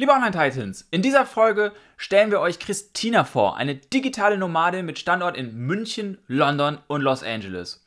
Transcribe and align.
Liebe 0.00 0.12
Online-Titans, 0.12 0.88
in 0.90 1.02
dieser 1.02 1.26
Folge 1.26 1.72
stellen 1.98 2.30
wir 2.30 2.40
euch 2.40 2.58
Christina 2.58 3.24
vor, 3.24 3.58
eine 3.58 3.74
digitale 3.74 4.38
Nomadin 4.38 4.86
mit 4.86 4.98
Standort 4.98 5.36
in 5.36 5.54
München, 5.54 6.16
London 6.26 6.78
und 6.86 7.02
Los 7.02 7.22
Angeles. 7.22 7.84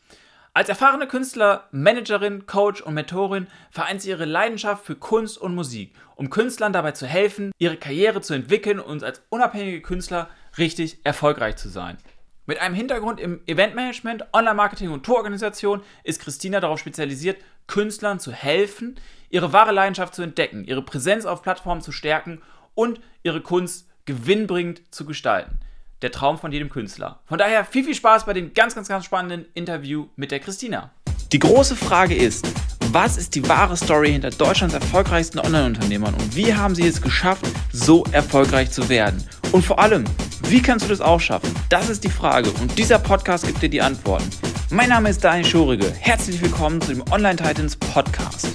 Als 0.54 0.70
erfahrene 0.70 1.08
Künstler, 1.08 1.68
Managerin, 1.72 2.46
Coach 2.46 2.82
und 2.82 2.94
Mentorin 2.94 3.48
vereint 3.72 4.04
sie 4.04 4.12
ihre 4.12 4.26
Leidenschaft 4.26 4.86
für 4.86 4.96
Kunst 4.96 5.40
und 5.40 5.56
Musik, 5.56 5.96
um 6.16 6.30
Künstlern 6.30 6.72
dabei 6.72 6.92
zu 6.92 7.08
helfen, 7.08 7.52
ihre 7.58 7.78
Karriere 7.78 8.22
zu 8.22 8.36
entwickeln 8.36 8.80
und 8.80 9.04
als 9.04 9.24
unabhängige 9.30 9.82
Künstler 9.82 10.30
richtig 10.60 11.04
erfolgreich 11.04 11.56
zu 11.56 11.68
sein. 11.68 11.98
Mit 12.46 12.60
einem 12.60 12.76
Hintergrund 12.76 13.22
im 13.22 13.40
Eventmanagement, 13.46 14.26
Online-Marketing 14.34 14.90
und 14.90 15.04
Tourorganisation 15.04 15.82
ist 16.04 16.20
Christina 16.20 16.60
darauf 16.60 16.78
spezialisiert, 16.78 17.38
Künstlern 17.68 18.20
zu 18.20 18.34
helfen, 18.34 19.00
ihre 19.30 19.54
wahre 19.54 19.72
Leidenschaft 19.72 20.14
zu 20.14 20.24
entdecken, 20.24 20.66
ihre 20.66 20.82
Präsenz 20.82 21.26
auf 21.26 21.42
Plattformen 21.42 21.82
zu 21.82 21.94
stärken 21.94 22.42
und 22.76 23.00
ihre 23.24 23.40
Kunst 23.40 23.88
gewinnbringend 24.04 24.82
zu 24.94 25.06
gestalten. 25.06 25.60
Der 26.02 26.12
Traum 26.12 26.38
von 26.38 26.52
jedem 26.52 26.70
Künstler. 26.70 27.22
Von 27.28 27.38
daher 27.38 27.64
viel, 27.64 27.86
viel 27.86 27.96
Spaß 27.96 28.26
bei 28.26 28.34
dem 28.34 28.54
ganz, 28.54 28.76
ganz, 28.76 28.90
ganz 28.90 29.06
spannenden 29.06 29.46
Interview 29.54 30.08
mit 30.18 30.32
der 30.32 30.42
Christina. 30.42 30.92
Die 31.32 31.40
große 31.40 31.78
Frage 31.78 32.14
ist, 32.14 32.46
was 32.92 33.16
ist 33.16 33.36
die 33.36 33.48
wahre 33.48 33.78
Story 33.78 34.12
hinter 34.12 34.32
Deutschlands 34.32 34.76
erfolgreichsten 34.76 35.40
Online-Unternehmern 35.40 36.14
und 36.14 36.36
wie 36.36 36.54
haben 36.54 36.76
sie 36.76 36.86
es 36.86 37.02
geschafft, 37.02 37.46
so 37.72 38.04
erfolgreich 38.12 38.70
zu 38.70 38.90
werden? 38.90 39.24
Und 39.54 39.64
vor 39.64 39.80
allem, 39.80 40.04
wie 40.50 40.62
kannst 40.62 40.86
du 40.86 40.90
das 40.90 41.02
auch 41.02 41.20
schaffen? 41.20 41.54
Das 41.70 41.90
ist 41.90 42.04
die 42.04 42.10
Frage 42.10 42.50
und 42.62 42.78
dieser 42.78 43.00
Podcast 43.00 43.46
gibt 43.46 43.62
dir 43.62 43.70
die 43.70 43.82
Antworten. 43.82 44.30
Mein 44.70 44.90
Name 44.90 45.10
ist 45.10 45.24
Daniel 45.24 45.46
Schurige. 45.46 45.90
Herzlich 45.92 46.42
willkommen 46.42 46.82
zu 46.82 46.94
dem 46.94 47.04
Online 47.12 47.36
Titans 47.36 47.76
Podcast. 47.76 48.50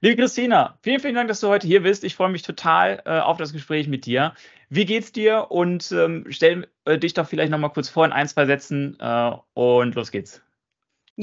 Liebe 0.00 0.16
Christina, 0.16 0.78
vielen, 0.82 1.00
vielen 1.00 1.14
Dank, 1.14 1.28
dass 1.28 1.40
du 1.40 1.48
heute 1.48 1.66
hier 1.66 1.82
bist. 1.82 2.04
Ich 2.04 2.14
freue 2.14 2.30
mich 2.30 2.42
total 2.42 3.02
äh, 3.04 3.18
auf 3.18 3.36
das 3.36 3.52
Gespräch 3.52 3.86
mit 3.86 4.06
dir. 4.06 4.34
Wie 4.68 4.86
geht's 4.86 5.12
dir? 5.12 5.50
Und 5.50 5.92
ähm, 5.92 6.24
stell 6.30 6.68
äh, 6.84 6.98
dich 6.98 7.14
doch 7.14 7.28
vielleicht 7.28 7.50
noch 7.50 7.58
mal 7.58 7.68
kurz 7.68 7.88
vor 7.88 8.04
in 8.04 8.12
ein, 8.12 8.26
zwei 8.28 8.46
Sätzen 8.46 8.96
äh, 8.98 9.32
und 9.54 9.94
los 9.94 10.10
geht's. 10.10 10.42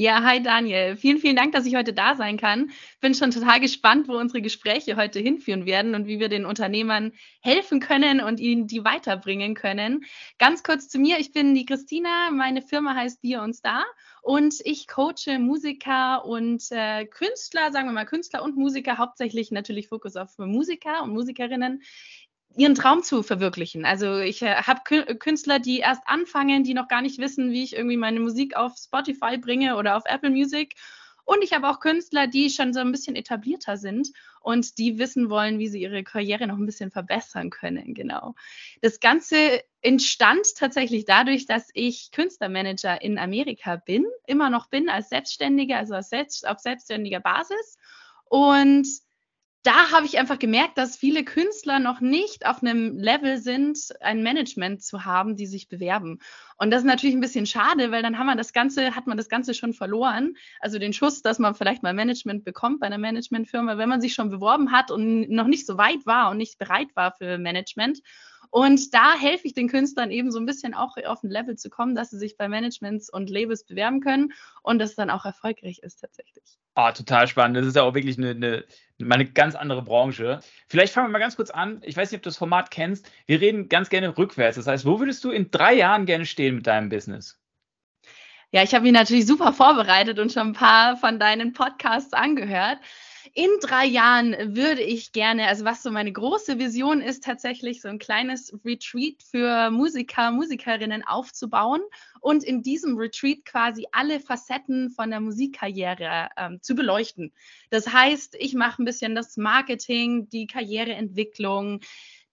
Ja, 0.00 0.22
hi 0.22 0.40
Daniel. 0.40 0.96
Vielen, 0.96 1.18
vielen 1.18 1.34
Dank, 1.34 1.50
dass 1.50 1.66
ich 1.66 1.74
heute 1.74 1.92
da 1.92 2.14
sein 2.14 2.36
kann. 2.36 2.70
Bin 3.00 3.14
schon 3.14 3.32
total 3.32 3.58
gespannt, 3.58 4.06
wo 4.06 4.12
unsere 4.16 4.40
Gespräche 4.40 4.94
heute 4.94 5.18
hinführen 5.18 5.66
werden 5.66 5.96
und 5.96 6.06
wie 6.06 6.20
wir 6.20 6.28
den 6.28 6.46
Unternehmern 6.46 7.10
helfen 7.40 7.80
können 7.80 8.20
und 8.20 8.38
ihnen 8.38 8.68
die 8.68 8.84
weiterbringen 8.84 9.56
können. 9.56 10.04
Ganz 10.38 10.62
kurz 10.62 10.88
zu 10.88 11.00
mir. 11.00 11.18
Ich 11.18 11.32
bin 11.32 11.52
die 11.52 11.66
Christina. 11.66 12.30
Meine 12.30 12.62
Firma 12.62 12.94
heißt 12.94 13.22
Bier 13.22 13.42
und 13.42 13.54
Star 13.54 13.84
und 14.22 14.54
ich 14.64 14.86
coache 14.86 15.40
Musiker 15.40 16.24
und 16.24 16.62
äh, 16.70 17.06
Künstler, 17.06 17.72
sagen 17.72 17.88
wir 17.88 17.92
mal 17.92 18.04
Künstler 18.04 18.44
und 18.44 18.56
Musiker, 18.56 18.98
hauptsächlich 18.98 19.50
natürlich 19.50 19.88
Fokus 19.88 20.14
auf 20.14 20.38
Musiker 20.38 21.02
und 21.02 21.12
Musikerinnen 21.12 21.82
ihren 22.58 22.74
Traum 22.74 23.02
zu 23.02 23.22
verwirklichen. 23.22 23.84
Also 23.84 24.18
ich 24.18 24.42
äh, 24.42 24.56
habe 24.56 24.80
Künstler, 25.16 25.60
die 25.60 25.78
erst 25.78 26.02
anfangen, 26.06 26.64
die 26.64 26.74
noch 26.74 26.88
gar 26.88 27.02
nicht 27.02 27.18
wissen, 27.18 27.52
wie 27.52 27.62
ich 27.62 27.76
irgendwie 27.76 27.96
meine 27.96 28.18
Musik 28.18 28.56
auf 28.56 28.74
Spotify 28.76 29.38
bringe 29.38 29.76
oder 29.76 29.96
auf 29.96 30.02
Apple 30.06 30.30
Music. 30.30 30.74
Und 31.24 31.44
ich 31.44 31.52
habe 31.52 31.68
auch 31.68 31.78
Künstler, 31.78 32.26
die 32.26 32.50
schon 32.50 32.72
so 32.72 32.80
ein 32.80 32.90
bisschen 32.90 33.14
etablierter 33.14 33.76
sind 33.76 34.08
und 34.40 34.78
die 34.78 34.98
wissen 34.98 35.30
wollen, 35.30 35.58
wie 35.58 35.68
sie 35.68 35.82
ihre 35.82 36.02
Karriere 36.02 36.46
noch 36.46 36.56
ein 36.56 36.66
bisschen 36.66 36.90
verbessern 36.90 37.50
können. 37.50 37.94
Genau. 37.94 38.34
Das 38.80 38.98
Ganze 38.98 39.62
entstand 39.82 40.46
tatsächlich 40.56 41.04
dadurch, 41.04 41.46
dass 41.46 41.68
ich 41.74 42.10
Künstlermanager 42.10 43.02
in 43.02 43.18
Amerika 43.18 43.76
bin, 43.76 44.06
immer 44.26 44.50
noch 44.50 44.68
bin 44.68 44.88
als 44.88 45.10
Selbstständige, 45.10 45.76
also 45.76 45.94
als 45.94 46.08
selbst, 46.08 46.48
auf 46.48 46.58
selbstständiger 46.58 47.20
Basis. 47.20 47.76
Und 48.24 48.88
da 49.64 49.90
habe 49.92 50.06
ich 50.06 50.18
einfach 50.18 50.38
gemerkt, 50.38 50.78
dass 50.78 50.96
viele 50.96 51.24
Künstler 51.24 51.78
noch 51.78 52.00
nicht 52.00 52.46
auf 52.46 52.62
einem 52.62 52.96
Level 52.96 53.38
sind, 53.38 53.78
ein 54.00 54.22
Management 54.22 54.82
zu 54.82 55.04
haben, 55.04 55.36
die 55.36 55.46
sich 55.46 55.68
bewerben. 55.68 56.20
Und 56.56 56.70
das 56.70 56.82
ist 56.82 56.86
natürlich 56.86 57.16
ein 57.16 57.20
bisschen 57.20 57.46
schade, 57.46 57.90
weil 57.90 58.02
dann 58.02 58.18
haben 58.18 58.26
wir 58.26 58.36
das 58.36 58.52
Ganze, 58.52 58.94
hat 58.94 59.06
man 59.06 59.16
das 59.16 59.28
Ganze 59.28 59.54
schon 59.54 59.72
verloren. 59.72 60.36
Also 60.60 60.78
den 60.78 60.92
Schuss, 60.92 61.22
dass 61.22 61.38
man 61.38 61.54
vielleicht 61.54 61.82
mal 61.82 61.92
Management 61.92 62.44
bekommt 62.44 62.80
bei 62.80 62.86
einer 62.86 62.98
Managementfirma, 62.98 63.78
wenn 63.78 63.88
man 63.88 64.00
sich 64.00 64.14
schon 64.14 64.30
beworben 64.30 64.70
hat 64.70 64.90
und 64.90 65.28
noch 65.28 65.46
nicht 65.46 65.66
so 65.66 65.76
weit 65.76 66.06
war 66.06 66.30
und 66.30 66.36
nicht 66.36 66.58
bereit 66.58 66.94
war 66.94 67.12
für 67.12 67.38
Management. 67.38 68.00
Und 68.50 68.94
da 68.94 69.14
helfe 69.14 69.46
ich 69.46 69.54
den 69.54 69.68
Künstlern 69.68 70.10
eben 70.10 70.30
so 70.30 70.38
ein 70.38 70.46
bisschen 70.46 70.74
auch 70.74 70.96
auf 71.06 71.22
ein 71.22 71.30
Level 71.30 71.56
zu 71.56 71.70
kommen, 71.70 71.94
dass 71.94 72.10
sie 72.10 72.18
sich 72.18 72.36
bei 72.36 72.48
Managements 72.48 73.10
und 73.10 73.30
Labels 73.30 73.64
bewerben 73.64 74.00
können 74.00 74.32
und 74.62 74.78
das 74.78 74.94
dann 74.94 75.10
auch 75.10 75.24
erfolgreich 75.24 75.80
ist 75.80 76.00
tatsächlich. 76.00 76.44
Oh, 76.74 76.90
total 76.92 77.26
spannend. 77.26 77.56
Das 77.56 77.66
ist 77.66 77.76
ja 77.76 77.82
auch 77.82 77.94
wirklich 77.94 78.18
eine, 78.18 78.30
eine, 78.30 78.64
eine 79.00 79.26
ganz 79.26 79.54
andere 79.54 79.82
Branche. 79.82 80.40
Vielleicht 80.68 80.92
fangen 80.92 81.08
wir 81.08 81.12
mal 81.12 81.18
ganz 81.18 81.36
kurz 81.36 81.50
an. 81.50 81.80
Ich 81.84 81.96
weiß 81.96 82.10
nicht, 82.10 82.18
ob 82.18 82.22
du 82.22 82.30
das 82.30 82.38
Format 82.38 82.70
kennst. 82.70 83.10
Wir 83.26 83.40
reden 83.40 83.68
ganz 83.68 83.90
gerne 83.90 84.16
rückwärts. 84.16 84.56
Das 84.56 84.66
heißt, 84.66 84.86
wo 84.86 85.00
würdest 85.00 85.24
du 85.24 85.30
in 85.30 85.50
drei 85.50 85.74
Jahren 85.74 86.06
gerne 86.06 86.24
stehen 86.24 86.54
mit 86.56 86.66
deinem 86.66 86.88
Business? 86.88 87.38
Ja, 88.50 88.62
ich 88.62 88.74
habe 88.74 88.84
mich 88.84 88.92
natürlich 88.92 89.26
super 89.26 89.52
vorbereitet 89.52 90.18
und 90.18 90.32
schon 90.32 90.48
ein 90.48 90.52
paar 90.54 90.96
von 90.96 91.18
deinen 91.18 91.52
Podcasts 91.52 92.14
angehört 92.14 92.78
in 93.34 93.50
drei 93.60 93.84
Jahren 93.86 94.56
würde 94.56 94.82
ich 94.82 95.12
gerne, 95.12 95.46
also 95.46 95.64
was 95.64 95.82
so 95.82 95.90
meine 95.90 96.12
große 96.12 96.58
Vision 96.58 97.00
ist, 97.00 97.24
tatsächlich 97.24 97.80
so 97.80 97.88
ein 97.88 97.98
kleines 97.98 98.52
Retreat 98.64 99.22
für 99.22 99.70
Musiker, 99.70 100.30
Musikerinnen 100.30 101.04
aufzubauen 101.06 101.80
und 102.20 102.44
in 102.44 102.62
diesem 102.62 102.96
Retreat 102.96 103.44
quasi 103.44 103.86
alle 103.92 104.20
Facetten 104.20 104.90
von 104.90 105.10
der 105.10 105.20
Musikkarriere 105.20 106.28
ähm, 106.36 106.58
zu 106.62 106.74
beleuchten. 106.74 107.32
Das 107.70 107.92
heißt, 107.92 108.36
ich 108.38 108.54
mache 108.54 108.82
ein 108.82 108.84
bisschen 108.84 109.14
das 109.14 109.36
Marketing, 109.36 110.28
die 110.30 110.46
Karriereentwicklung, 110.46 111.80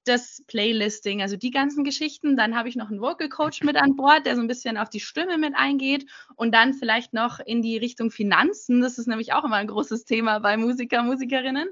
das 0.07 0.43
Playlisting, 0.47 1.21
also 1.21 1.35
die 1.35 1.51
ganzen 1.51 1.83
Geschichten. 1.83 2.38
Dann 2.38 2.55
habe 2.55 2.69
ich 2.69 2.75
noch 2.75 2.89
einen 2.89 3.01
Vocal 3.01 3.29
Coach 3.29 3.63
mit 3.63 3.75
an 3.75 3.95
Bord, 3.95 4.25
der 4.25 4.35
so 4.35 4.41
ein 4.41 4.47
bisschen 4.47 4.77
auf 4.77 4.89
die 4.89 4.99
Stimme 4.99 5.38
mit 5.38 5.55
eingeht 5.55 6.05
und 6.35 6.53
dann 6.53 6.73
vielleicht 6.73 7.13
noch 7.13 7.39
in 7.39 7.61
die 7.61 7.77
Richtung 7.77 8.11
Finanzen. 8.11 8.81
Das 8.81 8.97
ist 8.97 9.07
nämlich 9.07 9.33
auch 9.33 9.43
immer 9.43 9.55
ein 9.55 9.67
großes 9.67 10.05
Thema 10.05 10.39
bei 10.39 10.57
Musiker, 10.57 11.03
Musikerinnen 11.03 11.67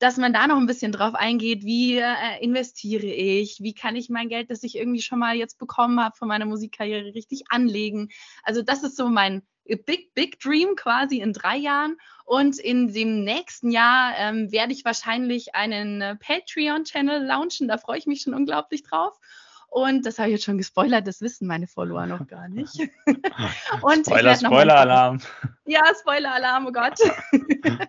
dass 0.00 0.16
man 0.16 0.32
da 0.32 0.46
noch 0.46 0.56
ein 0.56 0.66
bisschen 0.66 0.92
drauf 0.92 1.14
eingeht, 1.14 1.62
wie 1.64 1.98
äh, 1.98 2.14
investiere 2.40 3.06
ich, 3.06 3.60
wie 3.60 3.74
kann 3.74 3.96
ich 3.96 4.08
mein 4.08 4.28
Geld, 4.28 4.50
das 4.50 4.62
ich 4.62 4.76
irgendwie 4.76 5.02
schon 5.02 5.18
mal 5.18 5.36
jetzt 5.36 5.58
bekommen 5.58 6.00
habe 6.00 6.16
von 6.16 6.26
meiner 6.26 6.46
Musikkarriere, 6.46 7.14
richtig 7.14 7.44
anlegen. 7.50 8.08
Also 8.42 8.62
das 8.62 8.82
ist 8.82 8.96
so 8.96 9.08
mein 9.08 9.42
Big, 9.76 10.14
Big 10.14 10.40
Dream 10.40 10.74
quasi 10.74 11.18
in 11.18 11.34
drei 11.34 11.56
Jahren. 11.56 11.96
Und 12.24 12.58
in 12.58 12.92
dem 12.92 13.24
nächsten 13.24 13.70
Jahr 13.70 14.14
ähm, 14.16 14.50
werde 14.50 14.72
ich 14.72 14.84
wahrscheinlich 14.84 15.54
einen 15.54 16.00
äh, 16.00 16.16
Patreon-Channel 16.16 17.24
launchen. 17.24 17.68
Da 17.68 17.76
freue 17.76 17.98
ich 17.98 18.06
mich 18.06 18.22
schon 18.22 18.34
unglaublich 18.34 18.82
drauf. 18.82 19.18
Und 19.72 20.04
das 20.04 20.18
habe 20.18 20.28
ich 20.28 20.32
jetzt 20.32 20.44
schon 20.44 20.58
gespoilert, 20.58 21.06
das 21.06 21.20
wissen 21.20 21.46
meine 21.46 21.68
Follower 21.68 22.04
noch 22.04 22.26
gar 22.26 22.48
nicht. 22.48 22.76
Und 23.82 24.04
Spoiler, 24.04 24.34
Spoiler-Alarm. 24.34 25.20
Ja, 25.66 25.82
Spoiler-Alarm, 26.00 26.66
oh 26.66 26.72
Gott. 26.72 26.98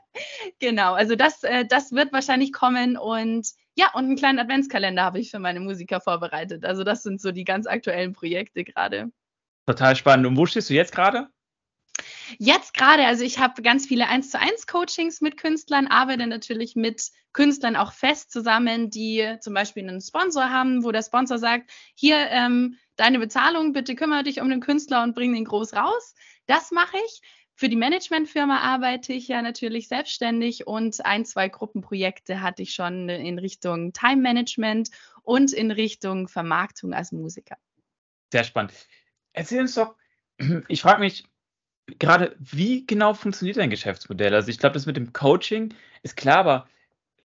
genau, 0.59 0.93
also 0.93 1.15
das, 1.15 1.41
äh, 1.41 1.65
das 1.65 1.91
wird 1.91 2.13
wahrscheinlich 2.13 2.53
kommen 2.53 2.95
und 2.95 3.47
ja, 3.75 3.91
und 3.95 4.05
einen 4.05 4.15
kleinen 4.15 4.37
Adventskalender 4.37 5.01
habe 5.01 5.19
ich 5.19 5.31
für 5.31 5.39
meine 5.39 5.59
Musiker 5.59 5.99
vorbereitet. 5.99 6.63
Also 6.63 6.83
das 6.83 7.01
sind 7.01 7.19
so 7.19 7.31
die 7.31 7.43
ganz 7.43 7.65
aktuellen 7.65 8.13
Projekte 8.13 8.63
gerade. 8.63 9.11
Total 9.65 9.95
spannend. 9.95 10.27
Und 10.27 10.37
wo 10.37 10.45
stehst 10.45 10.69
du 10.69 10.75
jetzt 10.75 10.93
gerade? 10.93 11.29
Jetzt 12.38 12.73
gerade, 12.73 13.06
also 13.06 13.23
ich 13.23 13.39
habe 13.39 13.62
ganz 13.62 13.85
viele 13.85 14.07
1 14.07 14.31
zu 14.31 14.39
1 14.39 14.67
Coachings 14.67 15.22
mit 15.22 15.38
Künstlern, 15.38 15.88
arbeite 15.88 16.28
natürlich 16.28 16.75
mit 16.75 17.12
Künstlern 17.34 17.75
auch 17.75 17.94
fest 17.94 18.31
zusammen, 18.31 18.89
die 18.89 19.35
zum 19.39 19.53
Beispiel 19.53 19.88
einen 19.88 20.01
Sponsor 20.01 20.50
haben, 20.50 20.84
wo 20.84 20.91
der 20.91 21.03
Sponsor 21.03 21.38
sagt, 21.38 21.72
hier 21.95 22.17
ähm, 22.29 22.78
deine 22.95 23.19
Bezahlung, 23.19 23.73
bitte 23.73 23.95
kümmere 23.95 24.23
dich 24.23 24.41
um 24.41 24.50
den 24.50 24.59
Künstler 24.59 25.03
und 25.03 25.16
bring 25.16 25.34
den 25.34 25.45
groß 25.45 25.73
raus. 25.73 26.16
Das 26.45 26.72
mache 26.72 26.97
ich. 27.06 27.22
Für 27.56 27.69
die 27.69 27.75
Managementfirma 27.75 28.59
arbeite 28.59 29.13
ich 29.13 29.28
ja 29.28 29.41
natürlich 29.41 29.88
selbstständig 29.88 30.66
und 30.66 31.06
ein, 31.06 31.25
zwei 31.25 31.47
Gruppenprojekte 31.47 32.41
hatte 32.41 32.63
ich 32.63 32.73
schon 32.73 33.07
in 33.07 33.38
Richtung 33.38 33.94
Time 33.94 34.22
Management 34.22 34.90
und 35.22 35.53
in 35.53 35.70
Richtung 35.70 36.28
Vermarktung 36.28 36.93
als 36.93 37.11
Musiker. 37.11 37.58
Sehr 38.31 38.43
spannend. 38.46 38.73
Erzähl 39.34 39.61
uns 39.61 39.75
doch, 39.75 39.96
ich 40.67 40.81
frage 40.81 41.02
mich, 41.02 41.25
gerade, 41.99 42.35
wie 42.40 42.85
genau 42.85 43.14
funktioniert 43.14 43.58
dein 43.58 43.70
Geschäftsmodell? 43.70 44.34
Also 44.34 44.49
ich 44.49 44.59
glaube, 44.59 44.73
das 44.73 44.85
mit 44.85 44.97
dem 44.97 45.14
Coaching 45.14 45.73
ist 46.03 46.17
klar, 46.17 46.38
aber 46.38 46.67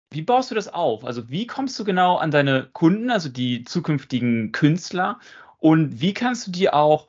wie 0.09 0.21
baust 0.21 0.51
du 0.51 0.55
das 0.55 0.67
auf? 0.67 1.03
Also 1.03 1.29
wie 1.29 1.47
kommst 1.47 1.77
du 1.79 1.83
genau 1.83 2.17
an 2.17 2.31
deine 2.31 2.69
Kunden, 2.71 3.09
also 3.09 3.29
die 3.29 3.63
zukünftigen 3.63 4.51
Künstler? 4.51 5.19
Und 5.59 6.01
wie 6.01 6.13
kannst 6.13 6.47
du 6.47 6.51
die 6.51 6.69
auch 6.69 7.07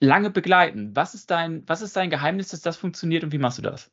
lange 0.00 0.30
begleiten? 0.30 0.94
Was 0.94 1.14
ist 1.14 1.30
dein, 1.30 1.62
was 1.68 1.82
ist 1.82 1.96
dein 1.96 2.10
Geheimnis, 2.10 2.48
dass 2.48 2.60
das 2.60 2.76
funktioniert 2.76 3.22
und 3.22 3.32
wie 3.32 3.38
machst 3.38 3.58
du 3.58 3.62
das? 3.62 3.90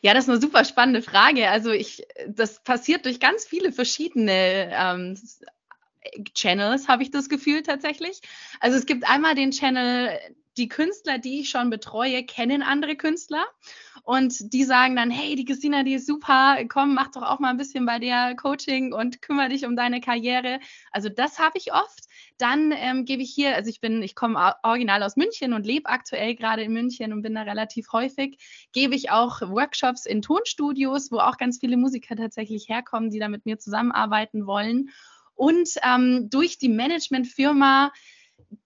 Ja, 0.00 0.14
das 0.14 0.24
ist 0.24 0.30
eine 0.30 0.40
super 0.40 0.64
spannende 0.64 1.02
Frage. 1.02 1.50
Also 1.50 1.70
ich, 1.70 2.06
das 2.28 2.62
passiert 2.62 3.04
durch 3.04 3.20
ganz 3.20 3.44
viele 3.44 3.72
verschiedene 3.72 4.70
ähm, 4.72 5.18
Channels, 6.34 6.88
habe 6.88 7.02
ich 7.02 7.10
das 7.10 7.28
Gefühl 7.28 7.62
tatsächlich. 7.62 8.20
Also 8.60 8.78
es 8.78 8.86
gibt 8.86 9.08
einmal 9.08 9.34
den 9.34 9.50
Channel 9.50 10.18
die 10.58 10.68
Künstler, 10.68 11.18
die 11.18 11.40
ich 11.40 11.50
schon 11.50 11.70
betreue, 11.70 12.24
kennen 12.24 12.62
andere 12.62 12.96
Künstler 12.96 13.44
und 14.02 14.52
die 14.52 14.64
sagen 14.64 14.96
dann, 14.96 15.10
hey, 15.10 15.36
die 15.36 15.44
Christina, 15.44 15.82
die 15.82 15.94
ist 15.94 16.06
super, 16.06 16.58
komm, 16.68 16.94
mach 16.94 17.10
doch 17.10 17.22
auch 17.22 17.38
mal 17.38 17.50
ein 17.50 17.56
bisschen 17.56 17.86
bei 17.86 17.98
der 17.98 18.34
Coaching 18.36 18.92
und 18.92 19.22
kümmere 19.22 19.50
dich 19.50 19.66
um 19.66 19.76
deine 19.76 20.00
Karriere. 20.00 20.60
Also 20.90 21.08
das 21.08 21.38
habe 21.38 21.58
ich 21.58 21.72
oft. 21.72 22.04
Dann 22.38 22.72
ähm, 22.72 23.04
gebe 23.04 23.22
ich 23.22 23.32
hier, 23.34 23.54
also 23.54 23.68
ich 23.68 23.80
bin, 23.80 24.02
ich 24.02 24.14
komme 24.14 24.54
original 24.62 25.02
aus 25.02 25.16
München 25.16 25.52
und 25.52 25.66
lebe 25.66 25.88
aktuell 25.88 26.34
gerade 26.34 26.62
in 26.62 26.72
München 26.72 27.12
und 27.12 27.22
bin 27.22 27.34
da 27.34 27.42
relativ 27.42 27.92
häufig, 27.92 28.38
gebe 28.72 28.94
ich 28.94 29.10
auch 29.10 29.40
Workshops 29.42 30.06
in 30.06 30.22
Tonstudios, 30.22 31.10
wo 31.10 31.18
auch 31.18 31.36
ganz 31.36 31.58
viele 31.58 31.76
Musiker 31.76 32.16
tatsächlich 32.16 32.68
herkommen, 32.68 33.10
die 33.10 33.18
da 33.18 33.28
mit 33.28 33.44
mir 33.44 33.58
zusammenarbeiten 33.58 34.46
wollen. 34.46 34.90
Und 35.34 35.68
ähm, 35.82 36.30
durch 36.30 36.58
die 36.58 36.68
Managementfirma 36.68 37.92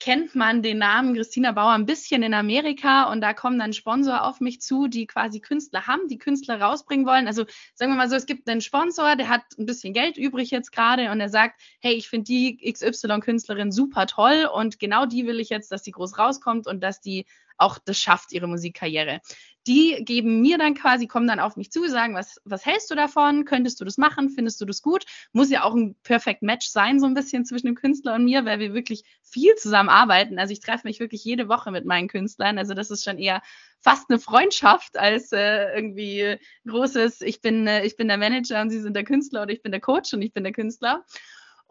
kennt 0.03 0.35
man 0.35 0.63
den 0.63 0.79
Namen 0.79 1.15
Christina 1.15 1.53
Bauer 1.53 1.71
ein 1.71 1.87
bisschen 1.87 2.25
in 2.25 2.35
Amerika 2.35 3.05
und 3.13 3.21
da 3.21 3.35
kommen 3.35 3.61
dann 3.61 3.73
Sponsor 3.73 4.25
auf 4.25 4.41
mich 4.41 4.61
zu, 4.61 4.89
die 4.89 5.07
quasi 5.07 5.39
Künstler 5.39 5.87
haben, 5.87 6.09
die 6.09 6.19
Künstler 6.19 6.61
rausbringen 6.61 7.07
wollen. 7.07 7.29
Also 7.29 7.45
sagen 7.75 7.93
wir 7.93 7.97
mal 7.97 8.11
so, 8.11 8.17
es 8.17 8.27
gibt 8.27 8.49
einen 8.49 8.61
Sponsor, 8.63 9.15
der 9.15 9.29
hat 9.29 9.43
ein 9.61 9.65
bisschen 9.65 9.93
Geld 9.95 10.17
übrig 10.17 10.51
jetzt 10.51 10.73
gerade 10.73 11.13
und 11.13 11.21
er 11.21 11.29
sagt, 11.29 11.61
hey, 11.79 11.95
ich 11.95 12.09
finde 12.09 12.25
die 12.25 12.57
XY-Künstlerin 12.73 13.71
super 13.71 14.09
toll 14.09 14.51
und 14.53 14.81
genau 14.81 15.07
die 15.07 15.25
will 15.25 15.39
ich 15.39 15.51
jetzt, 15.51 15.71
dass 15.71 15.85
die 15.85 15.93
groß 15.93 16.19
rauskommt 16.19 16.67
und 16.67 16.83
dass 16.83 17.01
die 17.01 17.25
auch 17.63 17.79
das 17.85 17.99
schafft, 17.99 18.33
ihre 18.33 18.47
Musikkarriere. 18.47 19.21
Die 19.67 20.05
geben 20.05 20.41
mir 20.41 20.59
dann 20.59 20.75
quasi, 20.75 21.07
kommen 21.07 21.29
dann 21.29 21.39
auf 21.39 21.57
mich 21.57 21.71
zu, 21.71 21.89
sagen, 21.89 22.17
was, 22.17 22.41
was 22.45 22.67
hältst 22.67 22.91
du 22.91 22.97
davon? 22.97 23.45
Könntest 23.45 23.81
du 23.81 23.85
das 23.85 23.97
machen? 23.97 24.29
Findest 24.29 24.61
du 24.61 24.65
das 24.65 24.83
gut? 24.83 25.05
Muss 25.33 25.51
ja 25.51 25.63
auch 25.63 25.75
ein 25.75 25.95
Perfect 26.03 26.43
Match 26.43 26.67
sein, 26.67 26.99
so 26.99 27.07
ein 27.07 27.15
bisschen 27.15 27.45
zwischen 27.45 27.67
dem 27.67 27.77
Künstler 27.77 28.15
und 28.15 28.25
mir, 28.25 28.45
weil 28.45 28.59
wir 28.59 28.75
wirklich 28.75 29.05
viel 29.23 29.55
zusammen 29.55 29.89
arbeiten. 29.89 30.41
Also 30.41 30.53
ich 30.53 30.61
treffe 30.61 30.89
mich 30.89 30.99
wirklich 30.99 31.25
jede 31.25 31.49
Woche 31.49 31.71
mit 31.71 31.85
meinen 31.85 32.09
Künstlern. 32.09 32.59
Also 32.59 32.75
das 32.75 32.91
ist 32.91 33.05
schon 33.05 33.19
eher 33.19 33.41
fast 33.79 34.11
eine 34.11 34.19
Freundschaft 34.19 34.99
als 34.99 35.31
äh, 35.31 35.75
irgendwie 35.75 36.39
großes, 36.67 37.21
ich 37.21 37.41
bin, 37.41 37.67
äh, 37.69 37.85
ich 37.85 37.97
bin 37.97 38.09
der 38.09 38.19
Manager 38.19 38.63
und 38.63 38.71
sie 38.71 38.81
sind 38.81 38.95
der 38.95 39.05
Künstler 39.05 39.43
oder 39.43 39.53
ich 39.53 39.63
bin 39.63 39.71
der 39.71 39.81
Coach 39.81 40.13
und 40.13 40.23
ich 40.23 40.33
bin 40.33 40.43
der 40.43 40.53
Künstler. 40.53 41.05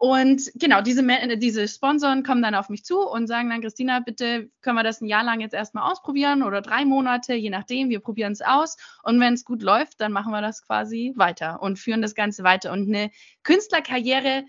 Und 0.02 0.50
genau, 0.56 0.80
diese, 0.80 1.06
diese 1.36 1.68
Sponsoren 1.68 2.24
kommen 2.24 2.42
dann 2.42 2.56
auf 2.56 2.68
mich 2.68 2.84
zu 2.84 2.98
und 3.02 3.28
sagen 3.28 3.50
dann, 3.50 3.60
Christina, 3.60 4.00
bitte 4.00 4.50
können 4.60 4.76
wir 4.76 4.82
das 4.82 5.00
ein 5.00 5.06
Jahr 5.06 5.22
lang 5.22 5.38
jetzt 5.38 5.54
erstmal 5.54 5.88
ausprobieren 5.88 6.42
oder 6.42 6.60
drei 6.60 6.84
Monate, 6.84 7.34
je 7.34 7.50
nachdem, 7.50 7.88
wir 7.88 8.00
probieren 8.00 8.32
es 8.32 8.40
aus. 8.40 8.76
Und 9.04 9.20
wenn 9.20 9.34
es 9.34 9.44
gut 9.44 9.62
läuft, 9.62 10.00
dann 10.00 10.10
machen 10.10 10.32
wir 10.32 10.42
das 10.42 10.66
quasi 10.66 11.12
weiter 11.14 11.62
und 11.62 11.78
führen 11.78 12.02
das 12.02 12.16
Ganze 12.16 12.42
weiter. 12.42 12.72
Und 12.72 12.88
eine 12.88 13.12
Künstlerkarriere 13.44 14.42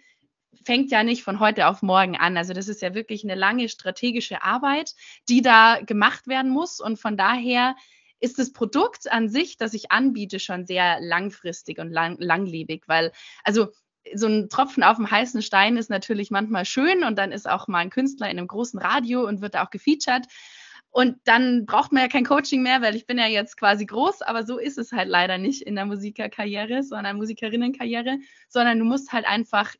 fängt 0.66 0.90
ja 0.90 1.04
nicht 1.04 1.22
von 1.22 1.40
heute 1.40 1.68
auf 1.68 1.84
morgen 1.84 2.18
an. 2.18 2.36
Also 2.36 2.54
das 2.54 2.68
ist 2.68 2.82
ja 2.82 2.96
wirklich 2.96 3.24
eine 3.24 3.36
lange 3.36 3.70
strategische 3.70 4.42
Arbeit, 4.42 4.96
die 5.30 5.44
da 5.44 5.78
gemacht 5.86 6.26
werden 6.26 6.50
muss. 6.50 6.80
Und 6.80 6.98
von 6.98 7.16
daher 7.16 7.76
ist 8.20 8.40
das 8.40 8.54
Produkt 8.54 9.12
an 9.12 9.30
sich, 9.30 9.58
das 9.58 9.76
ich 9.76 9.92
anbiete, 9.92 10.40
schon 10.40 10.66
sehr 10.66 11.00
langfristig 11.00 11.78
und 11.78 11.92
lang, 11.92 12.16
langlebig, 12.20 12.88
weil, 12.88 13.12
also 13.44 13.68
so 14.16 14.28
ein 14.28 14.50
Tropfen 14.50 14.84
auf 14.84 14.98
dem 14.98 15.10
heißen 15.10 15.42
Stein 15.42 15.78
ist 15.78 15.90
natürlich 15.90 16.32
manchmal 16.32 16.66
schön 16.66 17.04
und 17.04 17.18
dann 17.18 17.32
ist 17.32 17.50
auch 17.50 17.68
mal 17.68 17.80
ein 17.80 17.90
Künstler 17.90 18.30
in 18.30 18.38
einem 18.38 18.48
großen 18.48 18.80
Radio 18.80 19.26
und 19.28 19.42
wird 19.42 19.56
auch 19.56 19.70
gefeatured. 19.70 20.26
Und 20.90 21.18
dann 21.24 21.66
braucht 21.66 21.92
man 21.92 22.04
ja 22.04 22.08
kein 22.08 22.26
Coaching 22.26 22.62
mehr, 22.62 22.82
weil 22.84 22.96
ich 22.96 23.08
bin 23.08 23.18
ja 23.18 23.26
jetzt 23.26 23.58
quasi 23.58 23.86
groß, 23.86 24.22
aber 24.22 24.46
so 24.46 24.60
ist 24.60 24.78
es 24.78 24.92
halt 24.92 25.10
leider 25.10 25.40
nicht 25.40 25.64
in 25.64 25.74
der 25.76 25.86
Musikerkarriere, 25.86 26.84
sondern 26.84 27.18
Musikerinnenkarriere, 27.18 28.20
sondern 28.48 28.78
du 28.78 28.86
musst 28.86 29.12
halt 29.12 29.26
einfach 29.26 29.74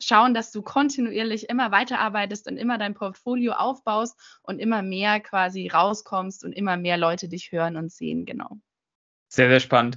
schauen, 0.00 0.34
dass 0.34 0.52
du 0.52 0.62
kontinuierlich 0.62 1.48
immer 1.48 1.72
weiterarbeitest 1.72 2.50
und 2.50 2.56
immer 2.56 2.76
dein 2.76 2.94
Portfolio 2.94 3.52
aufbaust 3.52 4.18
und 4.42 4.58
immer 4.58 4.82
mehr 4.82 5.20
quasi 5.20 5.68
rauskommst 5.68 6.44
und 6.44 6.52
immer 6.52 6.76
mehr 6.76 6.98
Leute 6.98 7.28
dich 7.28 7.50
hören 7.50 7.76
und 7.76 7.90
sehen, 7.90 8.26
genau. 8.26 8.58
Sehr, 9.28 9.48
sehr 9.48 9.60
spannend. 9.60 9.96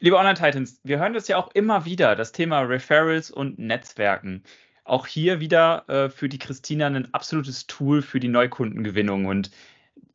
Liebe 0.00 0.16
Online-Titans, 0.16 0.80
wir 0.82 0.98
hören 0.98 1.14
das 1.14 1.28
ja 1.28 1.36
auch 1.36 1.50
immer 1.54 1.84
wieder, 1.84 2.16
das 2.16 2.32
Thema 2.32 2.60
Referrals 2.60 3.30
und 3.30 3.58
Netzwerken. 3.58 4.42
Auch 4.82 5.06
hier 5.06 5.40
wieder 5.40 5.88
äh, 5.88 6.10
für 6.10 6.28
die 6.28 6.38
Christina 6.38 6.86
ein 6.86 7.14
absolutes 7.14 7.66
Tool 7.66 8.02
für 8.02 8.20
die 8.20 8.28
Neukundengewinnung. 8.28 9.26
Und 9.26 9.50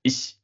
ich 0.03 0.37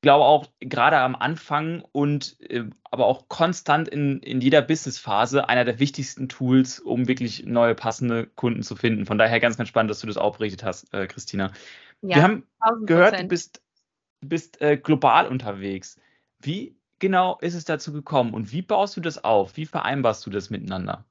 glaube 0.00 0.24
auch 0.24 0.46
gerade 0.60 0.98
am 0.98 1.14
Anfang 1.14 1.84
und 1.92 2.40
äh, 2.40 2.64
aber 2.90 3.06
auch 3.06 3.28
konstant 3.28 3.86
in, 3.86 4.20
in 4.20 4.40
jeder 4.40 4.62
Businessphase 4.62 5.48
einer 5.48 5.64
der 5.64 5.78
wichtigsten 5.78 6.28
Tools, 6.28 6.80
um 6.80 7.06
wirklich 7.06 7.44
neue 7.44 7.74
passende 7.74 8.26
Kunden 8.26 8.62
zu 8.62 8.76
finden. 8.76 9.04
Von 9.06 9.18
daher 9.18 9.40
ganz, 9.40 9.56
ganz 9.58 9.68
spannend, 9.68 9.90
dass 9.90 10.00
du 10.00 10.06
das 10.06 10.16
auch 10.16 10.38
berichtet 10.38 10.64
hast, 10.64 10.92
äh, 10.94 11.06
Christina. 11.06 11.52
Ja, 12.00 12.16
Wir 12.16 12.22
haben 12.22 12.46
gehört, 12.86 13.20
du 13.20 13.24
bist, 13.24 13.62
bist 14.20 14.60
äh, 14.62 14.78
global 14.78 15.28
unterwegs. 15.28 16.00
Wie 16.40 16.74
genau 17.00 17.38
ist 17.40 17.54
es 17.54 17.64
dazu 17.64 17.92
gekommen 17.92 18.32
und 18.34 18.52
wie 18.52 18.62
baust 18.62 18.96
du 18.96 19.00
das 19.00 19.24
auf? 19.24 19.56
Wie 19.56 19.66
vereinbarst 19.66 20.24
du 20.24 20.30
das 20.30 20.50
miteinander? 20.50 21.04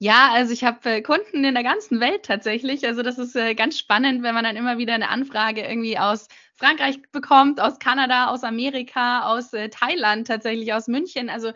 Ja, 0.00 0.30
also 0.32 0.52
ich 0.52 0.62
habe 0.62 0.88
äh, 0.88 1.02
Kunden 1.02 1.42
in 1.42 1.54
der 1.54 1.64
ganzen 1.64 1.98
Welt 1.98 2.24
tatsächlich. 2.24 2.86
Also 2.86 3.02
das 3.02 3.18
ist 3.18 3.34
äh, 3.34 3.56
ganz 3.56 3.76
spannend, 3.78 4.22
wenn 4.22 4.34
man 4.34 4.44
dann 4.44 4.54
immer 4.54 4.78
wieder 4.78 4.94
eine 4.94 5.08
Anfrage 5.08 5.62
irgendwie 5.62 5.98
aus 5.98 6.28
Frankreich 6.54 7.02
bekommt, 7.10 7.60
aus 7.60 7.80
Kanada, 7.80 8.28
aus 8.28 8.44
Amerika, 8.44 9.22
aus 9.32 9.52
äh, 9.54 9.70
Thailand, 9.70 10.28
tatsächlich 10.28 10.72
aus 10.72 10.86
München. 10.86 11.28
Also 11.28 11.52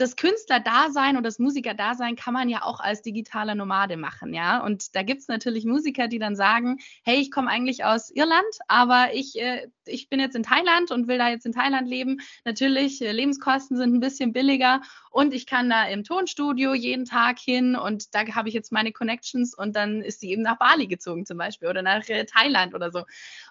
das 0.00 0.16
Künstlerdasein 0.16 1.18
und 1.18 1.24
das 1.24 1.38
Musikerdasein 1.38 2.16
kann 2.16 2.32
man 2.32 2.48
ja 2.48 2.62
auch 2.62 2.80
als 2.80 3.02
digitaler 3.02 3.54
Nomade 3.54 3.98
machen, 3.98 4.32
ja. 4.32 4.64
Und 4.64 4.96
da 4.96 5.02
gibt 5.02 5.20
es 5.20 5.28
natürlich 5.28 5.66
Musiker, 5.66 6.08
die 6.08 6.18
dann 6.18 6.36
sagen, 6.36 6.78
hey, 7.04 7.18
ich 7.20 7.30
komme 7.30 7.50
eigentlich 7.50 7.84
aus 7.84 8.10
Irland, 8.10 8.42
aber 8.66 9.12
ich, 9.12 9.38
äh, 9.38 9.68
ich 9.84 10.08
bin 10.08 10.18
jetzt 10.18 10.36
in 10.36 10.42
Thailand 10.42 10.90
und 10.90 11.06
will 11.06 11.18
da 11.18 11.28
jetzt 11.28 11.44
in 11.44 11.52
Thailand 11.52 11.86
leben. 11.86 12.20
Natürlich, 12.46 13.02
äh, 13.02 13.12
Lebenskosten 13.12 13.76
sind 13.76 13.94
ein 13.94 14.00
bisschen 14.00 14.32
billiger 14.32 14.80
und 15.10 15.34
ich 15.34 15.46
kann 15.46 15.68
da 15.68 15.84
im 15.84 16.04
Tonstudio 16.04 16.72
jeden 16.72 17.04
Tag 17.04 17.38
hin 17.38 17.76
und 17.76 18.14
da 18.14 18.26
habe 18.34 18.48
ich 18.48 18.54
jetzt 18.54 18.72
meine 18.72 18.92
Connections 18.92 19.54
und 19.54 19.76
dann 19.76 20.00
ist 20.00 20.20
sie 20.20 20.30
eben 20.30 20.42
nach 20.42 20.58
Bali 20.58 20.86
gezogen 20.86 21.26
zum 21.26 21.36
Beispiel 21.36 21.68
oder 21.68 21.82
nach 21.82 22.08
äh, 22.08 22.24
Thailand 22.24 22.74
oder 22.74 22.90
so. 22.90 23.04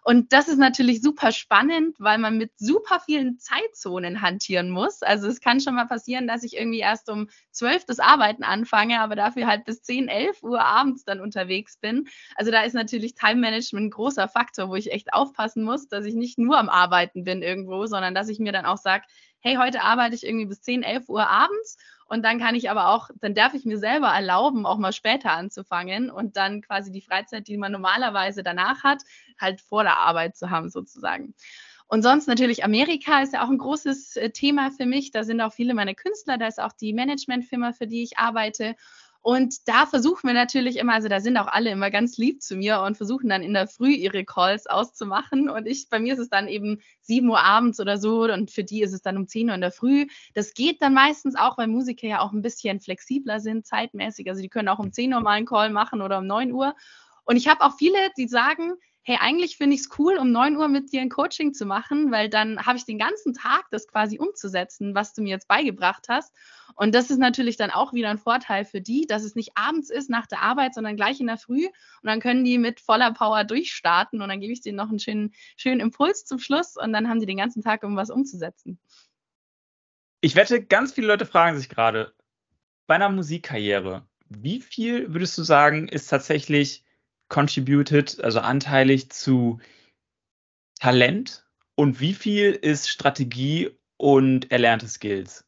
Und 0.04 0.34
das 0.34 0.48
ist 0.48 0.58
natürlich 0.58 1.02
super 1.02 1.32
spannend, 1.32 1.96
weil 2.00 2.18
man 2.18 2.38
mit 2.38 2.58
super 2.58 3.00
vielen 3.00 3.38
Zeitzonen 3.38 4.22
hantieren 4.22 4.70
muss. 4.72 5.04
Also 5.04 5.28
es 5.28 5.42
kann 5.42 5.60
schon 5.60 5.76
mal 5.76 5.86
passieren, 5.86 6.28
dass 6.28 6.39
ich 6.44 6.56
irgendwie 6.56 6.80
erst 6.80 7.10
um 7.10 7.30
12 7.52 7.86
das 7.86 8.00
Arbeiten 8.00 8.44
anfange, 8.44 9.00
aber 9.02 9.16
dafür 9.16 9.48
halt 9.48 9.66
bis 9.66 9.82
10, 9.82 10.08
11 10.08 10.44
Uhr 10.44 10.62
abends 10.62 11.04
dann 11.04 11.22
unterwegs 11.22 11.78
bin. 11.78 12.08
Also 12.36 12.52
da 12.52 12.62
ist 12.62 12.74
natürlich 12.74 13.16
Time 13.16 13.42
Management 13.42 13.88
ein 13.88 13.92
großer 13.92 14.28
Faktor, 14.28 14.70
wo 14.70 14.76
ich 14.76 14.92
echt 14.92 15.14
aufpassen 15.14 15.64
muss, 15.64 15.88
dass 15.88 16.06
ich 16.06 16.16
nicht 16.16 16.38
nur 16.38 16.58
am 16.58 16.70
Arbeiten 16.70 17.24
bin 17.24 17.42
irgendwo, 17.42 17.86
sondern 17.86 18.14
dass 18.16 18.30
ich 18.30 18.40
mir 18.40 18.52
dann 18.52 18.66
auch 18.66 18.78
sage, 18.78 19.04
hey, 19.42 19.56
heute 19.56 19.82
arbeite 19.82 20.16
ich 20.16 20.26
irgendwie 20.26 20.48
bis 20.48 20.62
10, 20.62 20.84
11 20.84 21.08
Uhr 21.08 21.30
abends 21.30 21.78
und 22.06 22.24
dann 22.24 22.40
kann 22.40 22.56
ich 22.56 22.70
aber 22.70 22.90
auch, 22.90 23.10
dann 23.22 23.36
darf 23.36 23.54
ich 23.54 23.66
mir 23.66 23.78
selber 23.78 24.08
erlauben, 24.08 24.66
auch 24.66 24.78
mal 24.78 24.92
später 24.92 25.32
anzufangen 25.32 26.10
und 26.10 26.36
dann 26.38 26.62
quasi 26.62 26.92
die 26.92 27.02
Freizeit, 27.02 27.48
die 27.48 27.58
man 27.58 27.72
normalerweise 27.72 28.44
danach 28.44 28.84
hat, 28.84 29.04
halt 29.40 29.62
vor 29.62 29.84
der 29.84 29.98
Arbeit 29.98 30.36
zu 30.36 30.50
haben 30.50 30.70
sozusagen. 30.70 31.36
Und 31.92 32.04
sonst 32.04 32.28
natürlich 32.28 32.64
Amerika 32.64 33.24
ist 33.24 33.34
ja 33.34 33.44
auch 33.44 33.50
ein 33.50 33.58
großes 33.58 34.16
äh, 34.16 34.30
Thema 34.30 34.70
für 34.70 34.86
mich. 34.86 35.10
Da 35.10 35.24
sind 35.24 35.42
auch 35.42 35.52
viele 35.52 35.74
meiner 35.74 35.96
Künstler, 35.96 36.38
da 36.38 36.46
ist 36.46 36.62
auch 36.62 36.72
die 36.72 36.94
Managementfirma, 36.94 37.74
für 37.74 37.88
die 37.88 38.04
ich 38.04 38.20
arbeite. 38.20 38.76
Und 39.22 39.68
da 39.68 39.88
versuchen 39.88 40.28
wir 40.28 40.36
natürlich 40.36 40.78
immer, 40.78 40.94
also 40.94 41.10
da 41.10 41.20
sind 41.20 41.36
auch 41.38 41.48
alle 41.48 41.72
immer 41.72 41.90
ganz 41.90 42.18
lieb 42.18 42.44
zu 42.44 42.56
mir 42.56 42.82
und 42.82 42.96
versuchen 42.96 43.28
dann 43.28 43.42
in 43.42 43.54
der 43.54 43.68
Früh 43.68 43.92
ihre 43.92 44.24
Calls 44.24 44.68
auszumachen. 44.68 45.50
Und 45.50 45.66
ich, 45.66 45.90
bei 45.90 46.00
mir 46.00 46.14
ist 46.14 46.20
es 46.20 46.30
dann 46.30 46.48
eben 46.48 46.80
7 47.02 47.28
Uhr 47.28 47.40
abends 47.40 47.80
oder 47.80 47.98
so 47.98 48.24
und 48.24 48.52
für 48.52 48.64
die 48.64 48.84
ist 48.84 48.94
es 48.94 49.02
dann 49.02 49.18
um 49.18 49.28
10 49.28 49.50
Uhr 49.50 49.56
in 49.56 49.62
der 49.62 49.72
Früh. 49.72 50.06
Das 50.36 50.54
geht 50.54 50.84
dann 50.84 50.94
meistens 50.94 51.36
auch, 51.36 51.58
weil 51.58 51.68
Musiker 51.68 52.08
ja 52.08 52.22
auch 52.22 52.32
ein 52.32 52.44
bisschen 52.44 52.80
flexibler 52.80 53.40
sind, 53.40 53.66
zeitmäßig. 53.66 54.30
Also 54.30 54.44
die 54.44 54.50
können 54.50 54.70
auch 54.70 54.80
um 54.80 54.94
10 54.94 55.12
Uhr 55.12 55.22
mal 55.22 55.32
einen 55.32 55.48
Call 55.48 55.72
machen 55.72 56.02
oder 56.04 56.20
um 56.20 56.28
9 56.28 56.52
Uhr. 56.52 56.76
Und 57.26 57.36
ich 57.36 57.48
habe 57.48 57.62
auch 57.62 57.76
viele, 57.78 57.98
die 58.16 58.28
sagen, 58.28 58.74
hey, 59.04 59.18
eigentlich 59.20 59.58
finde 59.58 59.76
ich 59.76 59.82
es 59.82 59.90
cool, 59.98 60.18
um 60.18 60.32
9 60.32 60.56
Uhr 60.58 60.68
mit 60.68 60.92
dir 60.92 61.02
ein 61.02 61.10
Coaching 61.10 61.54
zu 61.54 61.66
machen, 61.66 62.12
weil 62.12 62.30
dann 62.30 62.66
habe 62.66 62.78
ich 62.78 62.86
den 62.86 63.00
ganzen 63.00 63.34
Tag 63.34 63.66
das 63.72 63.88
quasi 63.88 64.20
umzusetzen, 64.20 64.94
was 64.94 65.14
du 65.14 65.22
mir 65.22 65.30
jetzt 65.30 65.48
beigebracht 65.48 66.08
hast. 66.10 66.34
Und 66.76 66.94
das 66.94 67.10
ist 67.10 67.18
natürlich 67.18 67.58
dann 67.58 67.72
auch 67.72 67.94
wieder 67.94 68.10
ein 68.10 68.18
Vorteil 68.18 68.66
für 68.66 68.82
die, 68.82 69.08
dass 69.08 69.24
es 69.24 69.36
nicht 69.36 69.52
abends 69.56 69.90
ist 69.90 70.10
nach 70.10 70.28
der 70.28 70.42
Arbeit, 70.42 70.74
sondern 70.74 70.96
gleich 70.96 71.20
in 71.20 71.28
der 71.28 71.38
Früh. 71.38 71.66
Und 71.66 71.74
dann 72.04 72.20
können 72.20 72.44
die 72.44 72.58
mit 72.58 72.80
voller 72.80 73.14
Power 73.14 73.44
durchstarten 73.44 74.22
und 74.22 74.30
dann 74.30 74.42
gebe 74.42 74.54
ich 74.54 74.62
denen 74.62 74.78
noch 74.78 74.90
einen 74.90 75.00
schönen, 75.00 75.34
schönen 75.58 75.80
Impuls 75.80 76.26
zum 76.26 76.40
Schluss 76.40 76.76
und 76.78 76.94
dann 76.94 77.10
haben 77.10 77.20
die 77.20 77.26
den 77.26 77.38
ganzen 77.38 77.64
Tag, 77.64 77.84
um 77.84 77.96
was 77.96 78.10
umzusetzen. 78.10 78.80
Ich 80.22 80.36
wette, 80.36 80.64
ganz 80.64 80.92
viele 80.92 81.08
Leute 81.08 81.26
fragen 81.26 81.58
sich 81.58 81.70
gerade, 81.70 82.14
bei 82.86 82.96
einer 82.96 83.10
Musikkarriere, 83.10 84.06
wie 84.28 84.60
viel 84.62 85.14
würdest 85.14 85.38
du 85.38 85.44
sagen, 85.44 85.88
ist 85.88 86.08
tatsächlich 86.08 86.84
contributed, 87.30 88.22
also 88.24 88.40
anteilig 88.40 89.10
zu 89.10 89.60
Talent 90.80 91.46
und 91.76 92.00
wie 92.00 92.14
viel 92.14 92.52
ist 92.52 92.90
Strategie 92.90 93.72
und 93.98 94.52
erlernte 94.52 94.88
Skills? 94.88 95.46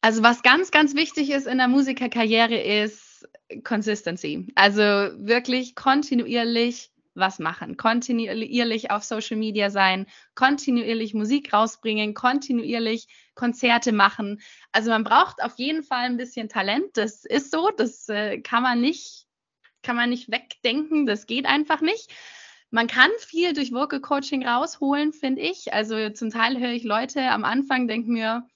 Also 0.00 0.22
was 0.22 0.42
ganz, 0.42 0.70
ganz 0.70 0.94
wichtig 0.94 1.30
ist 1.30 1.46
in 1.46 1.58
der 1.58 1.68
Musikerkarriere 1.68 2.60
ist 2.60 3.28
Consistency. 3.64 4.46
Also 4.54 4.82
wirklich 4.82 5.74
kontinuierlich 5.74 6.92
was 7.16 7.38
machen, 7.38 7.76
kontinuierlich 7.76 8.90
auf 8.90 9.02
Social 9.02 9.36
Media 9.36 9.70
sein, 9.70 10.06
kontinuierlich 10.34 11.14
Musik 11.14 11.52
rausbringen, 11.52 12.14
kontinuierlich 12.14 13.08
Konzerte 13.34 13.92
machen. 13.92 14.40
Also 14.72 14.90
man 14.90 15.02
braucht 15.02 15.42
auf 15.42 15.56
jeden 15.56 15.82
Fall 15.82 16.04
ein 16.04 16.18
bisschen 16.18 16.48
Talent. 16.48 16.96
Das 16.96 17.24
ist 17.24 17.50
so, 17.50 17.70
das 17.76 18.08
äh, 18.08 18.38
kann 18.40 18.62
man 18.62 18.80
nicht, 18.80 19.25
kann 19.86 19.96
man 19.96 20.10
nicht 20.10 20.30
wegdenken. 20.30 21.06
Das 21.06 21.26
geht 21.26 21.46
einfach 21.46 21.80
nicht. 21.80 22.10
Man 22.70 22.88
kann 22.88 23.10
viel 23.20 23.52
durch 23.52 23.72
Vocal 23.72 24.00
Coaching 24.00 24.46
rausholen, 24.46 25.12
finde 25.12 25.42
ich. 25.42 25.72
Also 25.72 26.10
zum 26.10 26.30
Teil 26.30 26.58
höre 26.58 26.72
ich 26.72 26.82
Leute 26.82 27.22
am 27.30 27.44
Anfang, 27.44 27.86
denken 27.86 28.12
mir, 28.12 28.46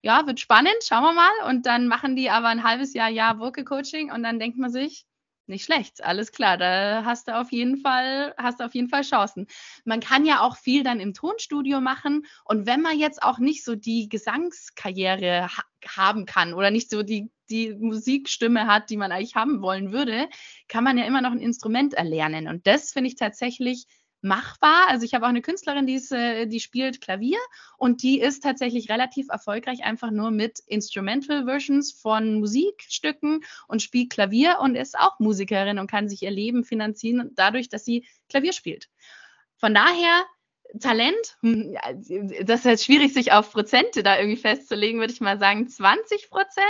ja, 0.00 0.26
wird 0.26 0.40
spannend, 0.40 0.76
schauen 0.82 1.02
wir 1.02 1.12
mal. 1.12 1.48
Und 1.48 1.66
dann 1.66 1.86
machen 1.86 2.16
die 2.16 2.30
aber 2.30 2.48
ein 2.48 2.64
halbes 2.64 2.94
Jahr, 2.94 3.10
ja, 3.10 3.38
Vocal 3.38 3.64
Coaching 3.64 4.10
und 4.10 4.22
dann 4.22 4.38
denkt 4.38 4.56
man 4.56 4.70
sich, 4.70 5.04
nicht 5.48 5.64
schlecht, 5.64 6.04
alles 6.04 6.32
klar. 6.32 6.56
Da 6.56 7.02
hast 7.04 7.28
du 7.28 7.38
auf 7.38 7.52
jeden 7.52 7.78
Fall, 7.78 8.34
hast 8.36 8.60
du 8.60 8.64
auf 8.64 8.74
jeden 8.74 8.88
Fall 8.88 9.02
Chancen. 9.02 9.46
Man 9.84 10.00
kann 10.00 10.24
ja 10.24 10.40
auch 10.40 10.56
viel 10.56 10.82
dann 10.82 11.00
im 11.00 11.14
Tonstudio 11.14 11.80
machen. 11.80 12.26
Und 12.44 12.66
wenn 12.66 12.80
man 12.82 12.98
jetzt 12.98 13.22
auch 13.22 13.38
nicht 13.38 13.64
so 13.64 13.74
die 13.74 14.08
Gesangskarriere 14.08 15.48
ha 15.48 15.64
haben 15.86 16.26
kann 16.26 16.54
oder 16.54 16.72
nicht 16.72 16.90
so 16.90 17.04
die, 17.04 17.30
die 17.48 17.72
Musikstimme 17.72 18.66
hat, 18.66 18.90
die 18.90 18.96
man 18.96 19.12
eigentlich 19.12 19.36
haben 19.36 19.62
wollen 19.62 19.92
würde, 19.92 20.28
kann 20.66 20.82
man 20.82 20.98
ja 20.98 21.04
immer 21.04 21.22
noch 21.22 21.30
ein 21.30 21.38
Instrument 21.38 21.94
erlernen. 21.94 22.48
Und 22.48 22.66
das 22.66 22.90
finde 22.90 23.08
ich 23.08 23.14
tatsächlich 23.14 23.86
machbar. 24.20 24.88
Also 24.88 25.04
ich 25.04 25.14
habe 25.14 25.24
auch 25.24 25.30
eine 25.30 25.42
Künstlerin, 25.42 25.86
die, 25.86 25.94
ist, 25.94 26.12
äh, 26.12 26.46
die 26.46 26.60
spielt 26.60 27.00
Klavier 27.00 27.38
und 27.76 28.02
die 28.02 28.20
ist 28.20 28.42
tatsächlich 28.42 28.90
relativ 28.90 29.28
erfolgreich 29.28 29.84
einfach 29.84 30.10
nur 30.10 30.30
mit 30.30 30.58
Instrumental 30.66 31.44
Versions 31.44 31.92
von 31.92 32.40
Musikstücken 32.40 33.44
und 33.68 33.82
spielt 33.82 34.10
Klavier 34.10 34.58
und 34.60 34.74
ist 34.74 34.98
auch 34.98 35.18
Musikerin 35.18 35.78
und 35.78 35.90
kann 35.90 36.08
sich 36.08 36.22
ihr 36.22 36.30
Leben 36.30 36.64
finanzieren 36.64 37.30
dadurch, 37.34 37.68
dass 37.68 37.84
sie 37.84 38.06
Klavier 38.28 38.52
spielt. 38.52 38.88
Von 39.56 39.74
daher 39.74 40.24
Talent, 40.80 41.38
hm, 41.40 41.76
das 42.42 42.60
ist 42.60 42.66
jetzt 42.66 42.84
schwierig, 42.84 43.14
sich 43.14 43.32
auf 43.32 43.52
Prozente 43.52 44.02
da 44.02 44.18
irgendwie 44.18 44.40
festzulegen, 44.40 45.00
würde 45.00 45.12
ich 45.12 45.20
mal 45.20 45.38
sagen 45.38 45.68
20 45.68 46.28
Prozent. 46.28 46.66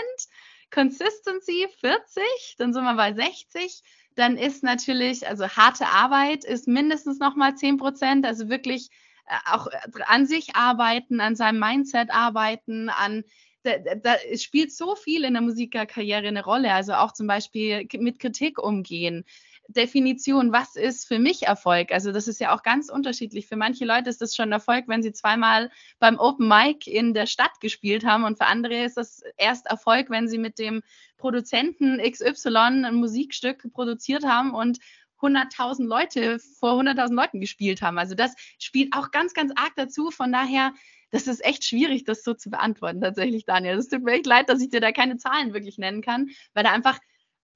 Consistency 0.71 1.67
40, 1.81 2.23
dann 2.59 2.75
sind 2.75 2.85
wir 2.85 2.95
bei 2.95 3.15
60 3.15 3.83
dann 4.19 4.37
ist 4.37 4.65
natürlich, 4.65 5.29
also 5.29 5.49
harte 5.49 5.87
Arbeit 5.87 6.45
ist 6.45 6.67
mindestens 6.67 7.21
nochmal 7.21 7.55
10 7.55 7.77
Prozent, 7.77 8.27
also 8.27 8.49
wirklich 8.49 8.91
äh, 9.27 9.53
auch 9.53 9.69
äh, 9.69 9.79
an 10.07 10.27
sich 10.27 10.57
arbeiten, 10.57 11.21
an 11.21 11.37
seinem 11.37 11.61
Mindset 11.61 12.11
arbeiten, 12.11 12.89
an 12.89 13.25
da, 13.63 13.77
da, 13.79 14.17
spielt 14.37 14.73
so 14.73 14.95
viel 14.97 15.25
in 15.25 15.35
der 15.35 15.43
Musikerkarriere 15.43 16.27
eine 16.29 16.45
Rolle. 16.45 16.73
Also 16.73 16.95
auch 16.95 17.13
zum 17.13 17.27
Beispiel 17.27 17.87
mit 17.99 18.19
Kritik 18.19 18.59
umgehen, 18.59 19.25
Definition, 19.69 20.51
was 20.51 20.77
ist 20.77 21.07
für 21.07 21.19
mich 21.19 21.47
Erfolg? 21.47 21.93
Also 21.93 22.11
das 22.11 22.27
ist 22.27 22.41
ja 22.41 22.57
auch 22.57 22.63
ganz 22.63 22.89
unterschiedlich. 22.89 23.47
Für 23.47 23.57
manche 23.57 23.85
Leute 23.85 24.09
ist 24.09 24.23
das 24.23 24.35
schon 24.35 24.51
Erfolg, 24.51 24.89
wenn 24.89 25.03
sie 25.03 25.13
zweimal 25.13 25.71
beim 25.99 26.19
Open 26.19 26.49
Mic 26.49 26.91
in 26.91 27.13
der 27.13 27.27
Stadt 27.27 27.61
gespielt 27.61 28.05
haben 28.07 28.25
und 28.25 28.39
für 28.39 28.47
andere 28.47 28.83
ist 28.85 28.97
das 28.97 29.23
erst 29.37 29.67
Erfolg, 29.67 30.09
wenn 30.09 30.27
sie 30.27 30.39
mit 30.39 30.59
dem 30.59 30.83
Produzenten 31.19 31.99
XY 31.99 32.57
ein 32.87 32.95
Musikstück 32.95 33.71
produziert 33.73 34.25
haben 34.25 34.55
und 34.55 34.79
100.000 35.21 35.85
Leute 35.87 36.39
vor 36.39 36.81
100.000 36.81 37.13
Leuten 37.13 37.41
gespielt 37.41 37.83
haben. 37.83 37.99
Also 37.99 38.15
das 38.15 38.35
spielt 38.59 38.95
auch 38.95 39.11
ganz, 39.11 39.35
ganz 39.35 39.53
arg 39.57 39.73
dazu. 39.77 40.11
Von 40.11 40.33
daher, 40.33 40.73
das 41.11 41.27
ist 41.27 41.45
echt 41.45 41.65
schwierig, 41.65 42.05
das 42.05 42.23
so 42.23 42.33
zu 42.33 42.51
beantworten 42.51 43.01
tatsächlich, 43.03 43.45
Daniel. 43.45 43.77
Es 43.77 43.89
tut 43.89 44.03
mir 44.03 44.13
echt 44.13 44.27
leid, 44.27 44.49
dass 44.49 44.63
ich 44.63 44.71
dir 44.71 44.81
da 44.81 44.93
keine 44.93 45.19
Zahlen 45.19 45.53
wirklich 45.53 45.77
nennen 45.77 46.01
kann, 46.01 46.31
weil 46.55 46.65
da 46.65 46.73
einfach 46.73 46.99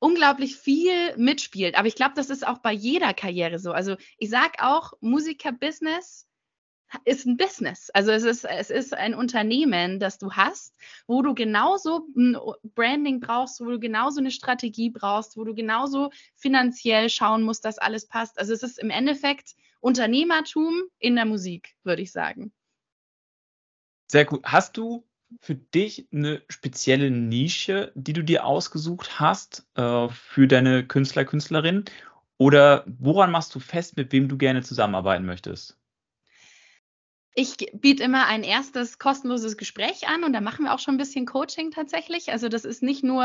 unglaublich 0.02 0.56
viel 0.56 1.16
mitspielt. 1.16 1.76
Aber 1.76 1.86
ich 1.86 1.94
glaube, 1.94 2.14
das 2.16 2.28
ist 2.28 2.44
auch 2.44 2.58
bei 2.58 2.72
jeder 2.72 3.14
Karriere 3.14 3.60
so. 3.60 3.70
Also 3.70 3.96
ich 4.18 4.30
sage 4.30 4.54
auch, 4.58 4.94
Musiker-Business 5.00 6.26
ist 7.04 7.24
ein 7.24 7.36
Business. 7.36 7.88
Also 7.90 8.10
es 8.10 8.24
ist, 8.24 8.44
es 8.44 8.70
ist 8.70 8.94
ein 8.94 9.14
Unternehmen, 9.14 10.00
das 10.00 10.18
du 10.18 10.32
hast, 10.32 10.76
wo 11.06 11.22
du 11.22 11.34
genauso 11.34 12.08
ein 12.16 12.36
Branding 12.74 13.20
brauchst, 13.20 13.60
wo 13.60 13.66
du 13.66 13.78
genauso 13.78 14.18
eine 14.18 14.32
Strategie 14.32 14.90
brauchst, 14.90 15.36
wo 15.36 15.44
du 15.44 15.54
genauso 15.54 16.10
finanziell 16.34 17.08
schauen 17.08 17.44
musst, 17.44 17.64
dass 17.64 17.78
alles 17.78 18.08
passt. 18.08 18.40
Also 18.40 18.52
es 18.52 18.64
ist 18.64 18.80
im 18.80 18.90
Endeffekt 18.90 19.54
Unternehmertum 19.80 20.82
in 20.98 21.14
der 21.14 21.26
Musik, 21.26 21.76
würde 21.84 22.02
ich 22.02 22.10
sagen. 22.10 22.52
Sehr 24.08 24.24
gut. 24.24 24.44
Hast 24.44 24.76
du 24.76 25.06
für 25.40 25.54
dich 25.54 26.08
eine 26.12 26.42
spezielle 26.48 27.10
Nische, 27.10 27.92
die 27.94 28.12
du 28.12 28.22
dir 28.22 28.44
ausgesucht 28.46 29.20
hast 29.20 29.66
äh, 29.74 30.08
für 30.08 30.46
deine 30.48 30.86
Künstler, 30.86 31.24
Künstlerin? 31.24 31.84
Oder 32.38 32.84
woran 32.86 33.30
machst 33.30 33.54
du 33.54 33.60
fest, 33.60 33.96
mit 33.96 34.12
wem 34.12 34.28
du 34.28 34.36
gerne 34.36 34.62
zusammenarbeiten 34.62 35.24
möchtest? 35.26 35.78
Ich 37.34 37.56
biete 37.72 38.02
immer 38.02 38.26
ein 38.26 38.42
erstes 38.42 38.98
kostenloses 38.98 39.56
Gespräch 39.56 40.06
an 40.06 40.22
und 40.22 40.34
da 40.34 40.42
machen 40.42 40.66
wir 40.66 40.74
auch 40.74 40.78
schon 40.78 40.96
ein 40.96 40.98
bisschen 40.98 41.24
Coaching 41.24 41.70
tatsächlich. 41.70 42.30
Also 42.30 42.50
das 42.50 42.66
ist 42.66 42.82
nicht 42.82 43.02
nur, 43.02 43.24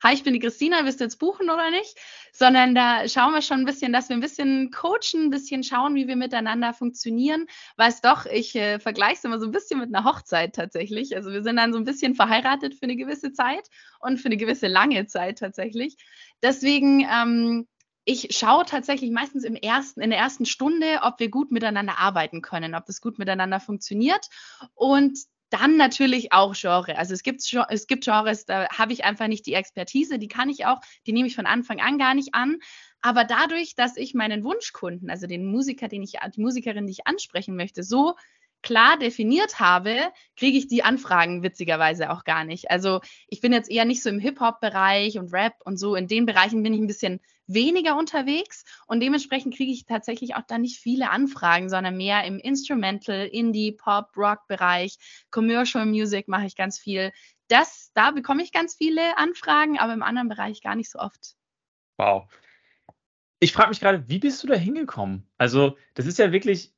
hi, 0.00 0.14
ich 0.14 0.22
bin 0.22 0.32
die 0.32 0.38
Christina, 0.38 0.84
willst 0.84 1.00
du 1.00 1.04
jetzt 1.04 1.18
buchen 1.18 1.50
oder 1.50 1.72
nicht? 1.72 1.98
Sondern 2.32 2.76
da 2.76 3.08
schauen 3.08 3.34
wir 3.34 3.42
schon 3.42 3.58
ein 3.58 3.64
bisschen, 3.64 3.92
dass 3.92 4.10
wir 4.10 4.16
ein 4.16 4.20
bisschen 4.20 4.70
coachen, 4.70 5.24
ein 5.24 5.30
bisschen 5.30 5.64
schauen, 5.64 5.96
wie 5.96 6.06
wir 6.06 6.14
miteinander 6.14 6.72
funktionieren. 6.72 7.46
Weiß 7.76 8.00
doch, 8.00 8.26
ich 8.26 8.54
äh, 8.54 8.78
vergleiche 8.78 9.14
es 9.14 9.24
immer 9.24 9.40
so 9.40 9.46
ein 9.46 9.52
bisschen 9.52 9.80
mit 9.80 9.92
einer 9.92 10.04
Hochzeit 10.04 10.54
tatsächlich. 10.54 11.16
Also 11.16 11.32
wir 11.32 11.42
sind 11.42 11.56
dann 11.56 11.72
so 11.72 11.80
ein 11.80 11.84
bisschen 11.84 12.14
verheiratet 12.14 12.76
für 12.76 12.84
eine 12.84 12.94
gewisse 12.94 13.32
Zeit 13.32 13.68
und 13.98 14.18
für 14.18 14.26
eine 14.26 14.36
gewisse 14.36 14.68
lange 14.68 15.06
Zeit 15.06 15.38
tatsächlich. 15.38 15.96
Deswegen 16.44 17.04
ähm, 17.10 17.66
ich 18.04 18.28
schaue 18.30 18.64
tatsächlich 18.64 19.10
meistens 19.10 19.44
im 19.44 19.54
ersten, 19.54 20.00
in 20.00 20.10
der 20.10 20.18
ersten 20.18 20.46
Stunde, 20.46 21.00
ob 21.02 21.20
wir 21.20 21.28
gut 21.28 21.50
miteinander 21.50 21.98
arbeiten 21.98 22.42
können, 22.42 22.74
ob 22.74 22.86
das 22.86 23.00
gut 23.00 23.18
miteinander 23.18 23.60
funktioniert. 23.60 24.26
Und 24.74 25.18
dann 25.50 25.76
natürlich 25.76 26.32
auch 26.32 26.54
Genre. 26.54 26.96
Also 26.98 27.14
es 27.14 27.22
gibt, 27.22 27.42
es 27.70 27.86
gibt 27.86 28.04
Genres, 28.04 28.44
da 28.44 28.68
habe 28.70 28.92
ich 28.92 29.04
einfach 29.04 29.28
nicht 29.28 29.46
die 29.46 29.54
Expertise, 29.54 30.18
die 30.18 30.28
kann 30.28 30.50
ich 30.50 30.66
auch, 30.66 30.80
die 31.06 31.12
nehme 31.12 31.28
ich 31.28 31.36
von 31.36 31.46
Anfang 31.46 31.80
an 31.80 31.98
gar 31.98 32.14
nicht 32.14 32.34
an. 32.34 32.58
Aber 33.00 33.24
dadurch, 33.24 33.74
dass 33.74 33.96
ich 33.96 34.14
meinen 34.14 34.44
Wunschkunden, 34.44 35.10
also 35.10 35.26
den 35.26 35.46
Musiker, 35.46 35.88
den 35.88 36.02
ich, 36.02 36.14
die 36.34 36.40
Musikerin, 36.40 36.86
die 36.86 36.92
ich 36.92 37.06
ansprechen 37.06 37.56
möchte, 37.56 37.82
so 37.82 38.14
klar 38.60 38.98
definiert 38.98 39.60
habe, 39.60 40.10
kriege 40.36 40.58
ich 40.58 40.66
die 40.66 40.82
Anfragen 40.82 41.42
witzigerweise 41.42 42.10
auch 42.10 42.24
gar 42.24 42.44
nicht. 42.44 42.70
Also 42.70 43.00
ich 43.28 43.40
bin 43.40 43.52
jetzt 43.52 43.70
eher 43.70 43.84
nicht 43.84 44.02
so 44.02 44.10
im 44.10 44.18
Hip-Hop-Bereich 44.18 45.18
und 45.18 45.32
Rap 45.32 45.54
und 45.64 45.76
so. 45.78 45.94
In 45.94 46.08
den 46.08 46.26
Bereichen 46.26 46.62
bin 46.62 46.74
ich 46.74 46.80
ein 46.80 46.88
bisschen 46.88 47.20
weniger 47.48 47.96
unterwegs 47.96 48.64
und 48.86 49.00
dementsprechend 49.00 49.56
kriege 49.56 49.72
ich 49.72 49.86
tatsächlich 49.86 50.36
auch 50.36 50.42
da 50.46 50.58
nicht 50.58 50.78
viele 50.78 51.10
Anfragen, 51.10 51.68
sondern 51.68 51.96
mehr 51.96 52.24
im 52.24 52.38
Instrumental, 52.38 53.26
Indie, 53.26 53.72
Pop, 53.72 54.16
Rock-Bereich, 54.16 54.96
Commercial 55.30 55.86
Music 55.86 56.28
mache 56.28 56.46
ich 56.46 56.54
ganz 56.54 56.78
viel. 56.78 57.10
Das, 57.48 57.90
da 57.94 58.10
bekomme 58.10 58.42
ich 58.42 58.52
ganz 58.52 58.76
viele 58.76 59.16
Anfragen, 59.16 59.78
aber 59.78 59.94
im 59.94 60.02
anderen 60.02 60.28
Bereich 60.28 60.62
gar 60.62 60.76
nicht 60.76 60.90
so 60.90 60.98
oft. 60.98 61.34
Wow. 61.96 62.28
Ich 63.40 63.52
frage 63.52 63.70
mich 63.70 63.80
gerade, 63.80 64.08
wie 64.08 64.18
bist 64.18 64.42
du 64.42 64.46
da 64.46 64.54
hingekommen? 64.54 65.26
Also, 65.38 65.76
das 65.94 66.06
ist 66.06 66.18
ja 66.18 66.32
wirklich 66.32 66.74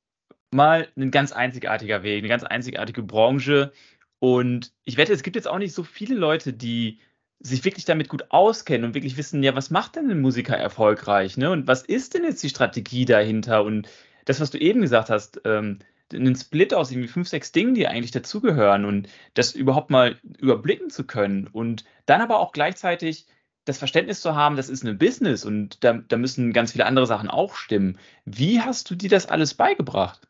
mal 0.53 0.89
ein 0.97 1.11
ganz 1.11 1.33
einzigartiger 1.33 2.03
Weg, 2.03 2.19
eine 2.19 2.29
ganz 2.29 2.45
einzigartige 2.45 3.03
Branche. 3.03 3.73
Und 4.19 4.73
ich 4.85 4.97
wette, 4.97 5.13
es 5.13 5.23
gibt 5.23 5.37
jetzt 5.37 5.49
auch 5.49 5.59
nicht 5.59 5.75
so 5.75 5.83
viele 5.83 6.15
Leute, 6.15 6.53
die 6.53 7.01
sich 7.41 7.65
wirklich 7.65 7.85
damit 7.87 8.09
gut 8.09 8.27
auskennen 8.31 8.85
und 8.85 8.95
wirklich 8.95 9.17
wissen, 9.17 9.43
ja, 9.43 9.55
was 9.57 9.71
macht 9.71 9.97
denn 9.97 10.11
ein 10.11 10.21
Musiker 10.21 10.57
erfolgreich, 10.57 11.37
ne? 11.37 11.51
Und 11.51 11.67
was 11.67 11.83
ist 11.83 12.15
denn 12.15 12.25
jetzt 12.25 12.43
die 12.43 12.51
Strategie 12.51 13.07
dahinter? 13.07 13.65
Und 13.65 13.89
das, 14.27 14.41
was 14.41 14.51
du 14.51 14.59
eben 14.59 14.83
gesagt 14.83 15.11
hast, 15.11 15.41
ähm, 15.45 15.79
einen 16.13 16.37
Split 16.37 16.75
aus 16.75 16.91
irgendwie 16.91 17.09
fünf, 17.09 17.29
sechs 17.29 17.53
Dingen, 17.53 17.75
die 17.75 17.87
eigentlich 17.87 18.11
dazugehören 18.11 18.85
und 18.85 19.09
das 19.35 19.55
überhaupt 19.55 19.91
mal 19.91 20.19
überblicken 20.39 20.91
zu 20.91 21.05
können 21.05 21.47
und 21.47 21.85
dann 22.07 22.21
aber 22.21 22.41
auch 22.41 22.53
gleichzeitig 22.53 23.27
das 23.65 23.79
Verständnis 23.79 24.21
zu 24.21 24.35
haben, 24.35 24.57
das 24.57 24.69
ist 24.69 24.85
ein 24.85 24.99
Business 24.99 25.45
und 25.45 25.85
da, 25.85 25.95
da 25.95 26.17
müssen 26.17 26.53
ganz 26.53 26.73
viele 26.73 26.87
andere 26.87 27.07
Sachen 27.07 27.31
auch 27.31 27.55
stimmen. 27.55 27.99
Wie 28.25 28.61
hast 28.61 28.91
du 28.91 28.95
dir 28.95 29.11
das 29.11 29.27
alles 29.27 29.55
beigebracht? 29.55 30.30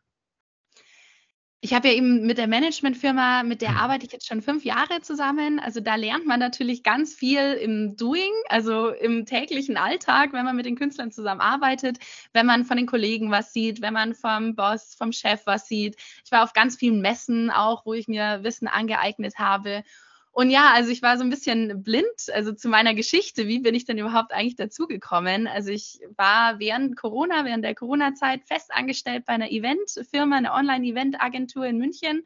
Ich 1.63 1.75
habe 1.75 1.89
ja 1.89 1.95
eben 1.95 2.27
mit 2.27 2.39
der 2.39 2.47
Managementfirma, 2.47 3.43
mit 3.43 3.61
der 3.61 3.73
mhm. 3.73 3.77
arbeite 3.77 4.07
ich 4.07 4.13
jetzt 4.13 4.27
schon 4.27 4.41
fünf 4.41 4.65
Jahre 4.65 5.03
zusammen. 5.03 5.61
Also 5.61 5.81
da 5.81 5.97
lernt 5.97 6.27
man 6.27 6.41
natürlich 6.41 6.83
ganz 6.83 7.15
viel 7.15 7.53
im 7.53 7.97
Doing, 7.97 8.33
also 8.49 8.89
im 8.89 9.27
täglichen 9.27 9.77
Alltag, 9.77 10.33
wenn 10.33 10.47
man 10.47 10.57
mit 10.57 10.65
den 10.65 10.77
Künstlern 10.77 11.13
zusammenarbeitet, 11.13 11.99
wenn 12.33 12.47
man 12.47 12.65
von 12.65 12.79
den 12.79 12.87
Kollegen 12.87 13.31
was 13.31 13.53
sieht, 13.53 13.83
wenn 13.83 13.93
man 13.93 14.15
vom 14.15 14.55
Boss, 14.55 14.95
vom 14.95 15.13
Chef 15.13 15.43
was 15.45 15.69
sieht. 15.69 15.97
Ich 16.25 16.33
war 16.33 16.45
auf 16.45 16.55
ganz 16.55 16.77
vielen 16.77 17.03
Messen 17.03 17.51
auch, 17.51 17.85
wo 17.85 17.93
ich 17.93 18.09
mir 18.09 18.43
Wissen 18.43 18.67
angeeignet 18.67 19.39
habe. 19.39 19.85
Und 20.33 20.51
ja, 20.51 20.73
also 20.73 20.91
ich 20.91 21.03
war 21.03 21.19
so 21.19 21.25
ein 21.25 21.31
bisschen 21.31 21.83
blind, 21.83 22.07
also 22.33 22.53
zu 22.53 22.69
meiner 22.69 22.95
Geschichte. 22.95 23.49
Wie 23.49 23.59
bin 23.59 23.75
ich 23.75 23.85
denn 23.85 23.99
überhaupt 23.99 24.33
eigentlich 24.33 24.57
dazugekommen? 24.57 25.49
Also 25.49 25.71
ich 25.71 26.01
war 26.17 26.61
während 26.61 26.97
Corona, 26.97 27.45
während 27.45 27.65
der 27.65 27.75
Corona-Zeit 27.75 28.45
fest 28.45 28.71
angestellt 28.73 29.25
bei 29.27 29.33
einer 29.35 29.51
Eventfirma, 29.51 30.37
einer 30.37 30.55
Online-Event-Agentur 30.55 31.67
in 31.67 31.79
München 31.79 32.23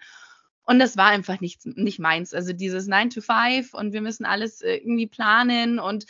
Und 0.66 0.78
das 0.78 0.96
war 0.96 1.08
einfach 1.08 1.40
nicht, 1.40 1.66
nicht 1.66 1.98
meins. 1.98 2.32
Also 2.34 2.52
dieses 2.52 2.86
9 2.86 3.10
to 3.10 3.20
5 3.20 3.74
und 3.74 3.92
wir 3.92 4.00
müssen 4.00 4.24
alles 4.24 4.62
äh, 4.62 4.76
irgendwie 4.76 5.06
planen 5.06 5.78
und 5.78 6.06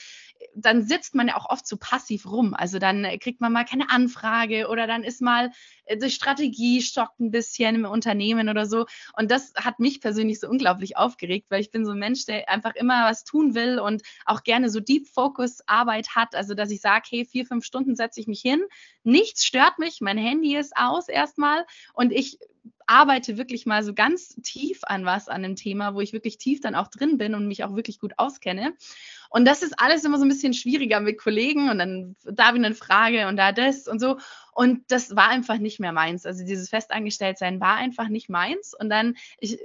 dann 0.54 0.82
sitzt 0.82 1.14
man 1.14 1.28
ja 1.28 1.36
auch 1.36 1.50
oft 1.50 1.66
so 1.66 1.76
passiv 1.76 2.26
rum. 2.26 2.54
Also 2.54 2.78
dann 2.78 3.06
kriegt 3.18 3.40
man 3.40 3.52
mal 3.52 3.64
keine 3.64 3.90
Anfrage 3.90 4.68
oder 4.68 4.86
dann 4.86 5.02
ist 5.02 5.20
mal 5.20 5.50
äh, 5.84 5.96
die 5.96 6.10
Strategie 6.10 6.80
stockt 6.82 7.20
ein 7.20 7.30
bisschen 7.30 7.74
im 7.76 7.84
Unternehmen 7.84 8.48
oder 8.48 8.66
so. 8.66 8.86
Und 9.16 9.30
das 9.30 9.52
hat 9.56 9.80
mich 9.80 10.00
persönlich 10.00 10.40
so 10.40 10.48
unglaublich 10.48 10.96
aufgeregt, 10.96 11.46
weil 11.50 11.60
ich 11.60 11.70
bin 11.70 11.84
so 11.84 11.92
ein 11.92 11.98
Mensch, 11.98 12.24
der 12.26 12.48
einfach 12.48 12.74
immer 12.74 13.06
was 13.06 13.24
tun 13.24 13.54
will 13.54 13.78
und 13.78 14.02
auch 14.26 14.42
gerne 14.42 14.70
so 14.70 14.80
Deep 14.80 15.08
Focus 15.08 15.60
Arbeit 15.66 16.14
hat. 16.14 16.34
Also 16.34 16.54
dass 16.54 16.70
ich 16.70 16.80
sage, 16.80 17.06
hey, 17.08 17.24
vier, 17.24 17.46
fünf 17.46 17.64
Stunden 17.64 17.96
setze 17.96 18.20
ich 18.20 18.26
mich 18.26 18.40
hin. 18.40 18.62
Nichts 19.02 19.44
stört 19.44 19.78
mich. 19.78 20.00
Mein 20.00 20.18
Handy 20.18 20.56
ist 20.56 20.76
aus 20.76 21.08
erstmal 21.08 21.66
und 21.94 22.12
ich 22.12 22.38
arbeite 22.86 23.36
wirklich 23.36 23.66
mal 23.66 23.82
so 23.82 23.94
ganz 23.94 24.36
tief 24.42 24.80
an 24.82 25.04
was, 25.04 25.28
an 25.28 25.44
einem 25.44 25.56
Thema, 25.56 25.94
wo 25.94 26.00
ich 26.00 26.12
wirklich 26.12 26.38
tief 26.38 26.60
dann 26.60 26.74
auch 26.74 26.88
drin 26.88 27.18
bin 27.18 27.34
und 27.34 27.48
mich 27.48 27.64
auch 27.64 27.74
wirklich 27.74 27.98
gut 27.98 28.14
auskenne. 28.16 28.74
Und 29.30 29.46
das 29.46 29.62
ist 29.62 29.80
alles 29.80 30.04
immer 30.04 30.18
so 30.18 30.24
ein 30.24 30.28
bisschen 30.28 30.54
schwieriger 30.54 31.00
mit 31.00 31.18
Kollegen 31.18 31.70
und 31.70 31.78
dann 31.78 32.16
da 32.24 32.54
wieder 32.54 32.66
eine 32.66 32.74
Frage 32.74 33.26
und 33.28 33.36
da 33.36 33.52
das 33.52 33.88
und 33.88 34.00
so. 34.00 34.18
Und 34.54 34.84
das 34.88 35.16
war 35.16 35.28
einfach 35.28 35.58
nicht 35.58 35.80
mehr 35.80 35.92
meins. 35.92 36.24
Also 36.24 36.44
dieses 36.44 36.68
Festangestelltsein 36.68 37.60
war 37.60 37.74
einfach 37.74 38.08
nicht 38.08 38.28
meins. 38.28 38.72
Und 38.78 38.88
dann, 38.88 39.16
ich, 39.38 39.58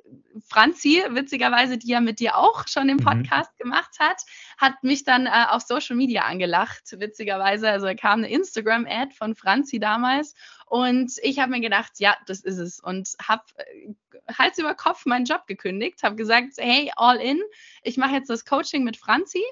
Franzi, 0.47 1.03
witzigerweise, 1.09 1.77
die 1.77 1.89
ja 1.89 2.01
mit 2.01 2.19
dir 2.19 2.35
auch 2.35 2.67
schon 2.67 2.89
im 2.89 2.97
mhm. 2.97 3.03
Podcast 3.03 3.51
mhm. 3.59 3.63
gemacht 3.63 3.99
hat, 3.99 4.23
hat 4.57 4.83
mich 4.83 5.03
dann 5.03 5.27
äh, 5.27 5.45
auf 5.49 5.61
Social 5.61 5.95
Media 5.95 6.23
angelacht, 6.23 6.83
witzigerweise. 6.99 7.69
Also 7.69 7.87
kam 7.95 8.19
eine 8.19 8.31
Instagram-Ad 8.31 9.13
von 9.13 9.35
Franzi 9.35 9.79
damals 9.79 10.33
und 10.65 11.11
ich 11.21 11.39
habe 11.39 11.51
mir 11.51 11.61
gedacht, 11.61 11.93
ja, 11.97 12.15
das 12.25 12.41
ist 12.41 12.57
es. 12.57 12.79
Und 12.79 13.15
habe 13.21 13.43
äh, 13.57 13.93
Hals 14.37 14.57
über 14.57 14.73
Kopf 14.73 15.05
meinen 15.05 15.25
Job 15.25 15.45
gekündigt, 15.45 16.01
habe 16.01 16.15
gesagt, 16.15 16.53
hey, 16.57 16.91
all 16.95 17.17
in, 17.17 17.39
ich 17.83 17.97
mache 17.97 18.13
jetzt 18.13 18.29
das 18.29 18.43
Coaching 18.43 18.83
mit 18.83 18.97
Franzi 18.97 19.43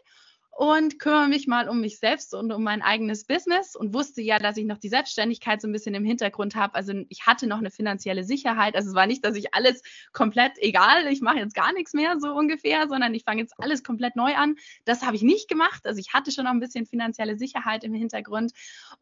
und 0.58 0.98
kümmere 0.98 1.28
mich 1.28 1.46
mal 1.46 1.70
um 1.70 1.82
mich 1.82 2.00
selbst 2.00 2.34
und 2.34 2.52
um 2.52 2.64
mein 2.64 2.82
eigenes 2.82 3.26
Business 3.26 3.76
und 3.76 3.94
wusste 3.94 4.24
ja, 4.24 4.40
dass 4.40 4.58
ich 4.58 4.66
noch 4.66 4.80
die 4.80 4.90
Selbstständigkeit 4.90 5.62
so 5.62 5.68
ein 5.68 5.72
bisschen 5.72 5.94
im 5.94 6.04
Hintergrund 6.04 6.56
habe. 6.56 6.74
Also 6.74 6.94
ich 7.10 7.28
hatte 7.28 7.46
noch 7.46 7.60
eine 7.60 7.70
finanzielle 7.70 8.24
Sicherheit. 8.24 8.76
Also 8.76 8.90
es 8.90 8.96
war 8.96 9.06
nicht, 9.06 9.24
dass 9.24 9.36
ich 9.36 9.54
alles 9.54 9.84
komplett 10.14 10.54
egal, 10.58 11.06
ich 11.12 11.22
mache 11.22 11.38
jetzt 11.38 11.54
gar 11.54 11.74
nichts 11.74 11.94
mehr 11.94 12.20
so 12.20 12.34
ungefähr, 12.34 12.88
sondern 12.88 13.14
ich 13.14 13.24
fange 13.24 13.42
jetzt 13.42 13.54
alles 13.60 13.84
komplett 13.84 14.16
neu 14.16 14.34
an. 14.34 14.56
Das 14.84 15.06
habe 15.06 15.16
ich 15.16 15.22
nicht 15.22 15.48
gemacht. 15.48 15.86
Also 15.86 16.00
ich 16.00 16.14
hatte 16.14 16.32
schon 16.32 16.46
noch 16.46 16.52
ein 16.52 16.60
bisschen 16.60 16.88
finanzielle 16.88 17.38
Sicherheit 17.38 17.84
im 17.84 17.94
Hintergrund 17.94 18.52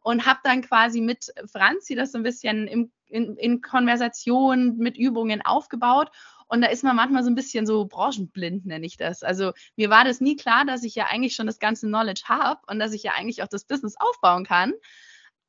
und 0.02 0.26
habe 0.26 0.40
dann 0.44 0.60
quasi 0.60 1.00
mit 1.00 1.32
Franzi 1.50 1.94
das 1.94 2.12
so 2.12 2.18
ein 2.18 2.22
bisschen 2.22 2.68
im, 2.68 2.92
in, 3.06 3.34
in 3.38 3.62
Konversation 3.62 4.76
mit 4.76 4.98
Übungen 4.98 5.40
aufgebaut 5.40 6.10
und 6.48 6.60
da 6.60 6.68
ist 6.68 6.84
man 6.84 6.96
manchmal 6.96 7.24
so 7.24 7.30
ein 7.30 7.34
bisschen 7.34 7.66
so 7.66 7.86
branchenblind, 7.86 8.66
nenne 8.66 8.86
ich 8.86 8.96
das. 8.96 9.22
Also 9.22 9.52
mir 9.76 9.90
war 9.90 10.04
das 10.04 10.20
nie 10.20 10.36
klar, 10.36 10.64
dass 10.64 10.84
ich 10.84 10.94
ja 10.94 11.06
eigentlich 11.06 11.34
schon 11.34 11.46
das 11.46 11.58
ganze 11.58 11.86
Knowledge 11.86 12.22
habe 12.26 12.60
und 12.68 12.78
dass 12.78 12.92
ich 12.92 13.02
ja 13.02 13.12
eigentlich 13.12 13.42
auch 13.42 13.48
das 13.48 13.64
Business 13.64 13.96
aufbauen 13.98 14.44
kann. 14.44 14.72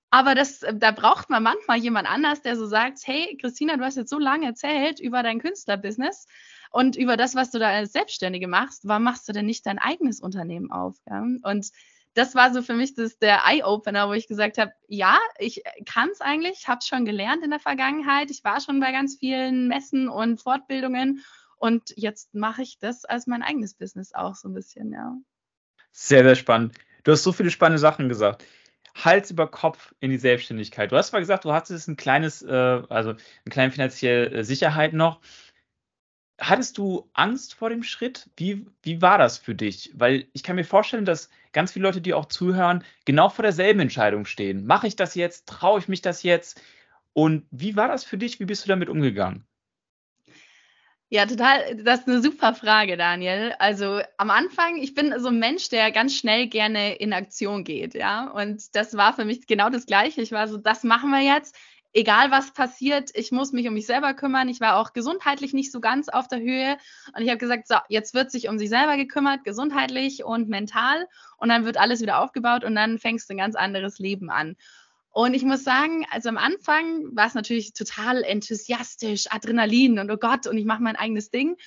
Aber 0.10 0.36
das, 0.36 0.62
da 0.74 0.92
braucht 0.92 1.30
man 1.30 1.44
manchmal 1.44 1.78
jemand 1.78 2.10
anders, 2.10 2.42
der 2.42 2.56
so 2.56 2.66
sagt, 2.66 3.00
hey, 3.06 3.38
Christina, 3.40 3.76
du 3.76 3.84
hast 3.84 3.98
jetzt 3.98 4.10
so 4.10 4.20
lange 4.20 4.46
erzählt 4.46 5.00
über 5.00 5.22
dein 5.22 5.40
Künstlerbusiness 5.40 6.28
und 6.72 6.96
über 6.96 7.18
das, 7.18 7.36
was 7.36 7.52
du 7.52 7.60
da 7.60 7.70
als 7.70 7.92
Selbstständige 7.92 8.48
machst. 8.48 8.88
Warum 8.88 9.04
machst 9.04 9.28
du 9.28 9.34
denn 9.34 9.46
nicht 9.46 9.66
dein 9.66 9.80
eigenes 9.80 10.22
Unternehmen 10.22 10.72
auf? 10.72 10.96
Ja? 11.10 11.26
Und 11.44 11.72
das 12.18 12.34
war 12.34 12.52
so 12.52 12.64
für 12.64 12.74
mich 12.74 12.96
das, 12.96 13.20
der 13.20 13.42
Eye-Opener, 13.46 14.10
wo 14.10 14.14
ich 14.14 14.28
gesagt 14.28 14.58
habe, 14.58 14.72
ja, 14.88 15.20
ich 15.38 15.62
kann 15.86 16.10
es 16.10 16.20
eigentlich, 16.20 16.68
habe 16.68 16.80
es 16.80 16.88
schon 16.88 17.06
gelernt 17.06 17.44
in 17.44 17.52
der 17.52 17.60
Vergangenheit. 17.60 18.32
Ich 18.32 18.44
war 18.44 18.60
schon 18.60 18.80
bei 18.80 18.92
ganz 18.92 19.18
vielen 19.20 19.68
Messen 19.68 20.10
und 20.10 20.42
Fortbildungen 20.42 21.24
und 21.58 21.94
jetzt 21.96 22.34
mache 22.34 22.64
ich 22.64 22.80
das 22.80 23.06
als 23.06 23.28
mein 23.28 23.44
eigenes 23.44 23.76
Business 23.76 24.14
auch 24.16 24.34
so 24.34 24.50
ein 24.50 24.56
bisschen, 24.56 24.92
ja. 24.94 25.16
Sehr, 25.92 26.24
sehr 26.24 26.36
spannend. 26.36 26.76
Du 27.04 27.12
hast 27.12 27.22
so 27.22 27.32
viele 27.32 27.52
spannende 27.52 27.80
Sachen 27.80 28.10
gesagt. 28.10 28.44
Hals 28.96 29.30
über 29.30 29.46
Kopf 29.46 29.94
in 30.00 30.10
die 30.10 30.18
Selbstständigkeit. 30.18 30.92
Du 30.92 30.98
hast 30.98 31.10
zwar 31.10 31.20
gesagt, 31.20 31.46
du 31.46 31.54
hattest 31.54 31.88
ein 31.88 31.98
kleines, 31.98 32.42
äh, 32.42 32.52
also 32.90 33.12
eine 33.12 33.52
kleine 33.52 33.72
finanzielle 33.72 34.32
äh, 34.32 34.44
Sicherheit 34.44 34.94
noch. 34.94 35.22
Hattest 36.40 36.78
du 36.78 37.10
Angst 37.14 37.56
vor 37.56 37.70
dem 37.70 37.82
Schritt? 37.82 38.30
Wie, 38.38 38.68
wie 38.84 39.02
war 39.02 39.18
das 39.18 39.40
für 39.40 39.56
dich? 39.56 39.92
Weil 39.96 40.28
ich 40.34 40.44
kann 40.44 40.56
mir 40.56 40.66
vorstellen, 40.66 41.06
dass 41.06 41.30
ganz 41.52 41.72
viele 41.72 41.84
Leute, 41.84 42.02
die 42.02 42.14
auch 42.14 42.26
zuhören, 42.26 42.84
genau 43.06 43.30
vor 43.30 43.44
derselben 43.44 43.80
Entscheidung 43.80 44.26
stehen. 44.26 44.66
Mache 44.66 44.88
ich 44.88 44.96
das 44.96 45.16
jetzt? 45.16 45.48
Traue 45.48 45.80
ich 45.80 45.88
mich 45.88 46.02
das 46.02 46.22
jetzt? 46.22 46.62
Und 47.14 47.48
wie 47.50 47.76
war 47.76 47.88
das 47.88 48.04
für 48.04 48.18
dich? 48.18 48.40
Wie 48.40 48.46
bist 48.46 48.64
du 48.64 48.70
damit 48.70 48.90
umgegangen? 48.90 49.48
Ja, 51.10 51.26
total. 51.26 51.76
Das 51.84 52.02
ist 52.02 52.08
eine 52.08 52.22
super 52.22 52.54
Frage, 52.54 52.98
Daniel. 52.98 53.54
Also 53.60 54.02
am 54.18 54.30
Anfang, 54.30 54.76
ich 54.76 54.94
bin 54.94 55.14
so 55.20 55.30
ein 55.30 55.40
Mensch, 55.40 55.70
der 55.70 55.92
ganz 55.92 56.14
schnell 56.16 56.48
gerne 56.48 56.96
in 56.96 57.14
Aktion 57.14 57.64
geht, 57.64 57.94
ja. 57.94 58.30
Und 58.30 58.76
das 58.76 58.96
war 58.98 59.14
für 59.14 59.24
mich 59.24 59.48
genau 59.48 59.70
das 59.70 59.86
Gleiche. 59.86 60.22
Ich 60.22 60.34
war 60.34 60.50
so, 60.50 60.58
das 60.58 60.84
machen 60.84 61.10
wir 61.12 61.22
jetzt 61.22 61.56
egal 61.94 62.32
was 62.32 62.54
passiert, 62.54 63.12
ich 63.14 63.32
muss 63.32 63.52
mich 63.52 63.68
um 63.68 63.74
mich 63.74 63.86
selber 63.86 64.14
kümmern. 64.14 64.50
Ich 64.50 64.62
war 64.62 64.78
auch 64.78 64.94
gesundheitlich 64.94 65.54
nicht 65.54 65.72
so 65.72 65.80
ganz 65.80 66.10
auf 66.10 66.28
der 66.28 66.40
Höhe. 66.40 66.78
Und 67.16 67.24
ich 67.24 67.30
habe 67.30 67.38
gesagt, 67.38 67.68
so, 67.68 67.76
jetzt 67.90 68.14
wird 68.14 68.32
sich 68.32 68.50
um 68.50 68.60
sich 68.60 68.70
selber 68.70 68.98
gekümmert, 68.98 69.44
gesundheitlich 69.44 70.24
und 70.24 70.50
mental. 70.50 71.08
Und 71.38 71.50
dann 71.50 71.66
wird 71.66 71.78
alles 71.78 72.02
wieder 72.02 72.22
aufgebaut 72.22 72.64
und 72.64 72.76
dann 72.76 73.00
fängst 73.00 73.30
du 73.30 73.34
ein 73.34 73.38
ganz 73.38 73.56
anderes 73.56 74.00
Leben 74.00 74.30
an. 74.30 74.56
Und 75.12 75.34
ich 75.34 75.44
muss 75.44 75.64
sagen, 75.64 76.06
also 76.12 76.30
am 76.30 76.38
Anfang 76.38 77.16
war 77.16 77.26
es 77.26 77.34
natürlich 77.34 77.74
total 77.74 78.22
enthusiastisch, 78.22 79.26
Adrenalin 79.32 79.98
und 79.98 80.12
oh 80.12 80.18
Gott, 80.18 80.46
und 80.46 80.60
ich 80.60 80.66
mache 80.66 80.84
mein 80.84 80.96
eigenes 80.96 81.32
Ding. 81.32 81.58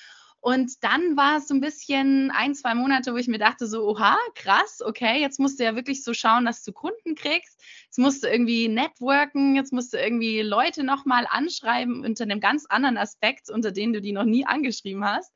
Und 0.41 0.83
dann 0.83 1.19
war 1.19 1.37
es 1.37 1.49
so 1.49 1.55
ein 1.55 1.61
bisschen 1.61 2.31
ein, 2.31 2.55
zwei 2.55 2.75
Monate, 2.75 3.13
wo 3.13 3.19
ich 3.19 3.29
mir 3.29 3.39
dachte, 3.39 3.67
so, 3.67 3.87
oha, 3.87 4.17
krass, 4.35 4.81
okay, 4.83 5.21
jetzt 5.21 5.39
musst 5.39 5.61
du 5.61 5.65
ja 5.65 5.77
wirklich 5.77 6.03
so 6.03 6.15
schauen, 6.15 6.47
dass 6.47 6.63
du 6.63 6.73
Kunden 6.73 7.15
kriegst. 7.15 7.63
Jetzt 7.85 7.99
musst 7.99 8.25
du 8.25 8.29
irgendwie 8.29 8.69
networken, 8.69 9.55
jetzt 9.55 9.73
musst 9.73 9.93
du 9.93 9.99
irgendwie 9.99 10.41
Leute 10.41 10.83
nochmal 10.83 11.27
anschreiben 11.29 12.05
unter 12.05 12.25
einem 12.25 12.41
ganz 12.41 12.65
anderen 12.67 12.97
Aspekt, 12.97 13.51
unter 13.51 13.71
denen 13.71 13.93
du 13.93 14.01
die 14.01 14.13
noch 14.13 14.25
nie 14.25 14.47
angeschrieben 14.47 15.05
hast. 15.05 15.31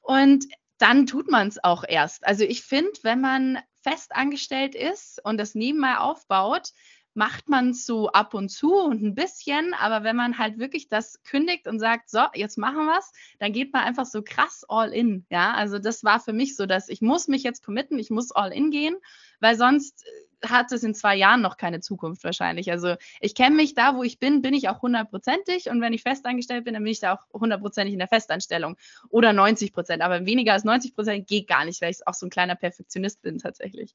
Und 0.00 0.46
dann 0.78 1.06
tut 1.06 1.30
man 1.30 1.46
es 1.46 1.62
auch 1.62 1.84
erst. 1.86 2.26
Also 2.26 2.42
ich 2.42 2.62
finde, 2.62 2.92
wenn 3.02 3.20
man 3.20 3.58
fest 3.82 4.14
angestellt 4.14 4.74
ist 4.74 5.24
und 5.24 5.38
das 5.38 5.54
nebenbei 5.54 5.98
aufbaut, 5.98 6.72
macht 7.16 7.48
man 7.48 7.70
es 7.70 7.86
so 7.86 8.08
ab 8.10 8.34
und 8.34 8.50
zu 8.50 8.74
und 8.74 9.02
ein 9.02 9.14
bisschen, 9.14 9.72
aber 9.74 10.04
wenn 10.04 10.16
man 10.16 10.38
halt 10.38 10.58
wirklich 10.58 10.88
das 10.88 11.22
kündigt 11.24 11.66
und 11.66 11.80
sagt, 11.80 12.10
so, 12.10 12.20
jetzt 12.34 12.58
machen 12.58 12.84
wir 12.84 12.98
es, 12.98 13.10
dann 13.38 13.52
geht 13.52 13.72
man 13.72 13.84
einfach 13.84 14.04
so 14.04 14.22
krass 14.22 14.64
all 14.68 14.92
in. 14.92 15.24
Ja, 15.30 15.54
also 15.54 15.78
das 15.78 16.04
war 16.04 16.20
für 16.20 16.34
mich 16.34 16.56
so, 16.56 16.66
dass 16.66 16.88
ich 16.90 17.00
muss 17.00 17.26
mich 17.26 17.42
jetzt 17.42 17.64
committen, 17.64 17.98
ich 17.98 18.10
muss 18.10 18.32
all 18.32 18.52
in 18.52 18.70
gehen, 18.70 18.96
weil 19.40 19.56
sonst 19.56 20.04
äh, 20.04 20.48
hat 20.48 20.70
es 20.72 20.84
in 20.84 20.94
zwei 20.94 21.16
Jahren 21.16 21.40
noch 21.40 21.56
keine 21.56 21.80
Zukunft 21.80 22.22
wahrscheinlich. 22.22 22.70
Also 22.70 22.96
ich 23.20 23.34
kenne 23.34 23.56
mich 23.56 23.74
da, 23.74 23.96
wo 23.96 24.02
ich 24.02 24.18
bin, 24.18 24.42
bin 24.42 24.52
ich 24.52 24.68
auch 24.68 24.82
hundertprozentig 24.82 25.70
und 25.70 25.80
wenn 25.80 25.94
ich 25.94 26.02
festangestellt 26.02 26.64
bin, 26.64 26.74
dann 26.74 26.84
bin 26.84 26.92
ich 26.92 27.00
da 27.00 27.14
auch 27.14 27.40
hundertprozentig 27.40 27.94
in 27.94 27.98
der 27.98 28.08
Festanstellung 28.08 28.76
oder 29.08 29.32
90 29.32 29.72
Prozent, 29.72 30.02
aber 30.02 30.26
weniger 30.26 30.52
als 30.52 30.64
90 30.64 30.94
Prozent 30.94 31.26
geht 31.26 31.48
gar 31.48 31.64
nicht, 31.64 31.80
weil 31.80 31.90
ich 31.90 32.06
auch 32.06 32.14
so 32.14 32.26
ein 32.26 32.30
kleiner 32.30 32.56
Perfektionist 32.56 33.22
bin 33.22 33.38
tatsächlich. 33.38 33.94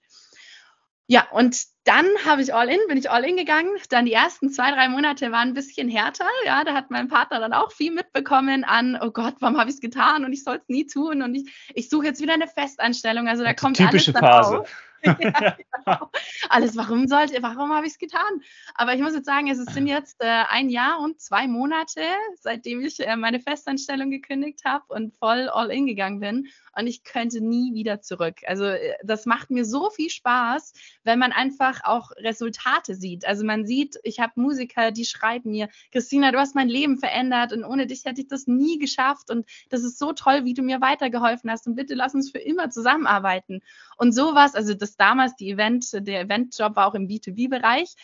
Ja, 1.12 1.28
und 1.30 1.65
dann 1.84 2.06
habe 2.26 2.41
ich 2.41 2.54
all 2.54 2.69
in, 2.69 2.80
bin 2.88 2.97
ich 2.97 3.12
all 3.12 3.26
in 3.26 3.36
gegangen. 3.36 3.69
Dann 3.89 4.06
die 4.06 4.13
ersten 4.13 4.50
zwei, 4.50 4.71
drei 4.71 4.88
Monate 4.88 5.30
waren 5.34 5.50
ein 5.50 5.54
bisschen 5.54 5.89
härter. 5.89 6.24
Ja, 6.45 6.63
da 6.63 6.74
hat 6.74 6.89
mein 6.89 7.10
Partner 7.10 7.41
dann 7.41 7.52
auch 7.52 7.74
viel 7.74 7.91
mitbekommen 7.91 8.63
an, 8.63 8.97
oh 9.02 9.12
Gott, 9.12 9.36
warum 9.41 9.58
habe 9.58 9.69
ich 9.69 9.76
es 9.76 9.82
getan 9.82 10.24
und 10.24 10.32
ich 10.32 10.45
soll 10.45 10.56
es 10.56 10.69
nie 10.69 10.88
tun 10.88 11.21
und 11.21 11.36
ich, 11.36 11.52
ich 11.74 11.89
suche 11.89 12.06
jetzt 12.06 12.21
wieder 12.21 12.36
eine 12.36 12.47
Festanstellung. 12.47 13.28
Also 13.28 13.43
da 13.43 13.54
kommt 13.54 13.76
typische 13.76 14.15
alles 14.15 14.21
Phase. 14.21 14.60
Auf. 14.62 14.84
genau. 15.03 16.09
Alles, 16.49 16.75
warum 16.75 17.07
sollte, 17.07 17.41
warum 17.41 17.73
habe 17.73 17.85
ich 17.85 17.93
es 17.93 17.99
getan? 17.99 18.41
Aber 18.75 18.93
ich 18.93 19.01
muss 19.01 19.13
jetzt 19.13 19.25
sagen, 19.25 19.49
es 19.49 19.57
sind 19.57 19.87
jetzt 19.87 20.21
äh, 20.21 20.43
ein 20.49 20.69
Jahr 20.69 20.99
und 20.99 21.19
zwei 21.19 21.47
Monate, 21.47 22.01
seitdem 22.39 22.81
ich 22.81 22.99
äh, 22.99 23.15
meine 23.15 23.39
Festanstellung 23.39 24.11
gekündigt 24.11 24.61
habe 24.65 24.85
und 24.89 25.15
voll 25.17 25.49
all 25.49 25.71
in 25.71 25.85
gegangen 25.85 26.19
bin. 26.19 26.47
Und 26.77 26.87
ich 26.87 27.03
könnte 27.03 27.41
nie 27.41 27.73
wieder 27.73 28.01
zurück. 28.01 28.37
Also 28.45 28.65
äh, 28.65 28.95
das 29.03 29.25
macht 29.25 29.49
mir 29.49 29.65
so 29.65 29.89
viel 29.89 30.09
Spaß, 30.09 30.73
wenn 31.03 31.19
man 31.19 31.31
einfach 31.31 31.83
auch 31.83 32.11
Resultate 32.17 32.95
sieht. 32.95 33.25
Also 33.25 33.45
man 33.45 33.65
sieht, 33.65 33.97
ich 34.03 34.19
habe 34.19 34.33
Musiker, 34.35 34.91
die 34.91 35.05
schreiben 35.05 35.51
mir, 35.51 35.69
Christina, 35.91 36.31
du 36.31 36.39
hast 36.39 36.55
mein 36.55 36.69
Leben 36.69 36.97
verändert 36.97 37.53
und 37.53 37.63
ohne 37.63 37.87
dich 37.87 38.05
hätte 38.05 38.21
ich 38.21 38.27
das 38.27 38.47
nie 38.47 38.77
geschafft. 38.77 39.29
Und 39.31 39.47
das 39.69 39.83
ist 39.83 39.97
so 39.97 40.13
toll, 40.13 40.45
wie 40.45 40.53
du 40.53 40.61
mir 40.61 40.81
weitergeholfen 40.81 41.49
hast. 41.49 41.67
Und 41.67 41.75
bitte 41.75 41.95
lass 41.95 42.13
uns 42.13 42.31
für 42.31 42.39
immer 42.39 42.69
zusammenarbeiten. 42.69 43.61
Und 43.97 44.13
sowas, 44.13 44.55
also 44.55 44.73
das 44.73 44.90
damals, 44.97 45.36
die 45.36 45.51
Event, 45.51 45.88
der 45.93 46.21
Eventjob 46.21 46.75
war 46.75 46.88
auch 46.88 46.95
im 46.95 47.08
B2B-Bereich. 47.08 47.95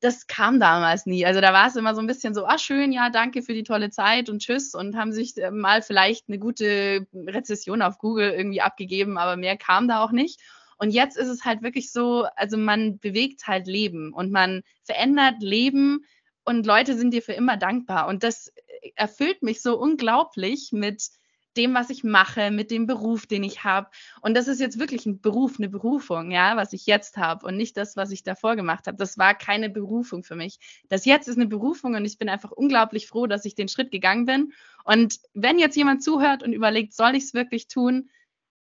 Das 0.00 0.26
kam 0.28 0.60
damals 0.60 1.06
nie. 1.06 1.26
Also 1.26 1.40
da 1.40 1.52
war 1.52 1.66
es 1.66 1.76
immer 1.76 1.94
so 1.94 2.00
ein 2.00 2.06
bisschen 2.06 2.34
so, 2.34 2.46
ah 2.46 2.58
schön, 2.58 2.92
ja, 2.92 3.10
danke 3.10 3.42
für 3.42 3.52
die 3.52 3.64
tolle 3.64 3.90
Zeit 3.90 4.28
und 4.28 4.40
tschüss 4.40 4.74
und 4.74 4.96
haben 4.96 5.12
sich 5.12 5.36
äh, 5.36 5.50
mal 5.50 5.82
vielleicht 5.82 6.28
eine 6.28 6.38
gute 6.38 7.06
Rezession 7.12 7.82
auf 7.82 7.98
Google 7.98 8.30
irgendwie 8.30 8.60
abgegeben, 8.60 9.18
aber 9.18 9.36
mehr 9.36 9.56
kam 9.56 9.88
da 9.88 10.04
auch 10.04 10.12
nicht. 10.12 10.40
Und 10.78 10.90
jetzt 10.90 11.16
ist 11.16 11.28
es 11.28 11.44
halt 11.44 11.62
wirklich 11.62 11.90
so, 11.90 12.26
also 12.36 12.56
man 12.56 12.98
bewegt 13.00 13.48
halt 13.48 13.66
Leben 13.66 14.12
und 14.12 14.30
man 14.30 14.62
verändert 14.84 15.36
Leben 15.40 16.04
und 16.44 16.64
Leute 16.64 16.96
sind 16.96 17.12
dir 17.12 17.22
für 17.22 17.32
immer 17.32 17.56
dankbar. 17.56 18.06
Und 18.06 18.22
das 18.22 18.52
erfüllt 18.94 19.42
mich 19.42 19.60
so 19.60 19.76
unglaublich 19.78 20.70
mit 20.72 21.08
dem, 21.56 21.74
was 21.74 21.90
ich 21.90 22.04
mache, 22.04 22.50
mit 22.50 22.70
dem 22.70 22.86
Beruf, 22.86 23.26
den 23.26 23.42
ich 23.42 23.64
habe. 23.64 23.90
Und 24.20 24.36
das 24.36 24.48
ist 24.48 24.60
jetzt 24.60 24.78
wirklich 24.78 25.06
ein 25.06 25.20
Beruf, 25.20 25.58
eine 25.58 25.68
Berufung, 25.68 26.30
ja, 26.30 26.56
was 26.56 26.72
ich 26.72 26.86
jetzt 26.86 27.16
habe 27.16 27.46
und 27.46 27.56
nicht 27.56 27.76
das, 27.76 27.96
was 27.96 28.10
ich 28.10 28.22
davor 28.22 28.56
gemacht 28.56 28.86
habe. 28.86 28.96
Das 28.96 29.18
war 29.18 29.34
keine 29.34 29.70
Berufung 29.70 30.22
für 30.22 30.36
mich. 30.36 30.58
Das 30.88 31.04
jetzt 31.04 31.28
ist 31.28 31.36
eine 31.36 31.46
Berufung 31.46 31.94
und 31.94 32.04
ich 32.04 32.18
bin 32.18 32.28
einfach 32.28 32.52
unglaublich 32.52 33.08
froh, 33.08 33.26
dass 33.26 33.44
ich 33.44 33.54
den 33.54 33.68
Schritt 33.68 33.90
gegangen 33.90 34.26
bin. 34.26 34.52
Und 34.84 35.18
wenn 35.34 35.58
jetzt 35.58 35.76
jemand 35.76 36.02
zuhört 36.02 36.42
und 36.42 36.52
überlegt, 36.52 36.94
soll 36.94 37.14
ich 37.14 37.24
es 37.24 37.34
wirklich 37.34 37.68
tun, 37.68 38.10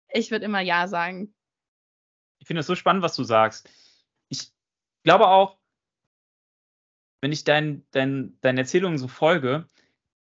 ich 0.09 0.31
würde 0.31 0.45
immer 0.45 0.61
Ja 0.61 0.87
sagen. 0.87 1.33
Ich 2.39 2.47
finde 2.47 2.61
es 2.61 2.67
so 2.67 2.75
spannend, 2.75 3.03
was 3.03 3.15
du 3.15 3.23
sagst. 3.23 3.69
Ich 4.29 4.51
glaube 5.03 5.27
auch, 5.27 5.57
wenn 7.21 7.31
ich 7.31 7.43
dein, 7.43 7.85
dein, 7.91 8.37
deinen 8.41 8.57
Erzählungen 8.59 8.97
so 8.97 9.07
folge, 9.07 9.67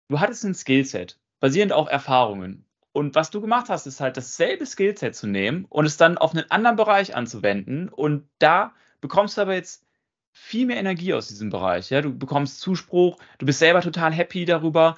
du 0.08 0.19
hattest 0.19 0.43
ein 0.43 0.54
Skillset, 0.54 1.19
basierend 1.42 1.74
auf 1.74 1.90
Erfahrungen. 1.90 2.66
Und 2.94 3.16
was 3.16 3.32
du 3.32 3.42
gemacht 3.42 3.68
hast, 3.70 3.88
ist 3.88 4.00
halt 4.00 4.16
dasselbe 4.16 4.66
Skillset 4.66 5.16
zu 5.16 5.28
nehmen 5.28 5.66
und 5.70 5.86
es 5.86 5.98
dann 5.98 6.18
auf 6.18 6.34
einen 6.34 6.50
anderen 6.50 6.78
Bereich 6.78 7.16
anzuwenden. 7.16 7.90
Und 7.90 8.30
da 8.40 8.74
bekommst 9.02 9.38
du 9.38 9.42
aber 9.42 9.56
jetzt 9.56 9.86
viel 10.32 10.66
mehr 10.66 10.78
Energie 10.78 11.14
aus 11.14 11.28
diesem 11.28 11.50
Bereich. 11.50 11.90
Ja? 11.90 12.02
Du 12.02 12.18
bekommst 12.18 12.62
Zuspruch, 12.62 13.18
du 13.38 13.46
bist 13.46 13.60
selber 13.60 13.82
total 13.82 14.14
happy 14.14 14.46
darüber. 14.46 14.98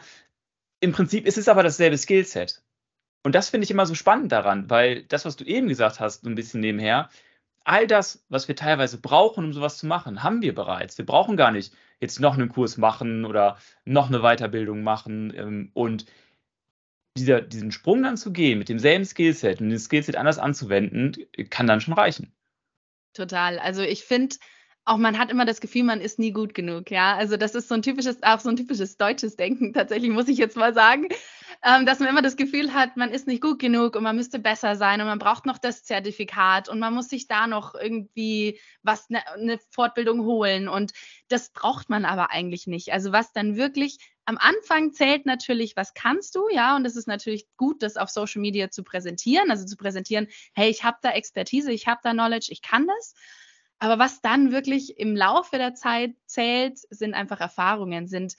Im 0.79 0.91
Prinzip 0.91 1.25
ist 1.25 1.37
es 1.37 1.47
aber 1.47 1.63
dasselbe 1.63 1.97
Skillset. 1.97 2.61
Und 3.23 3.35
das 3.35 3.49
finde 3.49 3.65
ich 3.65 3.71
immer 3.71 3.85
so 3.85 3.95
spannend 3.95 4.31
daran, 4.31 4.69
weil 4.69 5.03
das, 5.03 5.25
was 5.25 5.37
du 5.37 5.45
eben 5.45 5.69
gesagt 5.69 5.99
hast, 5.99 6.23
so 6.23 6.29
ein 6.29 6.35
bisschen 6.35 6.59
nebenher, 6.59 7.09
all 7.63 7.87
das, 7.87 8.25
was 8.27 8.47
wir 8.47 8.55
teilweise 8.55 8.99
brauchen, 8.99 9.45
um 9.45 9.53
sowas 9.53 9.77
zu 9.77 9.87
machen, 9.87 10.23
haben 10.23 10.41
wir 10.41 10.53
bereits. 10.53 10.97
Wir 10.97 11.05
brauchen 11.05 11.37
gar 11.37 11.51
nicht 11.51 11.73
jetzt 11.99 12.19
noch 12.19 12.33
einen 12.33 12.49
Kurs 12.49 12.77
machen 12.77 13.23
oder 13.23 13.57
noch 13.85 14.09
eine 14.09 14.19
Weiterbildung 14.19 14.83
machen. 14.83 15.33
Ähm, 15.35 15.71
und 15.73 16.05
dieser, 17.17 17.41
diesen 17.41 17.71
Sprung 17.71 18.03
dann 18.03 18.17
zu 18.17 18.31
gehen 18.31 18.59
mit 18.59 18.69
demselben 18.69 19.05
Skillset 19.05 19.61
und 19.61 19.69
den 19.69 19.79
Skillset 19.79 20.15
anders 20.15 20.39
anzuwenden, 20.39 21.15
kann 21.49 21.67
dann 21.67 21.81
schon 21.81 21.93
reichen. 21.93 22.33
Total. 23.13 23.59
Also 23.59 23.83
ich 23.83 24.03
finde, 24.03 24.35
auch 24.85 24.97
man 24.97 25.19
hat 25.19 25.31
immer 25.31 25.45
das 25.45 25.61
Gefühl, 25.61 25.83
man 25.83 26.01
ist 26.01 26.19
nie 26.19 26.31
gut 26.31 26.53
genug, 26.53 26.89
ja. 26.89 27.15
Also 27.15 27.37
das 27.37 27.55
ist 27.55 27.69
so 27.69 27.75
ein 27.75 27.81
typisches, 27.81 28.21
auch 28.23 28.39
so 28.39 28.49
ein 28.49 28.55
typisches 28.55 28.97
deutsches 28.97 29.35
Denken, 29.35 29.73
tatsächlich, 29.73 30.11
muss 30.11 30.27
ich 30.27 30.37
jetzt 30.37 30.57
mal 30.57 30.73
sagen 30.73 31.07
ähm, 31.65 31.85
dass 31.85 31.99
man 31.99 32.09
immer 32.09 32.21
das 32.21 32.35
Gefühl 32.35 32.73
hat, 32.73 32.97
man 32.97 33.11
ist 33.11 33.25
nicht 33.25 33.41
gut 33.41 33.59
genug 33.59 33.95
und 33.95 34.03
man 34.03 34.17
müsste 34.17 34.37
besser 34.37 34.75
sein 34.75 34.99
und 34.99 35.07
man 35.07 35.19
braucht 35.19 35.45
noch 35.45 35.57
das 35.57 35.83
Zertifikat 35.83 36.67
und 36.67 36.79
man 36.79 36.93
muss 36.93 37.07
sich 37.07 37.27
da 37.27 37.47
noch 37.47 37.73
irgendwie 37.73 38.59
was, 38.81 39.07
eine 39.09 39.23
ne 39.37 39.59
Fortbildung 39.71 40.25
holen 40.25 40.67
und 40.67 40.91
das 41.29 41.51
braucht 41.51 41.89
man 41.89 42.03
aber 42.03 42.31
eigentlich 42.31 42.67
nicht. 42.67 42.91
Also 42.91 43.13
was 43.13 43.31
dann 43.31 43.55
wirklich 43.55 43.97
am 44.25 44.37
Anfang 44.37 44.91
zählt 44.91 45.25
natürlich, 45.25 45.75
was 45.77 45.93
kannst 45.93 46.35
du, 46.35 46.49
ja, 46.49 46.75
und 46.75 46.85
es 46.85 46.95
ist 46.97 47.07
natürlich 47.07 47.47
gut, 47.55 47.81
das 47.81 47.97
auf 47.97 48.09
Social 48.09 48.41
Media 48.41 48.69
zu 48.69 48.83
präsentieren, 48.83 49.49
also 49.49 49.65
zu 49.65 49.77
präsentieren, 49.77 50.27
hey, 50.53 50.69
ich 50.69 50.83
habe 50.83 50.97
da 51.01 51.11
Expertise, 51.11 51.71
ich 51.71 51.87
habe 51.87 52.01
da 52.03 52.11
Knowledge, 52.11 52.47
ich 52.49 52.61
kann 52.61 52.87
das. 52.87 53.13
Aber 53.79 53.99
was 53.99 54.21
dann 54.21 54.51
wirklich 54.51 54.97
im 54.97 55.15
Laufe 55.15 55.57
der 55.57 55.75
Zeit 55.75 56.11
zählt, 56.25 56.77
sind 56.89 57.13
einfach 57.13 57.41
Erfahrungen, 57.41 58.07
sind 58.07 58.35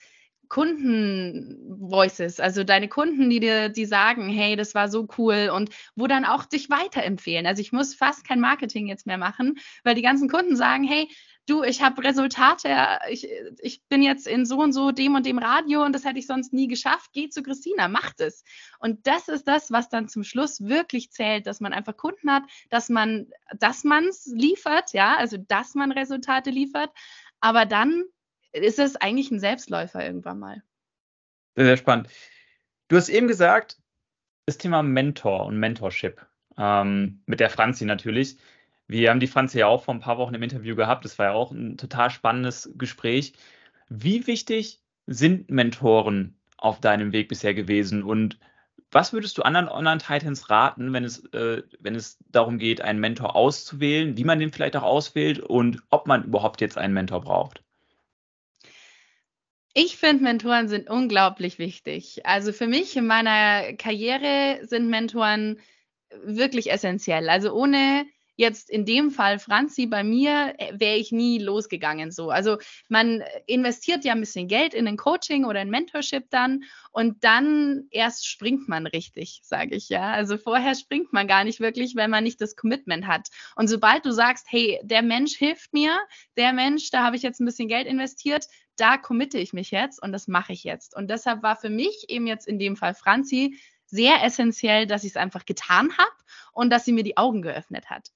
Kunden-Voices, 0.49 2.39
also 2.39 2.63
deine 2.63 2.87
Kunden, 2.87 3.29
die 3.29 3.39
dir, 3.39 3.69
die 3.69 3.85
sagen, 3.85 4.29
hey, 4.29 4.55
das 4.55 4.75
war 4.75 4.89
so 4.89 5.07
cool 5.17 5.51
und 5.53 5.69
wo 5.95 6.07
dann 6.07 6.25
auch 6.25 6.45
dich 6.45 6.69
weiterempfehlen. 6.69 7.45
Also 7.45 7.61
ich 7.61 7.71
muss 7.71 7.95
fast 7.95 8.27
kein 8.27 8.39
Marketing 8.39 8.87
jetzt 8.87 9.05
mehr 9.05 9.17
machen, 9.17 9.55
weil 9.83 9.95
die 9.95 10.01
ganzen 10.01 10.29
Kunden 10.29 10.55
sagen, 10.55 10.83
hey, 10.83 11.07
du, 11.47 11.63
ich 11.63 11.81
habe 11.81 12.03
Resultate, 12.03 12.99
ich, 13.09 13.27
ich 13.59 13.81
bin 13.87 14.01
jetzt 14.01 14.27
in 14.27 14.45
so 14.45 14.57
und 14.57 14.73
so 14.73 14.91
dem 14.91 15.15
und 15.15 15.25
dem 15.25 15.37
Radio 15.37 15.83
und 15.83 15.93
das 15.93 16.05
hätte 16.05 16.19
ich 16.19 16.27
sonst 16.27 16.53
nie 16.53 16.67
geschafft. 16.67 17.11
Geh 17.13 17.29
zu 17.29 17.43
Christina, 17.43 17.87
macht 17.87 18.19
es. 18.19 18.43
Und 18.79 19.05
das 19.07 19.27
ist 19.27 19.47
das, 19.47 19.71
was 19.71 19.89
dann 19.89 20.07
zum 20.07 20.23
Schluss 20.23 20.61
wirklich 20.61 21.11
zählt, 21.11 21.47
dass 21.47 21.59
man 21.59 21.73
einfach 21.73 21.97
Kunden 21.97 22.31
hat, 22.31 22.43
dass 22.69 22.89
man, 22.89 23.27
dass 23.57 23.83
man 23.83 24.05
es 24.05 24.25
liefert, 24.25 24.93
ja, 24.93 25.15
also 25.15 25.37
dass 25.37 25.75
man 25.75 25.91
Resultate 25.91 26.49
liefert, 26.49 26.91
aber 27.39 27.65
dann 27.65 28.05
ist 28.63 28.79
es 28.79 28.95
eigentlich 28.95 29.31
ein 29.31 29.39
Selbstläufer 29.39 30.05
irgendwann 30.05 30.39
mal. 30.39 30.63
Sehr, 31.55 31.65
sehr 31.65 31.77
spannend. 31.77 32.09
Du 32.87 32.95
hast 32.95 33.09
eben 33.09 33.27
gesagt, 33.27 33.77
das 34.45 34.57
Thema 34.57 34.83
Mentor 34.83 35.45
und 35.45 35.57
Mentorship. 35.57 36.25
Ähm, 36.57 37.21
mit 37.25 37.39
der 37.39 37.49
Franzi 37.49 37.85
natürlich. 37.85 38.37
Wir 38.87 39.09
haben 39.09 39.19
die 39.19 39.27
Franzi 39.27 39.59
ja 39.59 39.67
auch 39.67 39.83
vor 39.83 39.93
ein 39.93 39.99
paar 39.99 40.17
Wochen 40.17 40.35
im 40.35 40.43
Interview 40.43 40.75
gehabt. 40.75 41.03
Das 41.05 41.17
war 41.17 41.27
ja 41.27 41.31
auch 41.33 41.51
ein 41.51 41.77
total 41.77 42.09
spannendes 42.09 42.71
Gespräch. 42.77 43.33
Wie 43.89 44.27
wichtig 44.27 44.81
sind 45.07 45.49
Mentoren 45.49 46.37
auf 46.57 46.79
deinem 46.79 47.11
Weg 47.11 47.27
bisher 47.27 47.53
gewesen? 47.53 48.03
Und 48.03 48.39
was 48.91 49.11
würdest 49.11 49.37
du 49.37 49.41
anderen 49.41 49.67
Online-Titans 49.67 50.49
raten, 50.49 50.93
wenn 50.93 51.03
es, 51.03 51.25
äh, 51.33 51.63
wenn 51.79 51.95
es 51.95 52.17
darum 52.29 52.59
geht, 52.59 52.81
einen 52.81 52.99
Mentor 52.99 53.35
auszuwählen, 53.35 54.15
wie 54.17 54.23
man 54.23 54.39
den 54.39 54.51
vielleicht 54.51 54.77
auch 54.77 54.83
auswählt 54.83 55.39
und 55.39 55.81
ob 55.89 56.07
man 56.07 56.23
überhaupt 56.23 56.61
jetzt 56.61 56.77
einen 56.77 56.93
Mentor 56.93 57.21
braucht? 57.21 57.64
Ich 59.77 59.97
finde, 59.97 60.23
Mentoren 60.23 60.69
sind 60.69 60.89
unglaublich 60.89 61.59
wichtig. 61.59 62.25
Also 62.25 62.53
für 62.53 62.65
mich 62.65 62.95
in 62.95 63.07
meiner 63.07 63.73
Karriere 63.73 64.65
sind 64.65 64.87
Mentoren 64.87 65.59
wirklich 66.23 66.71
essentiell. 66.71 67.27
Also 67.27 67.51
ohne 67.51 68.05
jetzt 68.37 68.69
in 68.69 68.85
dem 68.85 69.11
Fall 69.11 69.39
Franzi 69.39 69.85
bei 69.85 70.03
mir 70.03 70.53
äh, 70.57 70.73
wäre 70.79 70.97
ich 70.97 71.11
nie 71.11 71.39
losgegangen 71.39 72.11
so. 72.11 72.29
Also 72.29 72.57
man 72.89 73.23
investiert 73.47 74.05
ja 74.05 74.13
ein 74.13 74.19
bisschen 74.19 74.47
Geld 74.47 74.73
in 74.73 74.87
ein 74.87 74.97
Coaching 74.97 75.45
oder 75.45 75.59
ein 75.59 75.69
Mentorship 75.69 76.29
dann 76.29 76.63
und 76.91 77.23
dann 77.23 77.87
erst 77.91 78.27
springt 78.27 78.67
man 78.67 78.87
richtig, 78.87 79.41
sage 79.43 79.75
ich 79.75 79.89
ja. 79.89 80.11
Also 80.11 80.37
vorher 80.37 80.75
springt 80.75 81.13
man 81.13 81.27
gar 81.27 81.43
nicht 81.43 81.59
wirklich, 81.59 81.95
wenn 81.95 82.11
man 82.11 82.23
nicht 82.23 82.41
das 82.41 82.55
Commitment 82.55 83.07
hat. 83.07 83.29
Und 83.55 83.67
sobald 83.67 84.05
du 84.05 84.11
sagst, 84.11 84.47
hey, 84.49 84.79
der 84.83 85.01
Mensch 85.01 85.35
hilft 85.35 85.73
mir, 85.73 85.97
der 86.37 86.53
Mensch, 86.53 86.91
da 86.91 87.03
habe 87.03 87.15
ich 87.15 87.23
jetzt 87.23 87.39
ein 87.39 87.45
bisschen 87.45 87.67
Geld 87.67 87.87
investiert, 87.87 88.47
da 88.77 88.97
committe 88.97 89.37
ich 89.37 89.53
mich 89.53 89.71
jetzt 89.71 90.01
und 90.01 90.11
das 90.11 90.27
mache 90.27 90.53
ich 90.53 90.63
jetzt. 90.63 90.95
Und 90.95 91.09
deshalb 91.09 91.43
war 91.43 91.55
für 91.55 91.69
mich 91.69 92.05
eben 92.09 92.27
jetzt 92.27 92.47
in 92.47 92.59
dem 92.59 92.75
Fall 92.75 92.93
Franzi 92.93 93.57
sehr 93.85 94.23
essentiell, 94.23 94.87
dass 94.87 95.03
ich 95.03 95.11
es 95.11 95.17
einfach 95.17 95.45
getan 95.45 95.97
habe 95.97 96.11
und 96.51 96.69
dass 96.71 96.85
sie 96.85 96.93
mir 96.93 97.03
die 97.03 97.17
Augen 97.17 97.41
geöffnet 97.41 97.89
hat. 97.89 98.11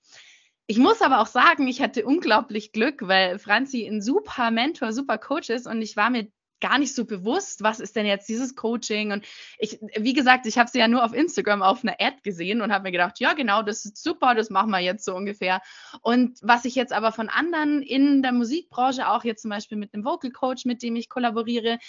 Ich 0.68 0.78
muss 0.78 1.02
aber 1.02 1.20
auch 1.20 1.28
sagen, 1.28 1.68
ich 1.68 1.82
hatte 1.82 2.06
unglaublich 2.06 2.72
Glück, 2.72 3.08
weil 3.08 3.40
Franzi 3.40 3.88
ein 3.88 4.02
super 4.02 4.52
Mentor, 4.52 4.94
super 4.94 5.18
Coach 5.18 5.50
ist 5.50 5.66
und 5.66 5.82
ich 5.82 5.96
war 5.96 6.10
mir 6.10 6.28
gar 6.62 6.78
nicht 6.78 6.94
so 6.94 7.06
bewusst, 7.06 7.64
was 7.64 7.80
ist 7.80 7.96
denn 7.96 8.06
jetzt 8.06 8.30
dieses 8.30 8.56
Coaching. 8.56 9.12
Und 9.12 9.26
ich, 9.58 9.80
wie 9.98 10.14
gesagt, 10.14 10.46
ich 10.46 10.58
habe 10.58 10.70
sie 10.70 10.80
ja 10.80 10.88
nur 10.88 11.04
auf 11.04 11.14
Instagram 11.14 11.62
auf 11.62 11.84
einer 11.84 11.96
Ad 12.00 12.18
gesehen 12.24 12.62
und 12.62 12.72
habe 12.72 12.84
mir 12.84 12.92
gedacht, 12.92 13.20
ja, 13.20 13.34
genau, 13.34 13.64
das 13.64 13.86
ist 13.86 14.02
super, 14.02 14.36
das 14.36 14.50
machen 14.50 14.72
wir 14.72 14.80
jetzt 14.80 15.06
so 15.06 15.16
ungefähr. 15.16 15.62
Und 16.02 16.40
was 16.42 16.66
ich 16.66 16.76
jetzt 16.76 16.94
aber 16.94 17.12
von 17.12 17.30
anderen 17.30 17.82
in 17.82 18.22
der 18.22 18.32
Musikbranche, 18.32 19.10
auch 19.10 19.24
jetzt 19.24 19.42
zum 19.42 19.50
Beispiel 19.50 19.78
mit 19.78 19.94
einem 19.94 20.06
Vocal 20.06 20.32
Coach, 20.32 20.66
mit 20.66 20.84
dem 20.84 20.96
ich 20.96 21.10
kollaboriere, 21.10 21.80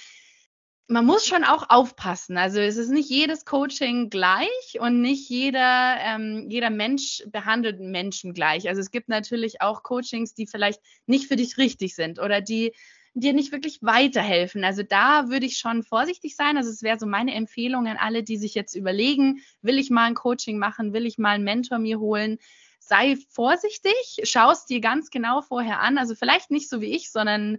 man 0.91 1.07
muss 1.07 1.25
schon 1.25 1.45
auch 1.45 1.71
aufpassen. 1.71 2.37
Also 2.37 2.59
es 2.59 2.77
ist 2.77 2.91
nicht 2.91 3.09
jedes 3.09 3.45
Coaching 3.45 4.11
gleich 4.11 4.81
und 4.81 5.01
nicht 5.01 5.31
jeder, 5.31 5.97
ähm, 6.01 6.47
jeder 6.51 6.71
Mensch 6.71 7.23
behandelt 7.29 7.79
Menschen 7.79 8.35
gleich. 8.35 8.69
Also 8.69 8.81
es 8.81 8.91
gibt 8.91 9.09
natürlich 9.09 9.61
auch 9.63 9.85
Coachings, 9.85 10.35
die 10.35 10.49
vielleicht 10.49 10.81
nicht 11.07 11.29
für 11.29 11.37
dich 11.37 11.59
richtig 11.59 11.95
sind 11.95 12.19
oder 12.19 12.41
die 12.41 12.73
dir 13.15 13.33
nicht 13.33 13.53
wirklich 13.53 13.83
weiterhelfen. 13.83 14.65
Also 14.65 14.83
da 14.83 15.29
würde 15.29 15.47
ich 15.47 15.59
schon 15.59 15.83
vorsichtig 15.83 16.37
sein. 16.37 16.57
Also 16.57 16.71
es 16.71 16.83
wäre 16.83 16.99
so 16.99 17.07
meine 17.07 17.35
Empfehlung 17.35 17.87
an 17.87 17.97
alle, 17.97 18.23
die 18.23 18.37
sich 18.37 18.55
jetzt 18.55 18.75
überlegen, 18.75 19.41
will 19.63 19.79
ich 19.79 19.91
mal 19.91 20.05
ein 20.05 20.15
Coaching 20.15 20.59
machen, 20.59 20.93
will 20.93 21.07
ich 21.07 21.19
mal 21.19 21.31
einen 21.31 21.45
Mentor 21.45 21.79
mir 21.79 21.99
holen. 21.99 22.39
Sei 22.79 23.17
vorsichtig, 23.29 24.21
schau 24.25 24.51
es 24.51 24.65
dir 24.65 24.81
ganz 24.81 25.11
genau 25.11 25.43
vorher 25.43 25.81
an. 25.81 25.99
Also 25.99 26.15
vielleicht 26.15 26.51
nicht 26.51 26.69
so 26.69 26.81
wie 26.81 26.95
ich, 26.95 27.11
sondern 27.11 27.59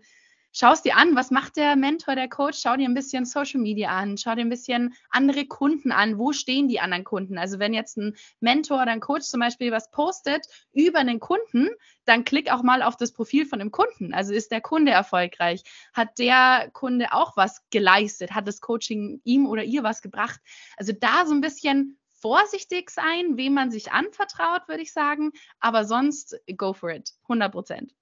schaust 0.51 0.85
dir 0.85 0.97
an, 0.97 1.15
was 1.15 1.31
macht 1.31 1.57
der 1.57 1.75
Mentor, 1.75 2.15
der 2.15 2.29
Coach, 2.29 2.59
schau 2.61 2.75
dir 2.75 2.87
ein 2.87 2.93
bisschen 2.93 3.25
Social 3.25 3.61
Media 3.61 3.89
an, 3.89 4.17
schau 4.17 4.35
dir 4.35 4.41
ein 4.41 4.49
bisschen 4.49 4.93
andere 5.09 5.45
Kunden 5.45 5.91
an, 5.91 6.17
wo 6.17 6.33
stehen 6.33 6.67
die 6.67 6.79
anderen 6.79 7.03
Kunden. 7.03 7.37
Also 7.37 7.59
wenn 7.59 7.73
jetzt 7.73 7.97
ein 7.97 8.15
Mentor 8.39 8.81
oder 8.81 8.91
ein 8.91 8.99
Coach 8.99 9.25
zum 9.25 9.39
Beispiel 9.39 9.71
was 9.71 9.91
postet 9.91 10.45
über 10.73 10.99
einen 10.99 11.19
Kunden, 11.19 11.69
dann 12.05 12.25
klick 12.25 12.51
auch 12.51 12.63
mal 12.63 12.81
auf 12.81 12.97
das 12.97 13.11
Profil 13.13 13.45
von 13.45 13.59
dem 13.59 13.71
Kunden. 13.71 14.13
Also 14.13 14.33
ist 14.33 14.51
der 14.51 14.61
Kunde 14.61 14.91
erfolgreich? 14.91 15.63
Hat 15.93 16.19
der 16.19 16.69
Kunde 16.73 17.13
auch 17.13 17.37
was 17.37 17.61
geleistet? 17.69 18.31
Hat 18.31 18.47
das 18.47 18.61
Coaching 18.61 19.21
ihm 19.23 19.47
oder 19.47 19.63
ihr 19.63 19.83
was 19.83 20.01
gebracht? 20.01 20.39
Also 20.77 20.93
da 20.93 21.25
so 21.25 21.33
ein 21.33 21.41
bisschen 21.41 21.97
vorsichtig 22.11 22.91
sein, 22.91 23.37
wem 23.37 23.53
man 23.53 23.71
sich 23.71 23.91
anvertraut, 23.91 24.67
würde 24.67 24.83
ich 24.83 24.93
sagen. 24.93 25.31
Aber 25.59 25.85
sonst 25.85 26.39
go 26.55 26.73
for 26.73 26.91
it. 26.91 27.11
100 27.23 27.51
Prozent. 27.51 27.95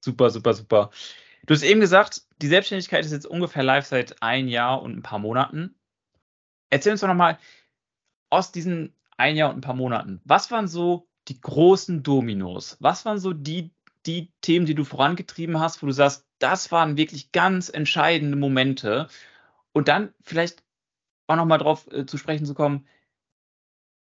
Super, 0.00 0.28
super, 0.28 0.52
super. 0.52 0.90
Du 1.46 1.54
hast 1.54 1.62
eben 1.62 1.80
gesagt, 1.80 2.22
die 2.40 2.48
Selbstständigkeit 2.48 3.04
ist 3.04 3.12
jetzt 3.12 3.26
ungefähr 3.26 3.62
live 3.62 3.86
seit 3.86 4.22
ein 4.22 4.48
Jahr 4.48 4.82
und 4.82 4.96
ein 4.96 5.02
paar 5.02 5.18
Monaten. 5.18 5.74
Erzähl 6.70 6.92
uns 6.92 7.00
doch 7.02 7.08
nochmal 7.08 7.38
aus 8.30 8.52
diesen 8.52 8.94
ein 9.16 9.36
Jahr 9.36 9.50
und 9.50 9.58
ein 9.58 9.60
paar 9.60 9.74
Monaten, 9.74 10.20
was 10.24 10.50
waren 10.50 10.68
so 10.68 11.08
die 11.28 11.40
großen 11.40 12.02
Dominos? 12.02 12.76
Was 12.80 13.04
waren 13.04 13.18
so 13.18 13.32
die, 13.32 13.72
die 14.06 14.32
Themen, 14.40 14.66
die 14.66 14.74
du 14.74 14.84
vorangetrieben 14.84 15.60
hast, 15.60 15.82
wo 15.82 15.86
du 15.86 15.92
sagst, 15.92 16.26
das 16.38 16.72
waren 16.72 16.96
wirklich 16.96 17.32
ganz 17.32 17.68
entscheidende 17.68 18.36
Momente 18.36 19.08
Und 19.72 19.88
dann 19.88 20.14
vielleicht 20.22 20.62
auch 21.26 21.36
nochmal 21.36 21.58
drauf 21.58 21.86
äh, 21.92 22.06
zu 22.06 22.18
sprechen 22.18 22.46
zu 22.46 22.54
kommen, 22.54 22.86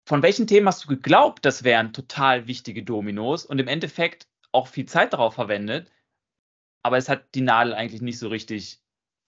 von 0.05 0.23
welchen 0.23 0.47
Themen 0.47 0.67
hast 0.67 0.85
du 0.85 0.87
geglaubt, 0.87 1.45
das 1.45 1.63
wären 1.63 1.93
total 1.93 2.47
wichtige 2.47 2.83
Dominos 2.83 3.45
und 3.45 3.59
im 3.59 3.67
Endeffekt 3.67 4.27
auch 4.51 4.67
viel 4.67 4.85
Zeit 4.85 5.13
darauf 5.13 5.35
verwendet, 5.35 5.91
aber 6.87 6.97
es 6.97 7.09
hat 7.09 7.35
die 7.35 7.41
Nadel 7.41 7.73
eigentlich 7.73 8.01
nicht 8.01 8.17
so 8.17 8.29
richtig, 8.29 8.81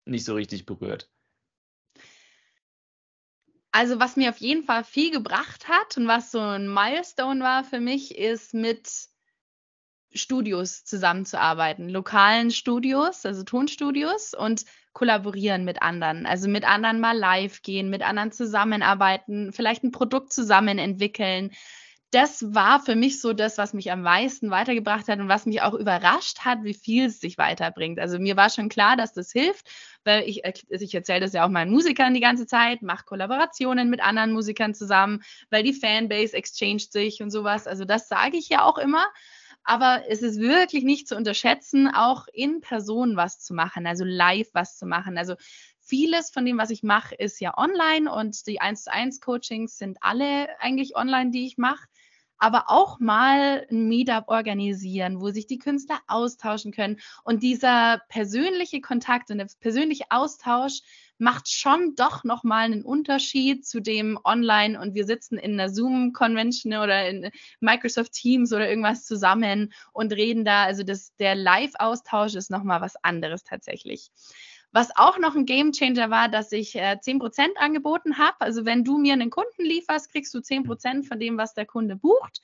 nicht 0.04 0.24
so 0.24 0.34
richtig 0.34 0.66
berührt. 0.66 1.08
Also 3.70 3.98
was 3.98 4.16
mir 4.16 4.30
auf 4.30 4.38
jeden 4.38 4.64
Fall 4.64 4.84
viel 4.84 5.10
gebracht 5.10 5.68
hat 5.68 5.96
und 5.96 6.06
was 6.06 6.30
so 6.30 6.40
ein 6.40 6.72
Milestone 6.72 7.42
war 7.42 7.64
für 7.64 7.80
mich, 7.80 8.18
ist 8.18 8.54
mit 8.54 8.90
Studios 10.12 10.84
zusammenzuarbeiten, 10.84 11.88
lokalen 11.88 12.50
Studios, 12.50 13.24
also 13.24 13.42
Tonstudios 13.42 14.34
und 14.34 14.64
kollaborieren 14.92 15.64
mit 15.64 15.82
anderen. 15.82 16.26
Also 16.26 16.48
mit 16.48 16.64
anderen 16.64 17.00
mal 17.00 17.16
live 17.16 17.62
gehen, 17.62 17.90
mit 17.90 18.02
anderen 18.02 18.32
zusammenarbeiten, 18.32 19.52
vielleicht 19.52 19.82
ein 19.82 19.90
Produkt 19.90 20.32
zusammen 20.32 20.78
entwickeln. 20.78 21.52
Das 22.14 22.54
war 22.54 22.78
für 22.78 22.94
mich 22.94 23.20
so 23.20 23.32
das, 23.32 23.58
was 23.58 23.74
mich 23.74 23.90
am 23.90 24.02
meisten 24.02 24.48
weitergebracht 24.48 25.08
hat 25.08 25.18
und 25.18 25.28
was 25.28 25.46
mich 25.46 25.62
auch 25.62 25.74
überrascht 25.74 26.44
hat, 26.44 26.62
wie 26.62 26.72
viel 26.72 27.06
es 27.06 27.18
sich 27.18 27.38
weiterbringt. 27.38 27.98
Also 27.98 28.20
mir 28.20 28.36
war 28.36 28.50
schon 28.50 28.68
klar, 28.68 28.96
dass 28.96 29.14
das 29.14 29.32
hilft, 29.32 29.66
weil 30.04 30.22
ich, 30.28 30.42
ich 30.68 30.94
erzähle 30.94 31.22
das 31.22 31.32
ja 31.32 31.44
auch 31.44 31.48
meinen 31.48 31.72
Musikern 31.72 32.14
die 32.14 32.20
ganze 32.20 32.46
Zeit, 32.46 32.82
mache 32.82 33.04
Kollaborationen 33.04 33.90
mit 33.90 34.00
anderen 34.00 34.30
Musikern 34.30 34.74
zusammen, 34.74 35.24
weil 35.50 35.64
die 35.64 35.72
Fanbase 35.72 36.36
exchanget 36.36 36.92
sich 36.92 37.20
und 37.20 37.32
sowas. 37.32 37.66
Also 37.66 37.84
das 37.84 38.06
sage 38.06 38.36
ich 38.36 38.48
ja 38.48 38.62
auch 38.62 38.78
immer. 38.78 39.04
Aber 39.64 40.04
es 40.08 40.22
ist 40.22 40.38
wirklich 40.38 40.84
nicht 40.84 41.08
zu 41.08 41.16
unterschätzen, 41.16 41.88
auch 41.88 42.28
in 42.32 42.60
Person 42.60 43.16
was 43.16 43.40
zu 43.40 43.54
machen, 43.54 43.88
also 43.88 44.04
live 44.04 44.50
was 44.52 44.76
zu 44.76 44.86
machen. 44.86 45.18
Also 45.18 45.34
vieles 45.80 46.30
von 46.30 46.44
dem, 46.44 46.58
was 46.58 46.70
ich 46.70 46.84
mache, 46.84 47.16
ist 47.16 47.40
ja 47.40 47.58
online 47.58 48.12
und 48.12 48.46
die 48.46 48.60
1 48.60 48.84
zu 48.84 48.92
1 48.92 49.20
Coachings 49.20 49.78
sind 49.78 49.98
alle 50.00 50.48
eigentlich 50.60 50.94
online, 50.94 51.32
die 51.32 51.46
ich 51.46 51.58
mache. 51.58 51.88
Aber 52.38 52.64
auch 52.68 53.00
mal 53.00 53.66
ein 53.70 53.88
Meetup 53.88 54.24
organisieren, 54.28 55.20
wo 55.20 55.30
sich 55.30 55.46
die 55.46 55.58
Künstler 55.58 56.00
austauschen 56.06 56.72
können. 56.72 56.98
Und 57.22 57.42
dieser 57.42 58.00
persönliche 58.08 58.80
Kontakt 58.80 59.30
und 59.30 59.38
der 59.38 59.48
persönliche 59.60 60.04
Austausch 60.10 60.80
macht 61.18 61.48
schon 61.48 61.94
doch 61.94 62.24
nochmal 62.24 62.64
einen 62.64 62.84
Unterschied 62.84 63.66
zu 63.66 63.80
dem 63.80 64.18
Online 64.24 64.80
und 64.80 64.94
wir 64.94 65.06
sitzen 65.06 65.38
in 65.38 65.52
einer 65.52 65.70
Zoom-Convention 65.70 66.74
oder 66.74 67.08
in 67.08 67.30
Microsoft 67.60 68.12
Teams 68.12 68.52
oder 68.52 68.68
irgendwas 68.68 69.04
zusammen 69.04 69.72
und 69.92 70.12
reden 70.12 70.44
da. 70.44 70.64
Also 70.64 70.82
das, 70.82 71.14
der 71.16 71.34
Live-Austausch 71.34 72.34
ist 72.34 72.50
nochmal 72.50 72.80
was 72.80 72.96
anderes 73.02 73.44
tatsächlich. 73.44 74.10
Was 74.74 74.88
auch 74.96 75.18
noch 75.18 75.36
ein 75.36 75.46
Game 75.46 75.70
Changer 75.70 76.10
war, 76.10 76.28
dass 76.28 76.50
ich 76.50 76.74
äh, 76.74 76.96
10% 77.00 77.54
angeboten 77.58 78.18
habe. 78.18 78.40
Also 78.40 78.64
wenn 78.64 78.82
du 78.82 78.98
mir 78.98 79.12
einen 79.12 79.30
Kunden 79.30 79.64
lieferst, 79.64 80.10
kriegst 80.10 80.34
du 80.34 80.38
10% 80.38 81.06
von 81.06 81.20
dem, 81.20 81.38
was 81.38 81.54
der 81.54 81.64
Kunde 81.64 81.94
bucht. 81.94 82.40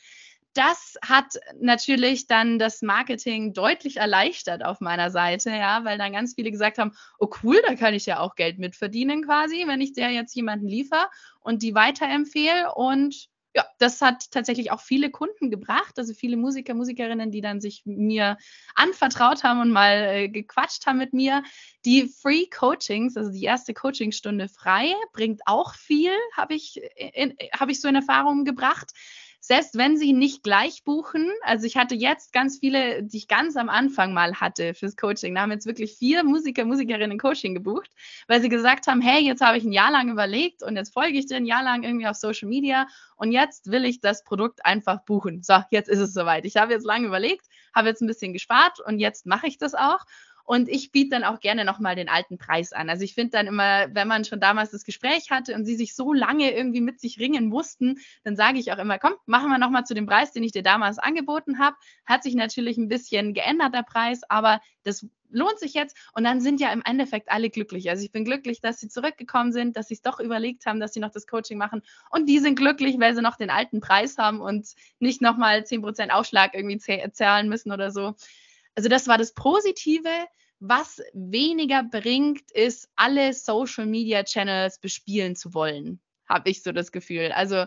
Das 0.52 0.94
hat 1.02 1.40
natürlich 1.60 2.28
dann 2.28 2.60
das 2.60 2.82
Marketing 2.82 3.52
deutlich 3.52 3.96
erleichtert 3.96 4.64
auf 4.64 4.80
meiner 4.80 5.10
Seite, 5.10 5.50
ja, 5.50 5.84
weil 5.84 5.98
dann 5.98 6.12
ganz 6.12 6.34
viele 6.36 6.52
gesagt 6.52 6.78
haben, 6.78 6.92
oh 7.18 7.30
cool, 7.42 7.60
da 7.66 7.74
kann 7.74 7.94
ich 7.94 8.06
ja 8.06 8.20
auch 8.20 8.36
Geld 8.36 8.60
mitverdienen 8.60 9.24
quasi, 9.24 9.64
wenn 9.66 9.80
ich 9.80 9.92
der 9.92 10.10
jetzt 10.10 10.36
jemanden 10.36 10.68
liefere 10.68 11.08
und 11.40 11.64
die 11.64 11.74
weiterempfehle. 11.74 12.72
Und 12.76 13.28
ja, 13.54 13.64
das 13.78 14.00
hat 14.00 14.30
tatsächlich 14.30 14.70
auch 14.70 14.80
viele 14.80 15.10
Kunden 15.10 15.50
gebracht, 15.50 15.98
also 15.98 16.14
viele 16.14 16.36
Musiker, 16.36 16.74
Musikerinnen, 16.74 17.32
die 17.32 17.40
dann 17.40 17.60
sich 17.60 17.82
mir 17.84 18.38
anvertraut 18.74 19.42
haben 19.42 19.60
und 19.60 19.70
mal 19.70 19.92
äh, 19.92 20.28
gequatscht 20.28 20.86
haben 20.86 20.98
mit 20.98 21.12
mir. 21.12 21.42
Die 21.84 22.08
Free 22.08 22.46
Coachings, 22.46 23.16
also 23.16 23.32
die 23.32 23.44
erste 23.44 23.74
Coachingstunde 23.74 24.48
frei, 24.48 24.94
bringt 25.12 25.40
auch 25.46 25.74
viel, 25.74 26.12
habe 26.36 26.54
ich, 26.54 26.80
hab 27.52 27.68
ich 27.68 27.80
so 27.80 27.88
in 27.88 27.96
Erfahrung 27.96 28.44
gebracht 28.44 28.92
selbst 29.40 29.76
wenn 29.76 29.96
sie 29.96 30.12
nicht 30.12 30.42
gleich 30.42 30.84
buchen, 30.84 31.30
also 31.42 31.66
ich 31.66 31.76
hatte 31.76 31.94
jetzt 31.94 32.32
ganz 32.32 32.58
viele, 32.58 33.02
die 33.02 33.16
ich 33.16 33.28
ganz 33.28 33.56
am 33.56 33.68
Anfang 33.68 34.12
mal 34.12 34.34
hatte 34.34 34.74
fürs 34.74 34.96
Coaching, 34.96 35.34
da 35.34 35.42
haben 35.42 35.50
jetzt 35.50 35.66
wirklich 35.66 35.96
vier 35.96 36.24
Musiker, 36.24 36.64
Musikerinnen 36.64 37.18
Coaching 37.18 37.54
gebucht, 37.54 37.90
weil 38.28 38.42
sie 38.42 38.48
gesagt 38.50 38.86
haben, 38.86 39.00
hey, 39.00 39.22
jetzt 39.22 39.40
habe 39.40 39.56
ich 39.56 39.64
ein 39.64 39.72
Jahr 39.72 39.90
lang 39.90 40.10
überlegt 40.10 40.62
und 40.62 40.76
jetzt 40.76 40.92
folge 40.92 41.18
ich 41.18 41.26
dir 41.26 41.36
ein 41.36 41.46
Jahr 41.46 41.62
lang 41.62 41.82
irgendwie 41.82 42.06
auf 42.06 42.16
Social 42.16 42.48
Media 42.48 42.86
und 43.16 43.32
jetzt 43.32 43.70
will 43.70 43.84
ich 43.84 44.00
das 44.00 44.24
Produkt 44.24 44.64
einfach 44.64 45.04
buchen. 45.04 45.42
So, 45.42 45.54
jetzt 45.70 45.88
ist 45.88 45.98
es 46.00 46.12
soweit. 46.12 46.44
Ich 46.44 46.56
habe 46.56 46.72
jetzt 46.72 46.84
lange 46.84 47.06
überlegt, 47.06 47.46
habe 47.74 47.88
jetzt 47.88 48.02
ein 48.02 48.06
bisschen 48.06 48.32
gespart 48.32 48.78
und 48.80 48.98
jetzt 48.98 49.26
mache 49.26 49.46
ich 49.46 49.58
das 49.58 49.74
auch. 49.74 50.04
Und 50.44 50.68
ich 50.68 50.92
biete 50.92 51.10
dann 51.10 51.24
auch 51.24 51.40
gerne 51.40 51.64
nochmal 51.64 51.96
den 51.96 52.08
alten 52.08 52.38
Preis 52.38 52.72
an. 52.72 52.90
Also 52.90 53.04
ich 53.04 53.14
finde 53.14 53.30
dann 53.30 53.46
immer, 53.46 53.94
wenn 53.94 54.08
man 54.08 54.24
schon 54.24 54.40
damals 54.40 54.70
das 54.70 54.84
Gespräch 54.84 55.30
hatte 55.30 55.54
und 55.54 55.64
sie 55.64 55.76
sich 55.76 55.94
so 55.94 56.12
lange 56.12 56.52
irgendwie 56.52 56.80
mit 56.80 57.00
sich 57.00 57.18
ringen 57.18 57.46
mussten, 57.46 57.98
dann 58.24 58.36
sage 58.36 58.58
ich 58.58 58.72
auch 58.72 58.78
immer, 58.78 58.98
komm, 58.98 59.14
machen 59.26 59.50
wir 59.50 59.58
nochmal 59.58 59.84
zu 59.84 59.94
dem 59.94 60.06
Preis, 60.06 60.32
den 60.32 60.42
ich 60.42 60.52
dir 60.52 60.62
damals 60.62 60.98
angeboten 60.98 61.58
habe. 61.58 61.76
Hat 62.04 62.22
sich 62.22 62.34
natürlich 62.34 62.76
ein 62.76 62.88
bisschen 62.88 63.34
geändert, 63.34 63.74
der 63.74 63.82
Preis, 63.82 64.22
aber 64.28 64.60
das 64.82 65.06
lohnt 65.30 65.58
sich 65.58 65.74
jetzt. 65.74 65.96
Und 66.14 66.24
dann 66.24 66.40
sind 66.40 66.60
ja 66.60 66.72
im 66.72 66.82
Endeffekt 66.84 67.30
alle 67.30 67.50
glücklich. 67.50 67.88
Also 67.90 68.04
ich 68.04 68.12
bin 68.12 68.24
glücklich, 68.24 68.60
dass 68.60 68.80
sie 68.80 68.88
zurückgekommen 68.88 69.52
sind, 69.52 69.76
dass 69.76 69.88
sie 69.88 69.94
es 69.94 70.02
doch 70.02 70.20
überlegt 70.20 70.66
haben, 70.66 70.80
dass 70.80 70.92
sie 70.92 71.00
noch 71.00 71.10
das 71.10 71.26
Coaching 71.26 71.58
machen. 71.58 71.82
Und 72.10 72.26
die 72.28 72.38
sind 72.38 72.56
glücklich, 72.56 72.98
weil 72.98 73.14
sie 73.14 73.22
noch 73.22 73.36
den 73.36 73.50
alten 73.50 73.80
Preis 73.80 74.18
haben 74.18 74.40
und 74.40 74.68
nicht 74.98 75.22
nochmal 75.22 75.60
10% 75.60 76.10
Aufschlag 76.10 76.54
irgendwie 76.54 76.78
zahlen 77.12 77.48
müssen 77.48 77.72
oder 77.72 77.90
so. 77.90 78.14
Also 78.74 78.88
das 78.88 79.08
war 79.08 79.18
das 79.18 79.34
Positive. 79.34 80.08
Was 80.60 81.00
weniger 81.14 81.82
bringt, 81.82 82.50
ist, 82.50 82.88
alle 82.94 83.32
Social 83.32 83.86
Media 83.86 84.24
Channels 84.24 84.78
bespielen 84.78 85.34
zu 85.34 85.54
wollen, 85.54 86.00
habe 86.28 86.50
ich 86.50 86.62
so 86.62 86.72
das 86.72 86.92
Gefühl. 86.92 87.32
Also 87.32 87.64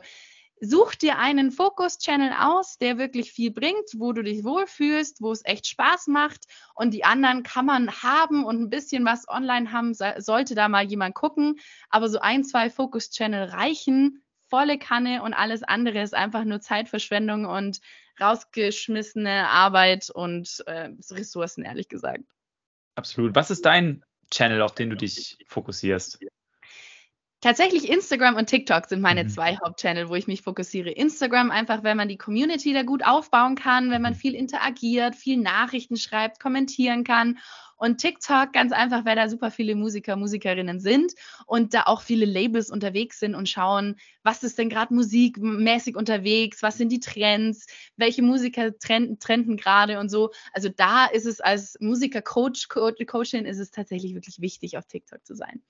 such 0.62 0.96
dir 0.96 1.18
einen 1.18 1.52
Fokus-Channel 1.52 2.34
aus, 2.40 2.78
der 2.78 2.98
wirklich 2.98 3.32
viel 3.32 3.52
bringt, 3.52 3.90
wo 3.98 4.14
du 4.14 4.24
dich 4.24 4.44
wohlfühlst, 4.44 5.22
wo 5.22 5.32
es 5.32 5.44
echt 5.44 5.68
Spaß 5.68 6.08
macht. 6.08 6.46
Und 6.74 6.94
die 6.94 7.04
anderen 7.04 7.44
kann 7.44 7.66
man 7.66 7.92
haben 7.92 8.46
und 8.46 8.62
ein 8.62 8.70
bisschen 8.70 9.04
was 9.06 9.28
online 9.28 9.72
haben, 9.72 9.94
sollte 9.94 10.56
da 10.56 10.70
mal 10.70 10.86
jemand 10.86 11.16
gucken. 11.16 11.60
Aber 11.90 12.10
so 12.10 12.20
ein, 12.20 12.44
zwei 12.44 12.70
Fokus-Channel 12.70 13.50
reichen, 13.50 14.24
volle 14.50 14.78
Kanne 14.78 15.24
und 15.24 15.34
alles 15.34 15.64
andere 15.64 16.02
ist 16.02 16.14
einfach 16.14 16.44
nur 16.44 16.62
Zeitverschwendung 16.62 17.46
und 17.46 17.82
rausgeschmissene 18.20 19.50
Arbeit 19.50 20.10
und 20.10 20.64
äh, 20.68 20.90
Ressourcen, 21.12 21.64
ehrlich 21.64 21.90
gesagt. 21.90 22.24
Absolut. 22.96 23.36
Was 23.36 23.52
ist 23.52 23.66
dein 23.66 24.04
Channel, 24.32 24.62
auf 24.62 24.76
den 24.76 24.90
du 24.90 24.96
dich 24.96 25.38
fokussierst? 25.48 26.20
Tatsächlich 27.44 27.90
Instagram 27.90 28.38
und 28.38 28.46
TikTok 28.48 28.86
sind 28.86 29.02
meine 29.02 29.26
mhm. 29.26 29.30
zwei 29.30 29.58
Hauptchannel, 29.58 30.08
wo 30.08 30.16
ich 30.16 30.28
mich 30.28 30.44
fokussiere. 30.44 30.92
Instagram 30.92 31.52
einfach, 31.52 31.84
wenn 31.84 31.98
man 31.98 32.08
die 32.08 32.18
Community 32.18 32.72
da 32.72 32.84
gut 32.84 33.06
aufbauen 33.06 33.56
kann, 33.56 33.92
wenn 33.92 34.02
man 34.02 34.14
mhm. 34.14 34.18
viel 34.18 34.34
interagiert, 34.34 35.16
viel 35.16 35.38
Nachrichten 35.38 35.98
schreibt, 35.98 36.40
kommentieren 36.40 37.04
kann. 37.04 37.40
Und 37.84 37.98
TikTok 37.98 38.54
ganz 38.54 38.72
einfach, 38.72 39.04
weil 39.04 39.18
da 39.18 39.28
super 39.28 39.52
viele 39.52 39.76
Musiker, 39.76 40.16
Musikerinnen 40.16 40.80
sind 40.80 41.12
und 41.46 41.74
da 41.74 41.84
auch 41.84 42.02
viele 42.02 42.24
Labels 42.24 42.72
unterwegs 42.72 43.20
sind 43.20 43.36
und 43.36 43.50
schauen, 43.50 43.98
was 44.24 44.42
ist 44.42 44.58
denn 44.58 44.70
gerade 44.70 44.94
musikmäßig 44.94 45.98
unterwegs, 45.98 46.64
was 46.64 46.78
sind 46.78 46.94
die 46.94 47.02
Trends, 47.02 47.66
welche 47.98 48.22
Musiker 48.22 48.72
trenden, 48.80 49.20
trenden 49.20 49.58
gerade 49.58 50.00
und 50.00 50.08
so. 50.08 50.32
Also 50.54 50.70
da 50.70 51.08
ist 51.08 51.26
es 51.26 51.42
als 51.42 51.76
Musiker-Coach, 51.82 52.70
Coachin 52.70 53.46
ist 53.46 53.60
es 53.60 53.72
tatsächlich 53.72 54.14
wirklich 54.14 54.40
wichtig, 54.40 54.78
auf 54.78 54.86
TikTok 54.88 55.26
zu 55.26 55.36
sein. 55.36 55.62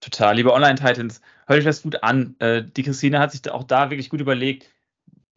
Total, 0.00 0.34
liebe 0.34 0.52
Online-Titans, 0.52 1.20
hört 1.46 1.60
euch 1.60 1.64
das 1.64 1.82
gut 1.82 2.02
an. 2.02 2.34
Äh, 2.40 2.64
die 2.64 2.82
Christine 2.82 3.20
hat 3.20 3.30
sich 3.30 3.48
auch 3.48 3.62
da 3.62 3.90
wirklich 3.90 4.10
gut 4.10 4.20
überlegt, 4.20 4.66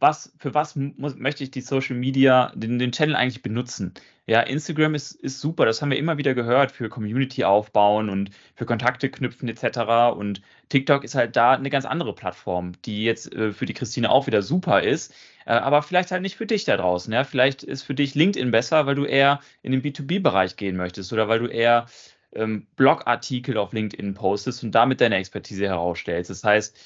was, 0.04 0.34
für 0.38 0.52
was 0.52 0.76
muss, 0.76 1.16
möchte 1.16 1.42
ich 1.44 1.50
die 1.50 1.62
Social 1.62 1.96
Media, 1.96 2.52
den, 2.54 2.78
den 2.78 2.92
Channel 2.92 3.16
eigentlich 3.16 3.40
benutzen? 3.40 3.94
Ja, 4.26 4.40
Instagram 4.40 4.94
ist, 4.94 5.12
ist 5.12 5.40
super, 5.40 5.64
das 5.64 5.80
haben 5.80 5.90
wir 5.90 5.96
immer 5.96 6.18
wieder 6.18 6.34
gehört, 6.34 6.72
für 6.72 6.90
Community 6.90 7.44
aufbauen 7.44 8.10
und 8.10 8.30
für 8.54 8.66
Kontakte 8.66 9.10
knüpfen 9.10 9.48
etc. 9.48 10.14
Und 10.14 10.42
TikTok 10.68 11.04
ist 11.04 11.14
halt 11.14 11.36
da 11.36 11.52
eine 11.52 11.70
ganz 11.70 11.86
andere 11.86 12.14
Plattform, 12.14 12.72
die 12.84 13.04
jetzt 13.04 13.32
äh, 13.32 13.52
für 13.52 13.64
die 13.64 13.72
Christine 13.72 14.10
auch 14.10 14.26
wieder 14.26 14.42
super 14.42 14.82
ist, 14.82 15.14
äh, 15.46 15.52
aber 15.52 15.82
vielleicht 15.82 16.10
halt 16.10 16.20
nicht 16.20 16.36
für 16.36 16.46
dich 16.46 16.64
da 16.64 16.76
draußen. 16.76 17.10
Ja? 17.10 17.24
Vielleicht 17.24 17.62
ist 17.62 17.82
für 17.82 17.94
dich 17.94 18.14
LinkedIn 18.14 18.50
besser, 18.50 18.84
weil 18.84 18.96
du 18.96 19.06
eher 19.06 19.40
in 19.62 19.72
den 19.72 19.80
B2B-Bereich 19.80 20.56
gehen 20.56 20.76
möchtest 20.76 21.14
oder 21.14 21.28
weil 21.28 21.38
du 21.38 21.46
eher 21.46 21.86
ähm, 22.34 22.66
Blogartikel 22.76 23.56
auf 23.56 23.72
LinkedIn 23.72 24.12
postest 24.12 24.64
und 24.64 24.72
damit 24.72 25.00
deine 25.00 25.16
Expertise 25.16 25.66
herausstellst. 25.66 26.28
Das 26.28 26.44
heißt, 26.44 26.76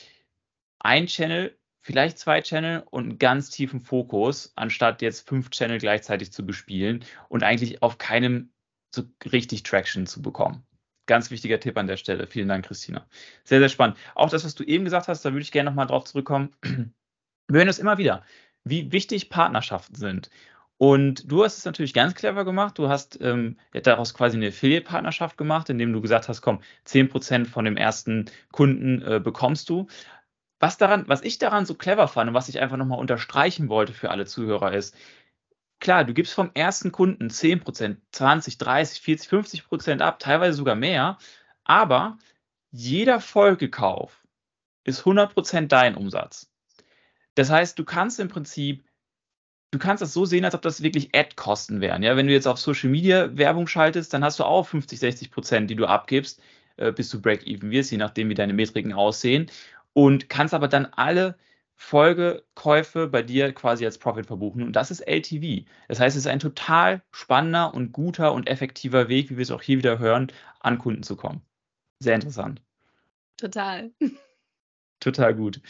ein 0.81 1.07
Channel, 1.07 1.58
vielleicht 1.89 2.19
zwei 2.19 2.43
Channel 2.43 2.83
und 2.91 3.05
einen 3.05 3.19
ganz 3.19 3.49
tiefen 3.49 3.81
Fokus, 3.81 4.53
anstatt 4.57 5.01
jetzt 5.01 5.27
fünf 5.27 5.49
Channel 5.49 5.79
gleichzeitig 5.79 6.31
zu 6.31 6.45
bespielen 6.45 7.03
und 7.31 7.43
eigentlich 7.43 7.83
auf 7.83 7.97
keinem 7.97 8.53
so 8.95 9.05
richtig 9.33 9.63
Traction 9.63 10.07
zu 10.07 10.21
bekommen. 10.21 10.67
Ganz 11.07 11.31
wichtiger 11.31 11.59
Tipp 11.59 11.79
an 11.79 11.87
der 11.87 11.97
Stelle. 11.97 12.27
Vielen 12.27 12.49
Dank, 12.49 12.67
Christina. 12.67 13.07
Sehr, 13.43 13.59
sehr 13.59 13.71
spannend. 13.71 13.97
Auch 14.15 14.29
das, 14.29 14.45
was 14.45 14.55
du 14.55 14.65
eben 14.65 14.85
gesagt 14.85 15.09
hast, 15.09 15.25
da 15.25 15.33
würde 15.33 15.41
ich 15.41 15.51
gerne 15.51 15.71
nochmal 15.71 15.87
drauf 15.87 16.05
zurückkommen. 16.05 16.55
Wir 17.49 17.61
hören 17.61 17.69
es 17.69 17.79
immer 17.79 17.97
wieder, 17.97 18.23
wie 18.65 18.93
wichtig 18.93 19.31
Partnerschaften 19.31 19.95
sind. 19.95 20.29
Und 20.77 21.31
du 21.33 21.43
hast 21.43 21.57
es 21.57 21.65
natürlich 21.65 21.95
ganz 21.95 22.15
clever 22.15 22.45
gemacht. 22.45 22.79
Du 22.79 22.91
hast 22.91 23.19
ähm, 23.23 23.57
daraus 23.73 24.13
quasi 24.13 24.37
eine 24.37 24.49
Affiliate-Partnerschaft 24.49 25.39
gemacht, 25.39 25.71
indem 25.71 25.95
du 25.95 26.03
gesagt 26.03 26.29
hast, 26.29 26.43
komm, 26.43 26.61
10% 26.87 27.47
von 27.47 27.65
dem 27.65 27.79
ersten 27.79 28.27
Kunden 28.53 29.01
äh, 29.01 29.21
bekommst 29.21 29.71
du. 29.71 29.89
Was, 30.61 30.77
daran, 30.79 31.05
was 31.09 31.23
ich 31.23 31.39
daran 31.39 31.67
so 31.67 31.75
clever 31.75 32.09
fand 32.09 32.29
und 32.29 32.35
was 32.35 32.49
ich 32.49 32.61
einfach 32.61 32.77
nochmal 32.77 32.99
unterstreichen 32.99 33.69
wollte 33.69 33.93
für 33.93 34.11
alle 34.11 34.27
Zuhörer 34.27 34.73
ist, 34.73 34.97
klar, 35.81 36.05
du 36.05 36.15
gibst 36.15 36.35
vom 36.35 36.51
ersten 36.55 36.93
Kunden 36.93 37.29
10%, 37.29 37.99
20, 38.13 38.59
30, 38.59 39.01
40, 39.01 39.63
50% 39.63 40.01
ab, 40.01 40.19
teilweise 40.19 40.57
sogar 40.57 40.75
mehr, 40.75 41.19
aber 41.65 42.19
jeder 42.71 43.21
Folgekauf 43.21 44.27
ist 44.85 45.03
100% 45.03 45.69
dein 45.69 45.95
Umsatz. 45.95 46.51
Das 47.35 47.51
heißt, 47.51 47.79
du 47.79 47.85
kannst 47.85 48.19
im 48.19 48.29
Prinzip 48.29 48.89
du 49.71 49.79
kannst 49.79 50.03
das 50.03 50.13
so 50.13 50.25
sehen, 50.25 50.45
als 50.45 50.55
ob 50.55 50.63
das 50.63 50.83
wirklich 50.83 51.15
Ad-Kosten 51.15 51.81
wären. 51.81 52.03
Ja, 52.03 52.17
wenn 52.17 52.27
du 52.27 52.33
jetzt 52.33 52.47
auf 52.47 52.59
Social 52.59 52.91
Media 52.91 53.37
Werbung 53.37 53.67
schaltest, 53.67 54.15
dann 54.15 54.25
hast 54.25 54.39
du 54.39 54.45
auch 54.45 54.67
50, 54.67 54.99
60 54.99 55.31
Prozent, 55.31 55.71
die 55.71 55.77
du 55.77 55.87
abgibst, 55.87 56.41
äh, 56.77 56.93
bis 56.93 57.11
du 57.11 57.21
Break-Even 57.21 57.71
wirst, 57.71 57.91
je 57.91 57.99
nachdem, 57.99 58.29
wie 58.31 58.35
deine 58.35 58.55
Metriken 58.55 58.93
aussehen. 58.93 59.51
Und 59.93 60.29
kannst 60.29 60.55
aber 60.55 60.69
dann 60.69 60.87
alle 60.87 61.37
Folgekäufe 61.81 63.07
bei 63.07 63.23
dir 63.23 63.53
quasi 63.53 63.85
als 63.85 63.99
Profit 63.99 64.27
verbuchen. 64.27 64.65
Und 64.65 64.75
das 64.75 64.91
ist 64.91 65.01
LTV. 65.01 65.65
Das 65.87 66.01
heißt, 66.01 66.17
es 66.17 66.25
ist 66.25 66.31
ein 66.31 66.41
total 66.41 67.03
spannender 67.13 67.73
und 67.73 67.93
guter 67.93 68.33
und 68.33 68.49
effektiver 68.49 69.09
Weg, 69.09 69.31
wie 69.31 69.37
wir 69.37 69.43
es 69.43 69.53
auch 69.53 69.63
hier 69.63 69.79
wieder 69.79 70.01
hören, 70.01 70.33
an 70.59 70.79
Kunden 70.79 71.05
zu 71.05 71.15
kommen. 71.15 71.41
Sehr 72.01 72.17
interessant. 72.17 72.61
Total. 73.37 73.93
Total 75.01 75.35
gut. 75.35 75.61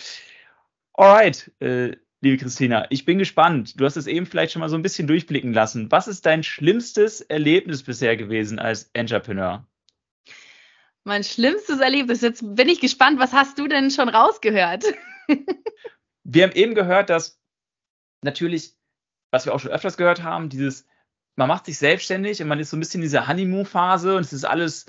Alright, 0.95 1.53
äh, 1.61 1.93
liebe 2.23 2.39
Christina. 2.39 2.87
Ich 2.89 3.05
bin 3.05 3.19
gespannt. 3.19 3.79
Du 3.79 3.85
hast 3.85 3.97
es 3.97 4.07
eben 4.07 4.25
vielleicht 4.25 4.53
schon 4.53 4.61
mal 4.61 4.71
so 4.71 4.77
ein 4.77 4.83
bisschen 4.83 5.07
durchblicken 5.07 5.53
lassen. 5.53 5.93
Was 5.93 6.09
ist 6.09 6.25
dein 6.25 6.43
schlimmstes 6.43 7.21
Erlebnis 7.21 7.83
bisher 7.83 8.17
gewesen 8.17 8.59
als 8.59 8.91
Entrepreneur? 8.95 9.68
Mein 11.09 11.25
schlimmstes 11.25 11.81
Erlebnis. 11.81 12.21
Jetzt 12.21 12.45
bin 12.55 12.69
ich 12.69 12.81
gespannt, 12.81 13.19
was 13.19 13.33
hast 13.33 13.59
du 13.59 13.67
denn 13.67 13.91
schon 13.91 14.11
rausgehört? 14.11 14.85
wir 16.25 16.43
haben 16.43 16.53
eben 16.53 16.75
gehört, 16.75 17.09
dass 17.09 17.41
natürlich, 18.21 18.75
was 19.31 19.47
wir 19.47 19.55
auch 19.55 19.59
schon 19.59 19.71
öfters 19.71 19.97
gehört 19.97 20.23
haben, 20.23 20.51
dieses, 20.51 20.87
man 21.35 21.49
macht 21.49 21.65
sich 21.65 21.79
selbstständig 21.79 22.43
und 22.43 22.49
man 22.49 22.61
ist 22.61 22.69
so 22.69 22.77
ein 22.77 22.81
bisschen 22.81 23.01
in 23.01 23.07
dieser 23.07 23.27
Honeymoon-Phase 23.27 24.17
und 24.17 24.21
es 24.21 24.35
ist 24.35 24.45
alles 24.45 24.85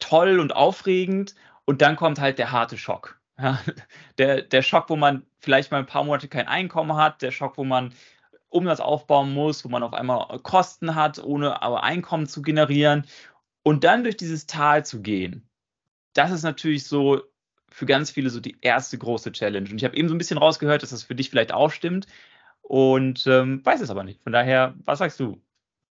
toll 0.00 0.40
und 0.40 0.52
aufregend 0.52 1.36
und 1.64 1.80
dann 1.80 1.94
kommt 1.94 2.18
halt 2.18 2.40
der 2.40 2.50
harte 2.50 2.76
Schock. 2.76 3.20
Ja, 3.38 3.60
der, 4.16 4.40
der 4.40 4.62
Schock, 4.62 4.88
wo 4.88 4.96
man 4.96 5.26
vielleicht 5.40 5.70
mal 5.70 5.76
ein 5.76 5.86
paar 5.86 6.02
Monate 6.04 6.26
kein 6.26 6.48
Einkommen 6.48 6.96
hat, 6.96 7.20
der 7.20 7.30
Schock, 7.30 7.58
wo 7.58 7.64
man 7.64 7.92
Umsatz 8.48 8.80
aufbauen 8.80 9.34
muss, 9.34 9.62
wo 9.62 9.68
man 9.68 9.82
auf 9.82 9.92
einmal 9.92 10.40
Kosten 10.40 10.94
hat, 10.94 11.22
ohne 11.22 11.60
aber 11.60 11.84
Einkommen 11.84 12.26
zu 12.26 12.40
generieren. 12.40 13.06
Und 13.66 13.82
dann 13.82 14.04
durch 14.04 14.16
dieses 14.16 14.46
Tal 14.46 14.86
zu 14.86 15.02
gehen, 15.02 15.44
das 16.12 16.30
ist 16.30 16.44
natürlich 16.44 16.86
so 16.86 17.22
für 17.68 17.84
ganz 17.84 18.12
viele 18.12 18.30
so 18.30 18.38
die 18.38 18.56
erste 18.60 18.96
große 18.96 19.32
Challenge. 19.32 19.68
Und 19.68 19.78
ich 19.78 19.84
habe 19.84 19.96
eben 19.96 20.06
so 20.06 20.14
ein 20.14 20.18
bisschen 20.18 20.38
rausgehört, 20.38 20.84
dass 20.84 20.90
das 20.90 21.02
für 21.02 21.16
dich 21.16 21.30
vielleicht 21.30 21.50
auch 21.50 21.72
stimmt 21.72 22.06
und 22.62 23.26
ähm, 23.26 23.66
weiß 23.66 23.80
es 23.80 23.90
aber 23.90 24.04
nicht. 24.04 24.22
Von 24.22 24.30
daher, 24.30 24.76
was 24.84 25.00
sagst 25.00 25.18
du? 25.18 25.42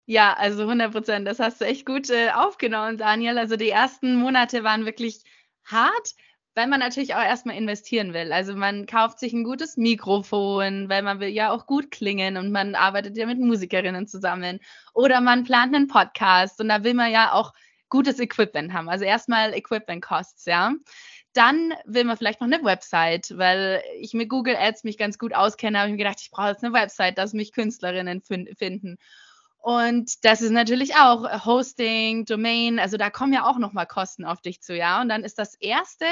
Ja, 0.05 0.33
also 0.33 0.61
100 0.61 0.91
Prozent. 0.91 1.27
Das 1.27 1.39
hast 1.39 1.61
du 1.61 1.65
echt 1.65 1.83
gut 1.83 2.11
äh, 2.11 2.29
aufgenommen, 2.35 2.99
Daniel. 2.99 3.39
Also 3.39 3.55
die 3.55 3.71
ersten 3.71 4.17
Monate 4.17 4.63
waren 4.63 4.85
wirklich 4.85 5.23
hart, 5.65 6.13
weil 6.55 6.67
man 6.67 6.79
natürlich 6.79 7.15
auch 7.15 7.23
erstmal 7.23 7.57
investieren 7.57 8.13
will. 8.13 8.31
Also 8.31 8.55
man 8.55 8.85
kauft 8.85 9.19
sich 9.19 9.33
ein 9.33 9.43
gutes 9.43 9.77
Mikrofon, 9.77 10.87
weil 10.89 11.01
man 11.01 11.19
will 11.19 11.29
ja 11.29 11.51
auch 11.51 11.65
gut 11.65 11.89
klingen 11.91 12.37
und 12.37 12.51
man 12.51 12.75
arbeitet 12.75 13.17
ja 13.17 13.25
mit 13.25 13.39
Musikerinnen 13.39 14.07
zusammen. 14.07 14.59
Oder 14.93 15.21
man 15.21 15.43
plant 15.43 15.75
einen 15.75 15.87
Podcast 15.87 16.59
und 16.59 16.69
da 16.69 16.83
will 16.83 16.93
man 16.93 17.11
ja 17.11 17.33
auch 17.33 17.53
gutes 17.89 18.19
Equipment 18.19 18.73
haben. 18.73 18.89
Also 18.89 19.05
erstmal 19.05 19.53
Equipment 19.53 20.03
Costs, 20.03 20.45
ja. 20.45 20.73
Dann 21.33 21.73
will 21.85 22.03
man 22.03 22.17
vielleicht 22.17 22.41
noch 22.41 22.47
eine 22.47 22.63
Website, 22.63 23.33
weil 23.37 23.81
ich 23.99 24.13
mit 24.13 24.29
Google 24.29 24.55
Ads 24.55 24.83
mich 24.83 24.99
ganz 24.99 25.17
gut 25.17 25.33
auskenne, 25.33 25.79
habe 25.79 25.89
ich 25.89 25.93
mir 25.93 26.03
gedacht, 26.03 26.21
ich 26.21 26.29
brauche 26.29 26.49
jetzt 26.49 26.63
eine 26.63 26.73
Website, 26.73 27.17
dass 27.17 27.33
mich 27.33 27.53
Künstlerinnen 27.53 28.21
finden. 28.21 28.97
Und 29.65 30.25
das 30.25 30.41
ist 30.41 30.51
natürlich 30.51 30.95
auch 30.97 31.45
Hosting, 31.45 32.25
Domain, 32.25 32.79
also 32.79 32.97
da 32.97 33.09
kommen 33.09 33.31
ja 33.31 33.45
auch 33.45 33.57
nochmal 33.57 33.87
Kosten 33.87 34.25
auf 34.25 34.41
dich 34.41 34.61
zu, 34.61 34.75
ja. 34.75 34.99
Und 35.01 35.07
dann 35.07 35.23
ist 35.23 35.39
das 35.39 35.55
erste, 35.55 36.05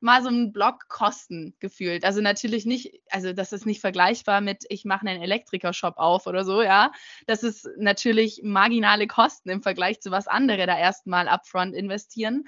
mal 0.00 0.22
so 0.22 0.28
einen 0.28 0.50
Block 0.50 0.88
Kosten 0.88 1.54
gefühlt. 1.60 2.06
Also 2.06 2.22
natürlich 2.22 2.64
nicht, 2.64 3.02
also 3.10 3.34
das 3.34 3.52
ist 3.52 3.66
nicht 3.66 3.82
vergleichbar 3.82 4.40
mit, 4.40 4.64
ich 4.70 4.86
mache 4.86 5.06
einen 5.06 5.20
Elektriker-Shop 5.22 5.98
auf 5.98 6.26
oder 6.26 6.42
so, 6.42 6.62
ja. 6.62 6.90
Das 7.26 7.42
ist 7.42 7.68
natürlich 7.76 8.40
marginale 8.42 9.06
Kosten 9.06 9.50
im 9.50 9.62
Vergleich 9.62 10.00
zu 10.00 10.10
was 10.10 10.26
andere 10.26 10.66
da 10.66 10.78
erstmal 10.78 11.28
upfront 11.28 11.74
investieren. 11.74 12.44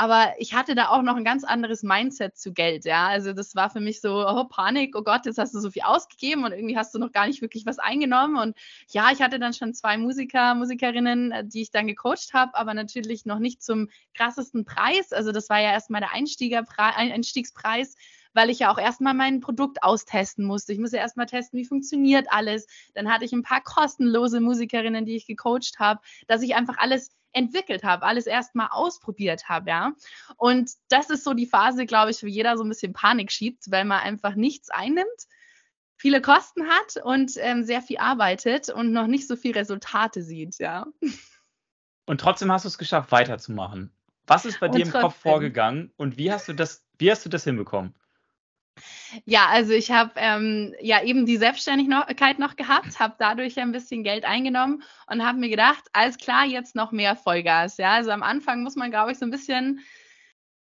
Aber 0.00 0.32
ich 0.38 0.54
hatte 0.54 0.74
da 0.74 0.88
auch 0.88 1.02
noch 1.02 1.16
ein 1.16 1.24
ganz 1.24 1.44
anderes 1.44 1.82
Mindset 1.82 2.34
zu 2.34 2.54
Geld, 2.54 2.86
ja. 2.86 3.08
Also 3.08 3.34
das 3.34 3.54
war 3.54 3.68
für 3.68 3.80
mich 3.80 4.00
so, 4.00 4.26
oh, 4.26 4.44
Panik, 4.44 4.96
oh 4.96 5.02
Gott, 5.02 5.26
jetzt 5.26 5.36
hast 5.36 5.54
du 5.54 5.60
so 5.60 5.70
viel 5.70 5.82
ausgegeben 5.82 6.42
und 6.42 6.52
irgendwie 6.52 6.78
hast 6.78 6.94
du 6.94 6.98
noch 6.98 7.12
gar 7.12 7.26
nicht 7.26 7.42
wirklich 7.42 7.66
was 7.66 7.78
eingenommen. 7.78 8.36
Und 8.36 8.56
ja, 8.88 9.10
ich 9.12 9.20
hatte 9.20 9.38
dann 9.38 9.52
schon 9.52 9.74
zwei 9.74 9.98
Musiker, 9.98 10.54
Musikerinnen, 10.54 11.32
äh, 11.32 11.44
die 11.46 11.60
ich 11.60 11.70
dann 11.70 11.86
gecoacht 11.86 12.32
habe, 12.32 12.54
aber 12.54 12.72
natürlich 12.72 13.26
noch 13.26 13.40
nicht 13.40 13.62
zum 13.62 13.90
krassesten 14.14 14.64
Preis. 14.64 15.12
Also 15.12 15.32
das 15.32 15.50
war 15.50 15.60
ja 15.60 15.70
erstmal 15.70 16.00
der 16.00 16.14
Einstiegspreis 16.14 17.96
weil 18.32 18.48
ich 18.48 18.60
ja 18.60 18.72
auch 18.72 18.78
erstmal 18.78 19.12
mein 19.12 19.40
Produkt 19.40 19.82
austesten 19.82 20.44
musste. 20.44 20.72
Ich 20.72 20.78
musste 20.78 20.98
erstmal 20.98 21.26
testen, 21.26 21.58
wie 21.58 21.64
funktioniert 21.64 22.28
alles. 22.30 22.68
Dann 22.94 23.12
hatte 23.12 23.24
ich 23.24 23.32
ein 23.32 23.42
paar 23.42 23.60
kostenlose 23.60 24.40
Musikerinnen, 24.40 25.04
die 25.04 25.16
ich 25.16 25.26
gecoacht 25.26 25.80
habe, 25.80 26.00
dass 26.28 26.42
ich 26.42 26.54
einfach 26.54 26.78
alles 26.78 27.10
entwickelt 27.32 27.84
habe, 27.84 28.04
alles 28.04 28.26
erstmal 28.26 28.68
ausprobiert 28.70 29.48
habe, 29.48 29.70
ja. 29.70 29.92
Und 30.36 30.70
das 30.88 31.10
ist 31.10 31.24
so 31.24 31.34
die 31.34 31.46
Phase, 31.46 31.86
glaube 31.86 32.10
ich, 32.10 32.22
wo 32.22 32.26
jeder 32.26 32.56
so 32.56 32.64
ein 32.64 32.68
bisschen 32.68 32.92
Panik 32.92 33.30
schiebt, 33.32 33.70
weil 33.70 33.84
man 33.84 34.00
einfach 34.00 34.34
nichts 34.34 34.70
einnimmt, 34.70 35.06
viele 35.96 36.20
Kosten 36.22 36.66
hat 36.68 36.96
und 37.04 37.32
ähm, 37.36 37.62
sehr 37.62 37.82
viel 37.82 37.98
arbeitet 37.98 38.70
und 38.70 38.92
noch 38.92 39.06
nicht 39.06 39.28
so 39.28 39.36
viel 39.36 39.52
Resultate 39.52 40.22
sieht, 40.22 40.58
ja. 40.58 40.86
Und 42.06 42.20
trotzdem 42.20 42.50
hast 42.50 42.64
du 42.64 42.68
es 42.68 42.78
geschafft, 42.78 43.12
weiterzumachen. 43.12 43.92
Was 44.26 44.44
ist 44.44 44.60
bei 44.60 44.66
und 44.66 44.74
dir 44.74 44.82
im 44.82 44.90
trotzdem. 44.90 45.02
Kopf 45.02 45.16
vorgegangen 45.16 45.92
und 45.96 46.16
wie 46.16 46.32
hast 46.32 46.48
du 46.48 46.54
das, 46.54 46.84
wie 46.98 47.10
hast 47.10 47.24
du 47.24 47.28
das 47.28 47.44
hinbekommen? 47.44 47.94
Ja, 49.24 49.46
also 49.48 49.72
ich 49.72 49.90
habe 49.90 50.12
ähm, 50.16 50.74
ja 50.80 51.02
eben 51.02 51.26
die 51.26 51.36
Selbstständigkeit 51.36 52.38
noch 52.38 52.56
gehabt, 52.56 53.00
habe 53.00 53.16
dadurch 53.18 53.58
ein 53.58 53.72
bisschen 53.72 54.04
Geld 54.04 54.24
eingenommen 54.24 54.82
und 55.06 55.24
habe 55.24 55.38
mir 55.38 55.48
gedacht, 55.48 55.84
alles 55.92 56.18
klar, 56.18 56.44
jetzt 56.44 56.74
noch 56.74 56.92
mehr 56.92 57.16
Vollgas. 57.16 57.76
Ja, 57.76 57.92
also 57.92 58.10
am 58.10 58.22
Anfang 58.22 58.62
muss 58.62 58.76
man, 58.76 58.90
glaube 58.90 59.12
ich, 59.12 59.18
so 59.18 59.26
ein 59.26 59.30
bisschen 59.30 59.80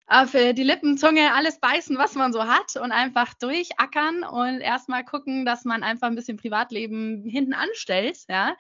auf 0.07 0.35
äh, 0.35 0.53
die 0.53 0.63
Lippen, 0.63 0.99
Zunge, 0.99 1.33
alles 1.35 1.61
beißen, 1.61 1.97
was 1.97 2.15
man 2.15 2.33
so 2.33 2.45
hat 2.45 2.77
und 2.77 2.93
einfach 2.93 3.35
durchackern 3.35 4.23
und 4.25 4.61
erstmal 4.61 5.05
gucken, 5.05 5.47
dass 5.47 5.65
man 5.65 5.83
einfach 5.83 6.09
ein 6.09 6.15
bisschen 6.15 6.37
Privatleben 6.37 7.25
hinten 7.25 7.55
anstellt, 7.55 8.19
ja, 8.29 8.55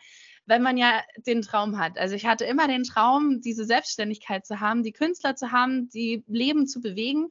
wenn 0.47 0.62
man 0.62 0.77
ja 0.77 1.03
den 1.27 1.43
Traum 1.43 1.79
hat. 1.79 1.99
Also 1.99 2.14
ich 2.14 2.27
hatte 2.27 2.45
immer 2.45 2.67
den 2.67 2.85
Traum, 2.85 3.40
diese 3.40 3.64
Selbstständigkeit 3.64 4.47
zu 4.47 4.61
haben, 4.61 4.83
die 4.83 4.93
Künstler 4.93 5.37
zu 5.37 5.53
haben, 5.53 5.88
die 5.90 6.25
Leben 6.27 6.67
zu 6.67 6.81
bewegen 6.81 7.31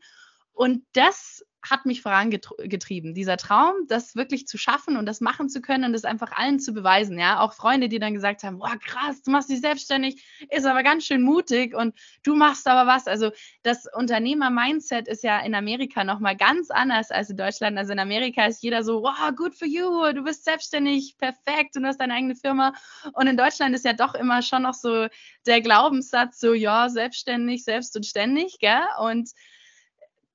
und 0.54 0.84
das 0.94 1.44
hat 1.70 1.86
mich 1.86 2.02
vorangetrieben, 2.02 3.14
dieser 3.14 3.38
Traum, 3.38 3.74
das 3.88 4.16
wirklich 4.16 4.48
zu 4.48 4.58
schaffen 4.58 4.98
und 4.98 5.06
das 5.06 5.22
machen 5.22 5.50
zu 5.50 5.62
können 5.62 5.86
und 5.86 5.94
das 5.94 6.04
einfach 6.04 6.32
allen 6.34 6.60
zu 6.60 6.74
beweisen. 6.74 7.18
Ja, 7.18 7.40
auch 7.40 7.54
Freunde, 7.54 7.90
die 7.90 8.00
dann 8.00 8.14
gesagt 8.14 8.44
haben: 8.44 8.60
Boah, 8.60 8.76
krass, 8.78 9.22
du 9.24 9.32
machst 9.32 9.50
dich 9.50 9.62
selbstständig, 9.62 10.24
ist 10.50 10.66
aber 10.66 10.84
ganz 10.84 11.06
schön 11.06 11.22
mutig 11.22 11.74
und 11.76 11.96
du 12.24 12.36
machst 12.36 12.68
aber 12.68 12.88
was. 12.90 13.08
Also, 13.08 13.32
das 13.64 13.86
Unternehmer-Mindset 13.94 15.08
ist 15.08 15.24
ja 15.24 15.40
in 15.40 15.56
Amerika 15.56 16.04
nochmal 16.04 16.36
ganz 16.36 16.70
anders 16.70 17.12
als 17.12 17.30
in 17.30 17.38
Deutschland. 17.38 17.78
Also, 17.78 17.94
in 17.94 18.00
Amerika 18.00 18.46
ist 18.46 18.62
jeder 18.62 18.84
so: 18.84 19.02
Wow, 19.02 19.34
good 19.36 19.56
for 19.56 19.68
you, 19.68 20.12
du 20.14 20.24
bist 20.24 20.44
selbstständig, 20.44 21.16
perfekt 21.18 21.78
und 21.78 21.86
hast 21.86 22.00
deine 22.00 22.14
eigene 22.16 22.36
Firma. 22.36 22.74
Und 23.14 23.28
in 23.28 23.38
Deutschland 23.38 23.74
ist 23.74 23.86
ja 23.86 23.94
doch 23.94 24.16
immer 24.16 24.42
schon 24.42 24.64
noch 24.64 24.74
so 24.74 25.08
der 25.46 25.62
Glaubenssatz: 25.62 26.40
so, 26.40 26.54
ja, 26.54 26.90
selbstständig, 26.90 27.64
selbst 27.64 27.96
und 27.96 28.06
ständig, 28.06 28.60
gell? 28.60 28.82
Und 29.00 29.30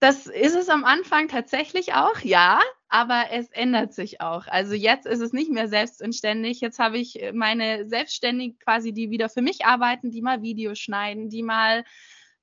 das 0.00 0.26
ist 0.26 0.54
es 0.54 0.68
am 0.68 0.84
Anfang 0.84 1.28
tatsächlich 1.28 1.94
auch, 1.94 2.20
ja, 2.20 2.60
aber 2.88 3.26
es 3.32 3.50
ändert 3.50 3.92
sich 3.92 4.20
auch. 4.20 4.46
Also 4.46 4.74
jetzt 4.74 5.06
ist 5.06 5.20
es 5.20 5.32
nicht 5.32 5.50
mehr 5.50 5.68
selbst 5.68 6.02
und 6.02 6.14
ständig. 6.14 6.60
Jetzt 6.60 6.78
habe 6.78 6.98
ich 6.98 7.20
meine 7.32 7.88
Selbstständigen 7.88 8.58
quasi, 8.58 8.92
die 8.92 9.10
wieder 9.10 9.28
für 9.28 9.42
mich 9.42 9.66
arbeiten, 9.66 10.10
die 10.10 10.22
mal 10.22 10.42
Videos 10.42 10.78
schneiden, 10.78 11.28
die 11.28 11.42
mal 11.42 11.84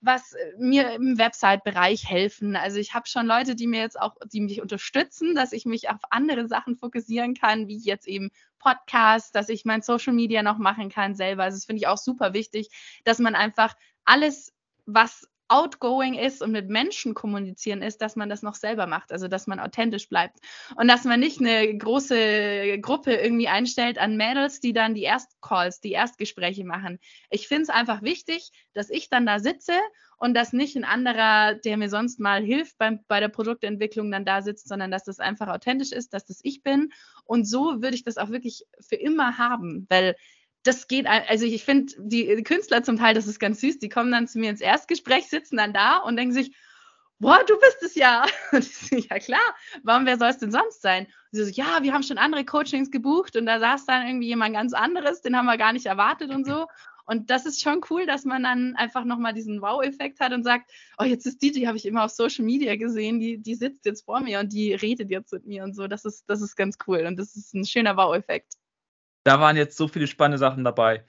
was 0.01 0.35
mir 0.59 0.93
im 0.93 1.17
Website-Bereich 1.17 2.07
helfen. 2.07 2.55
Also 2.55 2.77
ich 2.77 2.93
habe 2.93 3.07
schon 3.07 3.25
Leute, 3.25 3.55
die 3.55 3.65
mir 3.65 3.79
jetzt 3.79 3.99
auch, 3.99 4.15
die 4.31 4.41
mich 4.41 4.61
unterstützen, 4.61 5.33
dass 5.33 5.51
ich 5.51 5.65
mich 5.65 5.89
auf 5.89 5.99
andere 6.11 6.47
Sachen 6.47 6.75
fokussieren 6.75 7.33
kann, 7.33 7.67
wie 7.67 7.77
jetzt 7.77 8.07
eben 8.07 8.29
Podcasts, 8.59 9.31
dass 9.31 9.49
ich 9.49 9.65
mein 9.65 9.81
Social 9.81 10.13
Media 10.13 10.43
noch 10.43 10.59
machen 10.59 10.89
kann 10.89 11.15
selber. 11.15 11.43
Also 11.43 11.57
das 11.57 11.65
finde 11.65 11.79
ich 11.79 11.87
auch 11.87 11.97
super 11.97 12.33
wichtig, 12.33 12.69
dass 13.03 13.17
man 13.17 13.33
einfach 13.33 13.73
alles, 14.03 14.53
was 14.85 15.27
outgoing 15.47 16.15
ist 16.15 16.41
und 16.41 16.51
mit 16.51 16.69
Menschen 16.69 17.13
kommunizieren 17.13 17.81
ist, 17.81 18.01
dass 18.01 18.15
man 18.15 18.29
das 18.29 18.41
noch 18.41 18.55
selber 18.55 18.87
macht, 18.87 19.11
also 19.11 19.27
dass 19.27 19.47
man 19.47 19.59
authentisch 19.59 20.09
bleibt 20.09 20.39
und 20.75 20.87
dass 20.87 21.03
man 21.03 21.19
nicht 21.19 21.39
eine 21.39 21.77
große 21.77 22.79
Gruppe 22.81 23.13
irgendwie 23.13 23.47
einstellt 23.47 23.97
an 23.99 24.17
Mädels, 24.17 24.59
die 24.59 24.73
dann 24.73 24.95
die 24.95 25.03
Erstcalls, 25.03 25.81
die 25.81 25.91
Erstgespräche 25.91 26.65
machen. 26.65 26.99
Ich 27.29 27.47
finde 27.47 27.63
es 27.63 27.69
einfach 27.69 28.01
wichtig, 28.01 28.51
dass 28.73 28.89
ich 28.89 29.09
dann 29.09 29.25
da 29.25 29.39
sitze 29.39 29.73
und 30.17 30.33
dass 30.33 30.53
nicht 30.53 30.75
ein 30.75 30.85
anderer, 30.85 31.55
der 31.55 31.77
mir 31.77 31.89
sonst 31.89 32.19
mal 32.19 32.41
hilft 32.41 32.77
beim, 32.77 33.01
bei 33.07 33.19
der 33.19 33.29
Produktentwicklung, 33.29 34.11
dann 34.11 34.25
da 34.25 34.41
sitzt, 34.41 34.67
sondern 34.67 34.91
dass 34.91 35.03
das 35.03 35.19
einfach 35.19 35.47
authentisch 35.47 35.91
ist, 35.91 36.13
dass 36.13 36.25
das 36.25 36.39
ich 36.43 36.63
bin. 36.63 36.91
Und 37.25 37.45
so 37.45 37.81
würde 37.81 37.95
ich 37.95 38.03
das 38.03 38.17
auch 38.17 38.29
wirklich 38.29 38.65
für 38.79 38.95
immer 38.95 39.37
haben, 39.37 39.85
weil 39.89 40.15
das 40.65 40.87
geht, 40.87 41.05
also 41.07 41.45
ich 41.45 41.63
finde, 41.63 41.93
die 41.97 42.43
Künstler 42.43 42.83
zum 42.83 42.97
Teil, 42.97 43.13
das 43.13 43.27
ist 43.27 43.39
ganz 43.39 43.61
süß, 43.61 43.79
die 43.79 43.89
kommen 43.89 44.11
dann 44.11 44.27
zu 44.27 44.39
mir 44.39 44.49
ins 44.49 44.61
Erstgespräch, 44.61 45.27
sitzen 45.27 45.57
dann 45.57 45.73
da 45.73 45.97
und 45.97 46.17
denken 46.17 46.33
sich, 46.33 46.55
boah, 47.19 47.43
du 47.47 47.57
bist 47.59 47.81
es 47.83 47.95
ja. 47.95 48.25
Und 48.51 48.65
ich 48.65 48.75
so, 48.75 48.95
ja 48.97 49.19
klar, 49.19 49.55
warum, 49.83 50.05
wer 50.05 50.17
soll 50.17 50.29
es 50.29 50.39
denn 50.39 50.51
sonst 50.51 50.81
sein? 50.81 51.05
Und 51.05 51.11
sie 51.31 51.43
so, 51.45 51.51
ja, 51.51 51.81
wir 51.81 51.93
haben 51.93 52.03
schon 52.03 52.17
andere 52.17 52.43
Coachings 52.45 52.91
gebucht 52.91 53.35
und 53.37 53.45
da 53.45 53.59
saß 53.59 53.85
dann 53.85 54.05
irgendwie 54.05 54.27
jemand 54.27 54.53
ganz 54.53 54.73
anderes, 54.73 55.21
den 55.21 55.37
haben 55.37 55.45
wir 55.45 55.57
gar 55.57 55.71
nicht 55.71 55.85
erwartet 55.85 56.31
und 56.31 56.45
so. 56.45 56.67
Und 57.05 57.29
das 57.29 57.45
ist 57.45 57.61
schon 57.61 57.81
cool, 57.89 58.07
dass 58.07 58.25
man 58.25 58.43
dann 58.43 58.75
einfach 58.75 59.05
nochmal 59.05 59.33
diesen 59.33 59.61
Wow-Effekt 59.61 60.19
hat 60.19 60.33
und 60.33 60.43
sagt, 60.43 60.71
oh, 60.97 61.03
jetzt 61.03 61.27
ist 61.27 61.41
die, 61.41 61.51
die 61.51 61.67
habe 61.67 61.77
ich 61.77 61.85
immer 61.85 62.03
auf 62.03 62.11
Social 62.11 62.43
Media 62.43 62.75
gesehen, 62.75 63.19
die, 63.19 63.37
die 63.37 63.53
sitzt 63.53 63.85
jetzt 63.85 64.05
vor 64.05 64.21
mir 64.21 64.39
und 64.39 64.51
die 64.51 64.73
redet 64.73 65.11
jetzt 65.11 65.31
mit 65.31 65.45
mir 65.45 65.63
und 65.63 65.75
so. 65.75 65.87
Das 65.87 66.03
ist, 66.03 66.25
das 66.27 66.41
ist 66.41 66.55
ganz 66.55 66.77
cool 66.87 67.05
und 67.05 67.17
das 67.17 67.35
ist 67.35 67.53
ein 67.53 67.65
schöner 67.65 67.95
Wow-Effekt. 67.95 68.55
Da 69.25 69.39
waren 69.39 69.57
jetzt 69.57 69.75
so 69.75 69.87
viele 69.87 70.07
spannende 70.07 70.37
Sachen 70.37 70.63
dabei. 70.63 71.03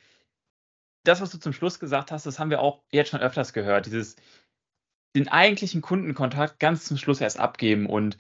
Das, 1.05 1.21
was 1.21 1.31
du 1.31 1.39
zum 1.39 1.53
Schluss 1.53 1.79
gesagt 1.79 2.11
hast, 2.11 2.27
das 2.27 2.39
haben 2.39 2.51
wir 2.51 2.61
auch 2.61 2.83
jetzt 2.91 3.11
schon 3.11 3.21
öfters 3.21 3.53
gehört. 3.53 3.87
Dieses, 3.87 4.17
den 5.15 5.29
eigentlichen 5.29 5.83
Kundenkontakt 5.83 6.59
ganz 6.59 6.87
zum 6.87 6.97
Schluss 6.97 7.21
erst 7.21 7.39
abgeben. 7.39 7.87
Und 7.87 8.17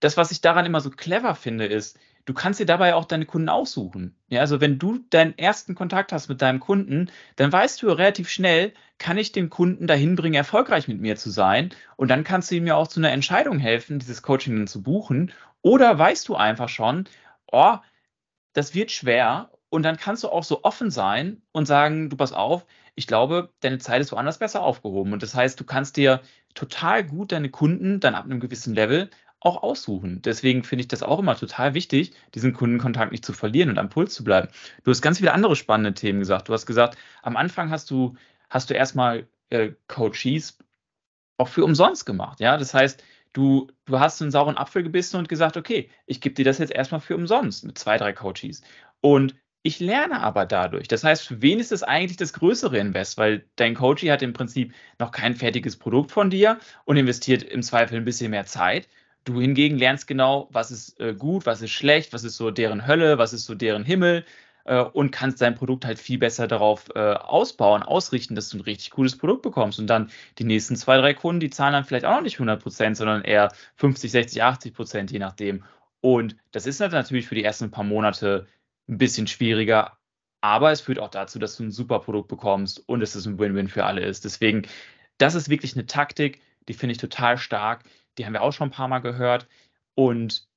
das, 0.00 0.16
was 0.16 0.32
ich 0.32 0.40
daran 0.40 0.66
immer 0.66 0.80
so 0.80 0.90
clever 0.90 1.36
finde, 1.36 1.66
ist, 1.66 1.98
du 2.24 2.34
kannst 2.34 2.58
dir 2.58 2.66
dabei 2.66 2.96
auch 2.96 3.04
deine 3.04 3.24
Kunden 3.24 3.48
aussuchen. 3.48 4.16
Ja, 4.28 4.40
also 4.40 4.60
wenn 4.60 4.80
du 4.80 4.98
deinen 5.10 5.38
ersten 5.38 5.76
Kontakt 5.76 6.12
hast 6.12 6.28
mit 6.28 6.42
deinem 6.42 6.58
Kunden, 6.58 7.08
dann 7.36 7.52
weißt 7.52 7.80
du 7.80 7.90
relativ 7.90 8.28
schnell, 8.28 8.74
kann 8.98 9.18
ich 9.18 9.30
den 9.30 9.50
Kunden 9.50 9.86
dahin 9.86 10.16
bringen, 10.16 10.34
erfolgreich 10.34 10.88
mit 10.88 11.00
mir 11.00 11.14
zu 11.14 11.30
sein? 11.30 11.70
Und 11.96 12.08
dann 12.08 12.24
kannst 12.24 12.50
du 12.50 12.56
ihm 12.56 12.66
ja 12.66 12.74
auch 12.74 12.88
zu 12.88 12.98
einer 12.98 13.12
Entscheidung 13.12 13.60
helfen, 13.60 14.00
dieses 14.00 14.22
Coaching 14.22 14.66
zu 14.66 14.82
buchen. 14.82 15.32
Oder 15.62 15.96
weißt 15.96 16.28
du 16.28 16.34
einfach 16.34 16.68
schon, 16.68 17.08
oh, 17.52 17.78
das 18.52 18.74
wird 18.74 18.90
schwer 18.90 19.50
und 19.70 19.82
dann 19.82 19.96
kannst 19.96 20.24
du 20.24 20.28
auch 20.28 20.44
so 20.44 20.64
offen 20.64 20.90
sein 20.90 21.42
und 21.52 21.66
sagen, 21.66 22.10
du 22.10 22.16
pass 22.16 22.32
auf, 22.32 22.66
ich 22.94 23.06
glaube, 23.06 23.50
deine 23.60 23.78
Zeit 23.78 24.00
ist 24.02 24.12
woanders 24.12 24.38
besser 24.38 24.62
aufgehoben. 24.62 25.12
Und 25.14 25.22
das 25.22 25.34
heißt, 25.34 25.58
du 25.58 25.64
kannst 25.64 25.96
dir 25.96 26.20
total 26.54 27.04
gut 27.04 27.32
deine 27.32 27.48
Kunden 27.50 28.00
dann 28.00 28.14
ab 28.14 28.24
einem 28.24 28.40
gewissen 28.40 28.74
Level 28.74 29.08
auch 29.40 29.62
aussuchen. 29.62 30.22
Deswegen 30.22 30.62
finde 30.62 30.82
ich 30.82 30.88
das 30.88 31.02
auch 31.02 31.18
immer 31.18 31.36
total 31.36 31.74
wichtig, 31.74 32.12
diesen 32.34 32.52
Kundenkontakt 32.52 33.10
nicht 33.12 33.24
zu 33.24 33.32
verlieren 33.32 33.70
und 33.70 33.78
am 33.78 33.88
Puls 33.88 34.14
zu 34.14 34.24
bleiben. 34.24 34.48
Du 34.84 34.90
hast 34.90 35.02
ganz 35.02 35.18
viele 35.18 35.32
andere 35.32 35.56
spannende 35.56 35.94
Themen 35.94 36.20
gesagt. 36.20 36.48
Du 36.48 36.52
hast 36.52 36.66
gesagt, 36.66 36.98
am 37.22 37.36
Anfang 37.36 37.70
hast 37.70 37.90
du, 37.90 38.14
hast 38.50 38.70
du 38.70 38.74
erstmal 38.74 39.26
äh, 39.50 39.72
Coaches 39.88 40.58
auch 41.38 41.48
für 41.48 41.64
umsonst 41.64 42.06
gemacht. 42.06 42.40
Ja, 42.40 42.56
das 42.56 42.74
heißt, 42.74 43.02
du, 43.32 43.68
du 43.86 44.00
hast 44.00 44.20
einen 44.20 44.30
sauren 44.30 44.56
Apfel 44.56 44.82
gebissen 44.82 45.16
und 45.16 45.28
gesagt, 45.28 45.56
okay, 45.56 45.90
ich 46.06 46.20
gebe 46.20 46.34
dir 46.34 46.44
das 46.44 46.58
jetzt 46.58 46.72
erstmal 46.72 47.00
für 47.00 47.16
umsonst 47.16 47.64
mit 47.64 47.78
zwei, 47.78 47.96
drei 47.96 48.12
Coaches. 48.12 48.62
Und 49.00 49.34
ich 49.62 49.78
lerne 49.78 50.20
aber 50.20 50.44
dadurch. 50.44 50.88
Das 50.88 51.04
heißt, 51.04 51.26
für 51.26 51.40
wen 51.40 51.60
ist 51.60 51.70
das 51.70 51.82
eigentlich 51.84 52.16
das 52.16 52.32
größere 52.32 52.78
Invest? 52.78 53.16
Weil 53.16 53.44
dein 53.56 53.74
Coach 53.74 54.04
hat 54.04 54.22
im 54.22 54.32
Prinzip 54.32 54.74
noch 54.98 55.12
kein 55.12 55.36
fertiges 55.36 55.76
Produkt 55.76 56.10
von 56.10 56.30
dir 56.30 56.58
und 56.84 56.96
investiert 56.96 57.44
im 57.44 57.62
Zweifel 57.62 57.96
ein 57.96 58.04
bisschen 58.04 58.32
mehr 58.32 58.44
Zeit. 58.46 58.88
Du 59.24 59.40
hingegen 59.40 59.78
lernst 59.78 60.08
genau, 60.08 60.48
was 60.50 60.72
ist 60.72 60.98
äh, 60.98 61.14
gut, 61.14 61.46
was 61.46 61.62
ist 61.62 61.70
schlecht, 61.70 62.12
was 62.12 62.24
ist 62.24 62.36
so 62.36 62.50
deren 62.50 62.88
Hölle, 62.88 63.18
was 63.18 63.32
ist 63.32 63.44
so 63.44 63.54
deren 63.54 63.84
Himmel, 63.84 64.24
äh, 64.64 64.80
und 64.82 65.10
kannst 65.10 65.40
dein 65.40 65.54
Produkt 65.54 65.84
halt 65.84 65.98
viel 65.98 66.18
besser 66.18 66.46
darauf 66.46 66.88
äh, 66.94 67.14
ausbauen, 67.14 67.82
ausrichten, 67.82 68.34
dass 68.34 68.48
du 68.48 68.58
ein 68.58 68.62
richtig 68.62 68.90
cooles 68.90 69.16
Produkt 69.16 69.42
bekommst. 69.42 69.78
Und 69.78 69.86
dann 69.86 70.10
die 70.38 70.44
nächsten 70.44 70.76
zwei, 70.76 70.98
drei 70.98 71.14
Kunden, 71.14 71.40
die 71.40 71.50
zahlen 71.50 71.72
dann 71.72 71.84
vielleicht 71.84 72.04
auch 72.04 72.14
noch 72.14 72.22
nicht 72.22 72.36
100 72.36 72.62
Prozent, 72.62 72.96
sondern 72.96 73.22
eher 73.22 73.52
50, 73.76 74.10
60, 74.10 74.42
80 74.42 74.74
Prozent, 74.74 75.10
je 75.10 75.18
nachdem. 75.18 75.64
Und 76.00 76.36
das 76.50 76.66
ist 76.66 76.80
natürlich 76.80 77.26
für 77.26 77.34
die 77.34 77.44
ersten 77.44 77.70
paar 77.70 77.84
Monate 77.84 78.46
ein 78.88 78.98
bisschen 78.98 79.26
schwieriger, 79.26 79.96
aber 80.40 80.72
es 80.72 80.80
führt 80.80 80.98
auch 80.98 81.08
dazu, 81.08 81.38
dass 81.38 81.56
du 81.56 81.64
ein 81.64 81.70
super 81.70 82.00
Produkt 82.00 82.28
bekommst 82.28 82.82
und 82.88 83.00
es 83.00 83.14
ist 83.14 83.26
ein 83.26 83.38
Win-Win 83.38 83.68
für 83.68 83.84
alle 83.84 84.02
ist. 84.02 84.24
Deswegen, 84.24 84.66
das 85.18 85.36
ist 85.36 85.48
wirklich 85.48 85.74
eine 85.74 85.86
Taktik, 85.86 86.40
die 86.68 86.74
finde 86.74 86.92
ich 86.92 86.98
total 86.98 87.38
stark. 87.38 87.84
Die 88.18 88.26
haben 88.26 88.32
wir 88.32 88.42
auch 88.42 88.52
schon 88.52 88.68
ein 88.68 88.72
paar 88.72 88.88
Mal 88.88 88.98
gehört. 88.98 89.48
Und 89.94 90.48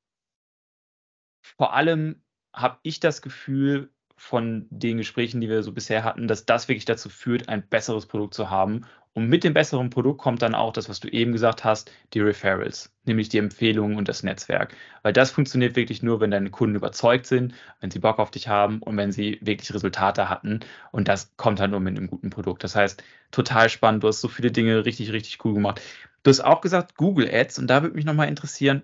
vor 1.42 1.74
allem 1.74 2.24
habe 2.54 2.80
ich 2.82 3.00
das 3.00 3.22
Gefühl, 3.22 3.92
von 4.16 4.66
den 4.70 4.98
Gesprächen, 4.98 5.42
die 5.42 5.50
wir 5.50 5.64
so 5.64 5.72
bisher 5.72 6.04
hatten, 6.04 6.28
dass 6.28 6.46
das 6.46 6.68
wirklich 6.68 6.86
dazu 6.86 7.10
führt, 7.10 7.50
ein 7.50 7.68
besseres 7.68 8.06
Produkt 8.06 8.34
zu 8.34 8.50
haben. 8.50 8.86
Und 9.14 9.30
mit 9.30 9.46
dem 9.46 9.54
besseren 9.54 9.90
Produkt 9.90 10.20
kommt 10.20 10.42
dann 10.42 10.56
auch 10.56 10.74
das, 10.74 10.90
was 10.90 11.00
du 11.00 11.08
eben 11.08 11.32
gesagt 11.32 11.64
hast, 11.64 11.90
die 12.14 12.20
Referrals, 12.20 12.94
nämlich 13.06 13.30
die 13.30 13.38
Empfehlungen 13.38 13.98
und 13.98 14.10
das 14.10 14.24
Netzwerk. 14.24 14.76
Weil 15.04 15.14
das 15.14 15.32
funktioniert 15.32 15.78
wirklich 15.78 16.04
nur, 16.04 16.20
wenn 16.20 16.32
deine 16.32 16.50
Kunden 16.50 16.76
überzeugt 16.76 17.26
sind, 17.26 17.54
wenn 17.80 17.92
sie 17.92 18.00
Bock 18.00 18.20
auf 18.20 18.30
dich 18.30 18.50
haben 18.50 18.82
und 18.82 18.98
wenn 18.98 19.14
sie 19.14 19.40
wirklich 19.42 19.74
Resultate 19.74 20.30
hatten. 20.30 20.60
Und 20.92 21.08
das 21.08 21.32
kommt 21.38 21.62
dann 21.62 21.72
nur 21.72 21.80
mit 21.80 21.98
einem 21.98 22.08
guten 22.10 22.30
Produkt. 22.30 22.66
Das 22.66 22.76
heißt, 22.76 23.04
total 23.32 23.70
spannend. 23.70 24.04
Du 24.04 24.10
hast 24.10 24.20
so 24.20 24.28
viele 24.28 24.52
Dinge 24.52 24.84
richtig, 24.84 25.14
richtig 25.14 25.44
cool 25.46 25.54
gemacht. 25.54 25.82
Du 26.24 26.30
hast 26.30 26.42
auch 26.42 26.60
gesagt, 26.60 26.98
Google 26.98 27.30
Ads. 27.32 27.60
Und 27.60 27.68
da 27.68 27.84
würde 27.84 27.96
mich 27.96 28.06
nochmal 28.06 28.28
interessieren, 28.28 28.82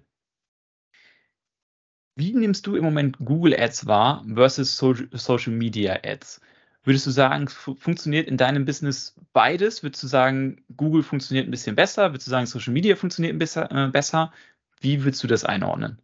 wie 2.22 2.34
nimmst 2.34 2.68
du 2.68 2.76
im 2.76 2.84
Moment 2.84 3.18
Google 3.18 3.60
Ads 3.60 3.88
wahr 3.88 4.24
versus 4.32 4.78
Social 4.78 5.52
Media 5.54 5.98
Ads? 6.04 6.40
Würdest 6.84 7.08
du 7.08 7.12
sagen, 7.12 7.48
funktioniert 7.48 8.28
in 8.28 8.38
deinem 8.38 8.64
Business 8.66 9.16
beides? 9.34 9.82
Würdest 9.82 10.04
du 10.04 10.08
sagen, 10.08 10.64
Google 10.78 11.02
funktioniert 11.02 11.48
ein 11.48 11.52
bisschen 11.52 11.76
besser? 11.76 12.12
Würdest 12.12 12.28
du 12.28 12.32
sagen, 12.32 12.46
Social 12.46 12.74
Media 12.74 12.96
funktioniert 12.96 13.36
ein 13.36 13.40
bisschen 13.40 13.64
äh, 13.72 13.90
besser? 13.92 14.32
Wie 14.80 15.04
würdest 15.04 15.24
du 15.24 15.28
das 15.28 15.44
einordnen? 15.44 16.00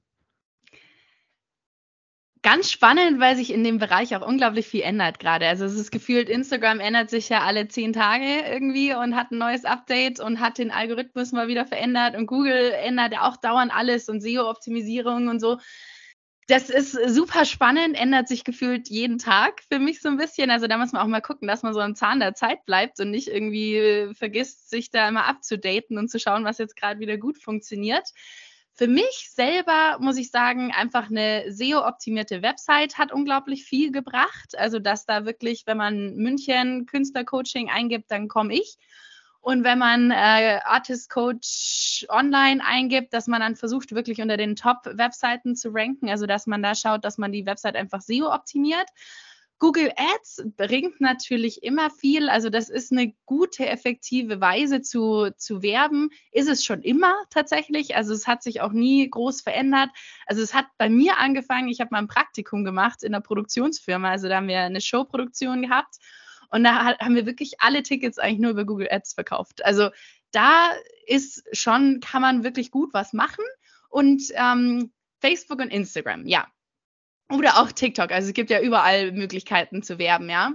Ganz 2.41 2.71
spannend, 2.71 3.19
weil 3.19 3.35
sich 3.35 3.53
in 3.53 3.63
dem 3.63 3.77
Bereich 3.77 4.15
auch 4.15 4.25
unglaublich 4.25 4.67
viel 4.67 4.81
ändert 4.81 5.19
gerade. 5.19 5.47
Also 5.47 5.65
es 5.65 5.75
ist 5.75 5.91
gefühlt, 5.91 6.29
Instagram 6.29 6.79
ändert 6.79 7.09
sich 7.11 7.29
ja 7.29 7.41
alle 7.41 7.67
zehn 7.67 7.93
Tage 7.93 8.43
irgendwie 8.51 8.93
und 8.93 9.15
hat 9.15 9.31
ein 9.31 9.37
neues 9.37 9.65
Update 9.65 10.19
und 10.19 10.39
hat 10.39 10.57
den 10.57 10.71
Algorithmus 10.71 11.31
mal 11.31 11.47
wieder 11.47 11.65
verändert 11.65 12.15
und 12.15 12.25
Google 12.25 12.71
ändert 12.71 13.13
ja 13.13 13.27
auch 13.27 13.37
dauernd 13.37 13.71
alles 13.75 14.09
und 14.09 14.21
SEO-Optimisierung 14.21 15.27
und 15.27 15.39
so 15.39 15.57
das 16.47 16.69
ist 16.69 16.97
super 17.13 17.43
spannend, 17.43 17.99
ändert 17.99 18.29
sich 18.29 18.45
gefühlt 18.45 18.87
jeden 18.89 19.17
Tag 19.17 19.61
für 19.69 19.79
mich 19.79 20.01
so 20.01 20.07
ein 20.07 20.15
bisschen. 20.15 20.49
Also 20.49 20.67
da 20.67 20.77
muss 20.77 20.93
man 20.93 21.01
auch 21.01 21.07
mal 21.07 21.21
gucken, 21.21 21.47
dass 21.47 21.61
man 21.61 21.73
so 21.73 21.81
am 21.81 21.95
Zahn 21.95 22.21
der 22.21 22.35
Zeit 22.35 22.65
bleibt 22.65 23.01
und 23.01 23.11
nicht 23.11 23.27
irgendwie 23.27 23.75
äh, 23.75 24.13
vergisst, 24.13 24.69
sich 24.69 24.89
da 24.89 25.09
immer 25.09 25.25
abzudaten 25.25 25.97
und 25.97 26.09
zu 26.09 26.19
schauen, 26.19 26.45
was 26.45 26.57
jetzt 26.57 26.77
gerade 26.77 27.01
wieder 27.01 27.17
gut 27.17 27.37
funktioniert. 27.37 28.13
Für 28.71 28.87
mich 28.87 29.29
selber 29.33 29.97
muss 29.99 30.17
ich 30.17 30.31
sagen, 30.31 30.71
einfach 30.71 31.09
eine 31.09 31.51
SEO-optimierte 31.51 32.41
Website 32.41 32.97
hat 32.97 33.11
unglaublich 33.11 33.65
viel 33.65 33.91
gebracht. 33.91 34.57
Also, 34.57 34.79
dass 34.79 35.05
da 35.05 35.25
wirklich, 35.25 35.63
wenn 35.65 35.77
man 35.77 36.15
München 36.15 36.85
Künstlercoaching 36.85 37.69
eingibt, 37.69 38.09
dann 38.09 38.29
komme 38.29 38.53
ich. 38.53 38.77
Und 39.41 39.63
wenn 39.63 39.79
man 39.79 40.11
äh, 40.11 40.59
Artist 40.63 41.09
Coach 41.09 42.05
online 42.09 42.63
eingibt, 42.65 43.13
dass 43.13 43.27
man 43.27 43.39
dann 43.39 43.55
versucht, 43.55 43.93
wirklich 43.93 44.21
unter 44.21 44.37
den 44.37 44.55
Top-Webseiten 44.55 45.55
zu 45.55 45.69
ranken, 45.73 46.09
also 46.09 46.25
dass 46.25 46.47
man 46.47 46.61
da 46.61 46.75
schaut, 46.75 47.05
dass 47.05 47.17
man 47.17 47.31
die 47.31 47.45
Website 47.45 47.75
einfach 47.75 48.01
SEO 48.01 48.33
optimiert. 48.33 48.87
Google 49.59 49.91
Ads 49.95 50.43
bringt 50.55 51.01
natürlich 51.01 51.63
immer 51.63 51.89
viel. 51.89 52.29
Also 52.29 52.49
das 52.49 52.69
ist 52.69 52.91
eine 52.91 53.15
gute, 53.25 53.65
effektive 53.65 54.39
Weise 54.39 54.81
zu, 54.81 55.31
zu 55.35 55.63
werben. 55.63 56.09
Ist 56.31 56.47
es 56.47 56.63
schon 56.63 56.83
immer 56.83 57.15
tatsächlich. 57.31 57.95
Also 57.95 58.13
es 58.13 58.27
hat 58.27 58.43
sich 58.43 58.61
auch 58.61 58.71
nie 58.71 59.09
groß 59.09 59.41
verändert. 59.41 59.89
Also 60.27 60.43
es 60.43 60.53
hat 60.53 60.67
bei 60.77 60.89
mir 60.89 61.17
angefangen, 61.17 61.69
ich 61.69 61.79
habe 61.79 61.89
mal 61.91 61.99
ein 61.99 62.07
Praktikum 62.07 62.65
gemacht 62.65 63.01
in 63.01 63.15
einer 63.15 63.21
Produktionsfirma. 63.21 64.11
Also 64.11 64.29
da 64.29 64.37
haben 64.37 64.47
wir 64.47 64.59
eine 64.59 64.81
Showproduktion 64.81 65.63
gehabt. 65.63 65.97
Und 66.49 66.63
da 66.63 66.97
haben 66.97 67.15
wir 67.15 67.25
wirklich 67.25 67.59
alle 67.59 67.83
Tickets 67.83 68.19
eigentlich 68.19 68.39
nur 68.39 68.51
über 68.51 68.65
Google 68.65 68.87
Ads 68.89 69.13
verkauft. 69.13 69.63
Also 69.65 69.89
da 70.31 70.71
ist 71.05 71.43
schon, 71.51 71.99
kann 71.99 72.21
man 72.21 72.43
wirklich 72.43 72.71
gut 72.71 72.93
was 72.93 73.13
machen. 73.13 73.43
Und 73.89 74.23
ähm, 74.35 74.91
Facebook 75.19 75.59
und 75.59 75.69
Instagram, 75.69 76.25
ja. 76.27 76.47
Oder 77.29 77.59
auch 77.59 77.71
TikTok. 77.71 78.11
Also 78.11 78.29
es 78.29 78.33
gibt 78.33 78.49
ja 78.49 78.61
überall 78.61 79.11
Möglichkeiten 79.11 79.83
zu 79.83 79.97
werben, 79.97 80.29
ja. 80.29 80.53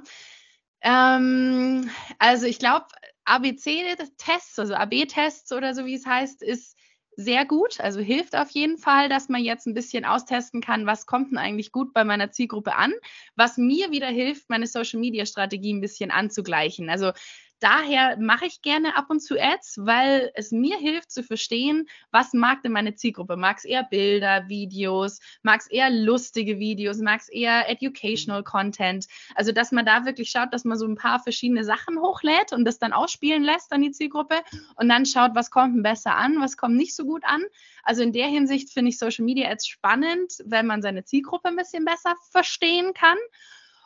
Ähm, 0.80 1.90
also 2.18 2.46
ich 2.46 2.58
glaube, 2.58 2.86
ABC-Tests, 3.24 4.58
also 4.58 4.74
AB-Tests 4.74 5.52
oder 5.52 5.74
so 5.74 5.86
wie 5.86 5.94
es 5.94 6.06
heißt, 6.06 6.42
ist 6.42 6.76
sehr 7.16 7.44
gut. 7.44 7.80
Also 7.80 8.00
hilft 8.00 8.34
auf 8.36 8.50
jeden 8.50 8.78
Fall, 8.78 9.08
dass 9.08 9.28
man 9.28 9.42
jetzt 9.42 9.66
ein 9.66 9.74
bisschen 9.74 10.04
austesten 10.04 10.60
kann, 10.60 10.86
was 10.86 11.06
kommt 11.06 11.30
denn 11.30 11.38
eigentlich 11.38 11.70
gut 11.72 11.92
bei 11.92 12.04
meiner 12.04 12.30
Zielgruppe 12.30 12.74
an. 12.74 12.92
Was 13.36 13.58
mir 13.58 13.90
wieder 13.90 14.08
hilft, 14.08 14.48
meine 14.48 14.66
Social-Media-Strategie 14.66 15.74
ein 15.74 15.80
bisschen 15.80 16.10
anzugleichen. 16.10 16.88
Also 16.88 17.12
daher 17.62 18.16
mache 18.18 18.46
ich 18.46 18.62
gerne 18.62 18.96
ab 18.96 19.06
und 19.08 19.20
zu 19.20 19.40
Ads, 19.40 19.78
weil 19.82 20.32
es 20.34 20.50
mir 20.50 20.76
hilft 20.78 21.10
zu 21.10 21.22
verstehen, 21.22 21.88
was 22.10 22.32
mag 22.32 22.62
denn 22.62 22.72
meine 22.72 22.94
Zielgruppe. 22.94 23.36
Mag 23.36 23.58
es 23.58 23.64
eher 23.64 23.84
Bilder, 23.84 24.48
Videos, 24.48 25.20
mag 25.42 25.60
es 25.60 25.68
eher 25.68 25.90
lustige 25.90 26.58
Videos, 26.58 26.98
mag 26.98 27.20
es 27.20 27.28
eher 27.28 27.68
Educational 27.68 28.42
Content. 28.42 29.06
Also, 29.34 29.52
dass 29.52 29.72
man 29.72 29.86
da 29.86 30.04
wirklich 30.04 30.30
schaut, 30.30 30.52
dass 30.52 30.64
man 30.64 30.78
so 30.78 30.86
ein 30.86 30.96
paar 30.96 31.20
verschiedene 31.20 31.64
Sachen 31.64 32.00
hochlädt 32.00 32.52
und 32.52 32.64
das 32.64 32.78
dann 32.78 32.92
ausspielen 32.92 33.44
lässt 33.44 33.72
an 33.72 33.82
die 33.82 33.92
Zielgruppe 33.92 34.42
und 34.76 34.88
dann 34.88 35.06
schaut, 35.06 35.34
was 35.34 35.50
kommt 35.50 35.76
denn 35.76 35.82
besser 35.82 36.16
an, 36.16 36.40
was 36.40 36.56
kommt 36.56 36.76
nicht 36.76 36.94
so 36.94 37.04
gut 37.04 37.22
an. 37.24 37.42
Also 37.84 38.02
in 38.02 38.12
der 38.12 38.26
Hinsicht 38.26 38.70
finde 38.70 38.90
ich 38.90 38.98
Social 38.98 39.24
Media 39.24 39.50
Ads 39.50 39.66
spannend, 39.66 40.32
wenn 40.44 40.66
man 40.66 40.82
seine 40.82 41.04
Zielgruppe 41.04 41.48
ein 41.48 41.56
bisschen 41.56 41.84
besser 41.84 42.14
verstehen 42.30 42.94
kann. 42.94 43.18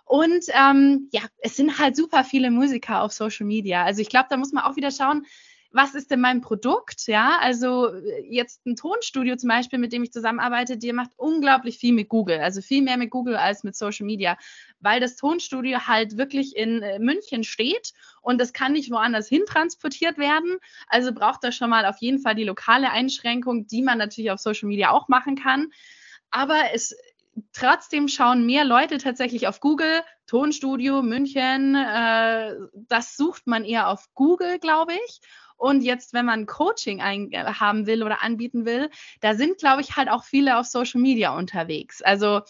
Und 0.06 0.44
ähm, 0.54 1.08
ja, 1.12 1.22
es 1.38 1.56
sind 1.56 1.78
halt 1.78 1.96
super 1.96 2.22
viele 2.22 2.52
Musiker 2.52 3.02
auf 3.02 3.12
Social 3.12 3.44
Media. 3.44 3.84
Also 3.84 4.00
ich 4.00 4.08
glaube, 4.08 4.28
da 4.30 4.36
muss 4.36 4.52
man 4.52 4.64
auch 4.64 4.76
wieder 4.76 4.92
schauen, 4.92 5.26
was 5.72 5.96
ist 5.96 6.12
denn 6.12 6.20
mein 6.20 6.40
Produkt? 6.40 7.08
Ja, 7.08 7.38
also 7.40 7.92
jetzt 8.30 8.64
ein 8.66 8.76
Tonstudio 8.76 9.36
zum 9.36 9.48
Beispiel, 9.48 9.80
mit 9.80 9.92
dem 9.92 10.04
ich 10.04 10.12
zusammenarbeite, 10.12 10.78
der 10.78 10.94
macht 10.94 11.10
unglaublich 11.16 11.78
viel 11.78 11.92
mit 11.92 12.08
Google, 12.08 12.38
also 12.38 12.62
viel 12.62 12.82
mehr 12.82 12.96
mit 12.96 13.10
Google 13.10 13.36
als 13.36 13.64
mit 13.64 13.74
Social 13.74 14.06
Media, 14.06 14.38
weil 14.78 15.00
das 15.00 15.16
Tonstudio 15.16 15.86
halt 15.88 16.16
wirklich 16.16 16.56
in 16.56 16.82
äh, 16.82 17.00
München 17.00 17.42
steht 17.42 17.92
und 18.22 18.40
das 18.40 18.52
kann 18.52 18.72
nicht 18.72 18.92
woanders 18.92 19.28
hin 19.28 19.42
transportiert 19.44 20.18
werden. 20.18 20.56
Also 20.86 21.12
braucht 21.12 21.42
er 21.42 21.50
schon 21.50 21.68
mal 21.68 21.84
auf 21.84 21.98
jeden 21.98 22.20
Fall 22.20 22.36
die 22.36 22.44
lokale 22.44 22.92
Einschränkung, 22.92 23.66
die 23.66 23.82
man 23.82 23.98
natürlich 23.98 24.30
auf 24.30 24.38
Social 24.38 24.68
Media 24.68 24.90
auch 24.90 25.08
machen 25.08 25.34
kann. 25.34 25.72
Aber 26.30 26.56
es 26.72 26.96
trotzdem 27.52 28.08
schauen 28.08 28.46
mehr 28.46 28.64
Leute 28.64 28.98
tatsächlich 28.98 29.48
auf 29.48 29.60
Google, 29.60 30.02
Tonstudio 30.26 31.02
München, 31.02 31.74
äh, 31.74 32.54
das 32.74 33.16
sucht 33.16 33.46
man 33.46 33.64
eher 33.64 33.88
auf 33.88 34.06
Google, 34.14 34.58
glaube 34.58 34.92
ich. 35.06 35.20
Und 35.56 35.82
jetzt, 35.82 36.12
wenn 36.12 36.26
man 36.26 36.46
Coaching 36.46 37.00
ein, 37.00 37.32
äh, 37.32 37.44
haben 37.44 37.86
will 37.86 38.02
oder 38.02 38.22
anbieten 38.22 38.66
will, 38.66 38.90
da 39.20 39.34
sind, 39.34 39.58
glaube 39.58 39.80
ich, 39.80 39.96
halt 39.96 40.10
auch 40.10 40.24
viele 40.24 40.58
auf 40.58 40.66
Social 40.66 41.00
Media 41.00 41.34
unterwegs. 41.36 42.02
Also 42.02 42.42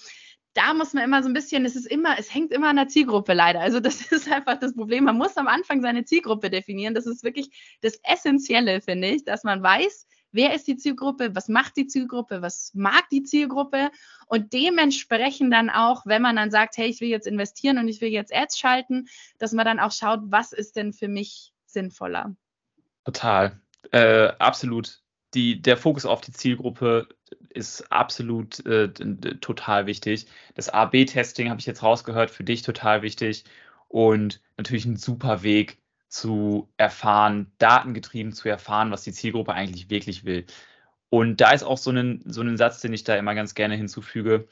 da 0.54 0.72
muss 0.72 0.94
man 0.94 1.04
immer 1.04 1.22
so 1.22 1.28
ein 1.28 1.34
bisschen, 1.34 1.66
es 1.66 1.76
ist 1.76 1.86
immer, 1.86 2.18
es 2.18 2.32
hängt 2.32 2.50
immer 2.50 2.68
an 2.68 2.76
der 2.76 2.88
Zielgruppe 2.88 3.34
leider. 3.34 3.60
Also 3.60 3.78
das 3.78 4.00
ist 4.12 4.30
einfach 4.30 4.58
das 4.58 4.74
Problem. 4.74 5.04
Man 5.04 5.18
muss 5.18 5.36
am 5.36 5.48
Anfang 5.48 5.82
seine 5.82 6.04
Zielgruppe 6.04 6.50
definieren. 6.50 6.94
Das 6.94 7.06
ist 7.06 7.22
wirklich 7.22 7.78
das 7.82 8.00
Essentielle, 8.02 8.80
finde 8.80 9.08
ich, 9.08 9.24
dass 9.24 9.44
man 9.44 9.62
weiß, 9.62 10.06
wer 10.36 10.54
ist 10.54 10.68
die 10.68 10.76
Zielgruppe, 10.76 11.34
was 11.34 11.48
macht 11.48 11.76
die 11.76 11.86
Zielgruppe, 11.86 12.42
was 12.42 12.72
mag 12.74 13.08
die 13.10 13.24
Zielgruppe 13.24 13.90
und 14.26 14.52
dementsprechend 14.52 15.52
dann 15.52 15.70
auch, 15.70 16.06
wenn 16.06 16.22
man 16.22 16.36
dann 16.36 16.50
sagt, 16.50 16.76
hey, 16.76 16.86
ich 16.86 17.00
will 17.00 17.08
jetzt 17.08 17.26
investieren 17.26 17.78
und 17.78 17.88
ich 17.88 18.00
will 18.00 18.10
jetzt 18.10 18.34
Ads 18.34 18.58
schalten, 18.58 19.08
dass 19.38 19.52
man 19.52 19.64
dann 19.64 19.80
auch 19.80 19.92
schaut, 19.92 20.20
was 20.26 20.52
ist 20.52 20.76
denn 20.76 20.92
für 20.92 21.08
mich 21.08 21.52
sinnvoller. 21.64 22.36
Total, 23.04 23.60
äh, 23.90 24.28
absolut. 24.38 25.02
Die, 25.34 25.60
der 25.60 25.76
Fokus 25.76 26.06
auf 26.06 26.20
die 26.20 26.32
Zielgruppe 26.32 27.08
ist 27.50 27.90
absolut 27.90 28.64
äh, 28.64 28.88
total 29.40 29.86
wichtig. 29.86 30.26
Das 30.54 30.68
A-B-Testing 30.68 31.50
habe 31.50 31.60
ich 31.60 31.66
jetzt 31.66 31.82
rausgehört, 31.82 32.30
für 32.30 32.44
dich 32.44 32.62
total 32.62 33.02
wichtig 33.02 33.44
und 33.88 34.40
natürlich 34.56 34.84
ein 34.84 34.96
super 34.96 35.42
Weg, 35.42 35.78
zu 36.16 36.68
erfahren, 36.78 37.52
datengetrieben 37.58 38.32
zu 38.32 38.48
erfahren, 38.48 38.90
was 38.90 39.02
die 39.04 39.12
Zielgruppe 39.12 39.52
eigentlich 39.52 39.90
wirklich 39.90 40.24
will. 40.24 40.46
Und 41.10 41.40
da 41.40 41.52
ist 41.52 41.62
auch 41.62 41.78
so 41.78 41.90
ein, 41.90 42.22
so 42.26 42.40
ein 42.42 42.56
Satz, 42.56 42.80
den 42.80 42.94
ich 42.94 43.04
da 43.04 43.16
immer 43.16 43.34
ganz 43.34 43.54
gerne 43.54 43.76
hinzufüge. 43.76 44.48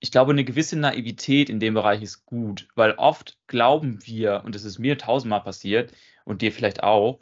Ich 0.00 0.12
glaube, 0.12 0.32
eine 0.32 0.44
gewisse 0.44 0.78
Naivität 0.78 1.50
in 1.50 1.60
dem 1.60 1.74
Bereich 1.74 2.02
ist 2.02 2.26
gut, 2.26 2.68
weil 2.74 2.92
oft 2.92 3.38
glauben 3.46 4.00
wir, 4.06 4.42
und 4.44 4.54
das 4.54 4.64
ist 4.64 4.78
mir 4.78 4.98
tausendmal 4.98 5.42
passiert 5.42 5.92
und 6.24 6.42
dir 6.42 6.52
vielleicht 6.52 6.82
auch, 6.82 7.20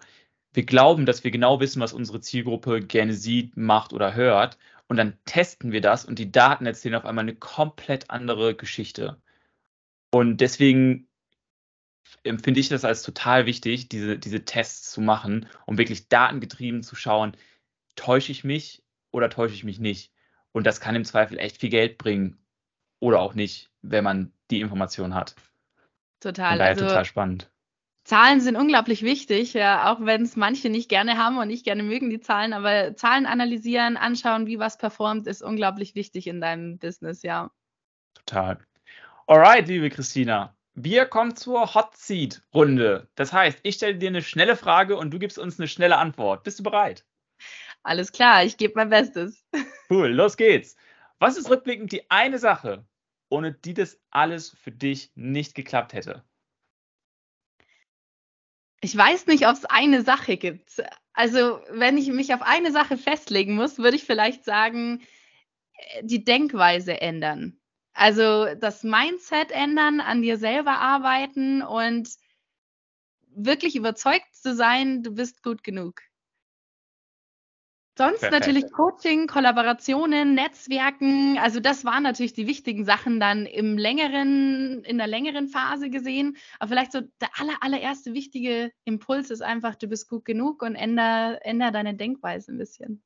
wir 0.53 0.65
glauben, 0.65 1.07
dass 1.07 1.25
wir 1.25 1.31
genau 1.31 1.61
wissen, 1.61 1.81
was 1.81 1.93
unsere 1.93 2.21
Zielgruppe 2.21 2.81
gerne 2.81 3.15
sieht, 3.15 3.57
macht 3.57 3.93
oder 3.93 4.15
hört. 4.15 4.59
Und 4.89 4.97
dann 4.97 5.19
testen 5.25 5.73
wir 5.73 5.81
das 5.81 6.05
und 6.05 6.19
die 6.19 6.33
Daten 6.33 6.67
erzählen 6.67 6.97
auf 6.97 7.05
einmal 7.05 7.25
eine 7.25 7.37
komplett 7.37 8.11
andere 8.11 8.55
Geschichte. 8.57 9.21
Und 10.11 10.39
deswegen 10.39 11.08
empfinde 12.29 12.61
ich 12.61 12.69
das 12.69 12.85
als 12.85 13.03
total 13.03 13.47
wichtig, 13.47 13.89
diese, 13.89 14.19
diese 14.19 14.45
Tests 14.45 14.91
zu 14.93 15.01
machen, 15.01 15.49
um 15.67 15.79
wirklich 15.79 16.09
datengetrieben 16.09 16.83
zu 16.83 16.97
schauen, 16.97 17.37
täusche 17.97 18.33
ich 18.33 18.45
mich 18.45 18.83
oder 19.11 19.31
täusche 19.31 19.55
ich 19.55 19.65
mich 19.65 19.81
nicht. 19.81 20.13
Und 20.53 20.67
das 20.67 20.81
kann 20.81 20.95
im 20.95 21.05
Zweifel 21.05 21.39
echt 21.39 21.59
viel 21.59 21.71
Geld 21.71 21.99
bringen 21.99 22.39
oder 23.01 23.21
auch 23.21 23.35
nicht, 23.35 23.71
wenn 23.83 24.05
man 24.05 24.33
die 24.51 24.61
Information 24.61 25.15
hat. 25.15 25.35
Total. 26.21 26.61
also, 26.61 26.87
total 26.87 27.05
spannend. 27.05 27.51
Zahlen 28.05 28.41
sind 28.41 28.57
unglaublich 28.57 29.03
wichtig, 29.03 29.53
ja, 29.53 29.93
auch 29.93 30.01
wenn 30.01 30.23
es 30.23 30.35
manche 30.35 30.71
nicht 30.71 30.89
gerne 30.89 31.19
haben 31.19 31.37
und 31.37 31.49
nicht 31.49 31.65
gerne 31.65 31.83
mögen 31.83 32.09
die 32.09 32.21
Zahlen, 32.21 32.55
aber 32.55 32.97
Zahlen 32.97 33.27
analysieren, 33.27 33.99
anschauen, 33.99 34.47
wie 34.47 34.59
was 34.59 34.79
performt, 34.79 35.27
ist 35.27 35.43
unglaublich 35.43 35.95
wichtig 35.95 36.27
in 36.27 36.41
deinem 36.41 36.79
Business, 36.79 37.23
ja. 37.23 37.51
Total. 38.15 38.59
Alright, 39.27 39.69
liebe 39.69 39.91
Christina, 39.91 40.57
wir 40.85 41.07
kommen 41.07 41.37
zur 41.37 41.75
Hot 41.75 41.97
Seat 41.97 42.43
Runde. 42.55 43.09
Das 43.15 43.33
heißt, 43.33 43.61
ich 43.63 43.77
stelle 43.77 43.97
dir 43.97 44.09
eine 44.09 44.23
schnelle 44.23 44.57
Frage 44.57 44.97
und 44.97 45.11
du 45.11 45.19
gibst 45.19 45.39
uns 45.39 45.59
eine 45.59 45.69
schnelle 45.69 45.97
Antwort. 45.97 46.45
Bist 46.45 46.59
du 46.59 46.63
bereit? 46.63 47.05
Alles 47.83 48.13
klar, 48.13 48.45
ich 48.45 48.57
gebe 48.57 48.75
mein 48.77 48.91
Bestes. 48.91 49.45
Cool, 49.91 50.09
los 50.09 50.37
geht's. 50.37 50.77
Was 51.19 51.37
ist 51.37 51.51
rückblickend 51.51 51.91
die 51.93 52.11
eine 52.11 52.39
Sache, 52.39 52.87
ohne 53.29 53.53
die 53.53 53.75
das 53.75 53.99
alles 54.11 54.51
für 54.51 54.71
dich 54.71 55.11
nicht 55.15 55.55
geklappt 55.55 55.95
hätte? 55.95 56.23
Ich 58.81 58.97
weiß 58.97 59.27
nicht, 59.27 59.47
ob 59.49 59.55
es 59.55 59.65
eine 59.65 60.03
Sache 60.03 60.37
gibt. 60.37 60.83
Also, 61.13 61.61
wenn 61.71 61.99
ich 61.99 62.09
mich 62.09 62.33
auf 62.33 62.43
eine 62.43 62.71
Sache 62.71 62.97
festlegen 62.97 63.57
muss, 63.57 63.79
würde 63.79 63.97
ich 63.97 64.05
vielleicht 64.05 64.45
sagen, 64.45 65.03
äh, 65.73 66.05
die 66.05 66.23
Denkweise 66.23 67.01
ändern. 67.01 67.59
Also 67.99 68.47
das 68.55 68.85
Mindset 68.85 69.51
ändern, 69.51 70.01
an 70.01 70.23
dir 70.23 70.39
selber 70.39 70.79
arbeiten 70.79 71.63
und 71.63 72.09
wirklich 73.35 73.75
überzeugt 73.75 74.37
zu 74.37 74.55
sein, 74.55 75.03
du 75.03 75.13
bist 75.13 75.43
gut 75.43 75.65
genug. 75.65 76.01
Sonst 77.97 78.21
Perfekt. 78.21 78.45
natürlich 78.45 78.71
Coaching, 78.71 79.27
Kollaborationen, 79.27 80.35
Netzwerken. 80.35 81.39
Also 81.39 81.59
das 81.59 81.85
waren 81.85 82.05
natürlich 82.05 82.35
die 82.35 82.47
wichtigen 82.47 82.85
Sachen 82.85 83.19
dann 83.19 83.47
im 83.47 83.77
längeren, 83.77 84.85
in 84.85 84.99
der 84.99 85.09
längeren 85.09 85.49
Phase 85.49 85.91
gesehen. 85.91 86.37
Aber 86.61 86.69
vielleicht 86.69 86.93
so 86.93 87.01
der 87.21 87.31
aller, 87.41 87.57
allererste 87.61 88.15
wichtige 88.15 88.71
Impuls 88.85 89.31
ist 89.33 89.43
einfach, 89.43 89.75
du 89.75 89.89
bist 89.89 90.09
gut 90.09 90.25
genug 90.25 90.63
und 90.63 90.77
änder, 90.77 91.45
änder 91.45 91.73
deine 91.73 91.95
Denkweise 91.97 92.53
ein 92.53 92.59
bisschen. 92.59 93.03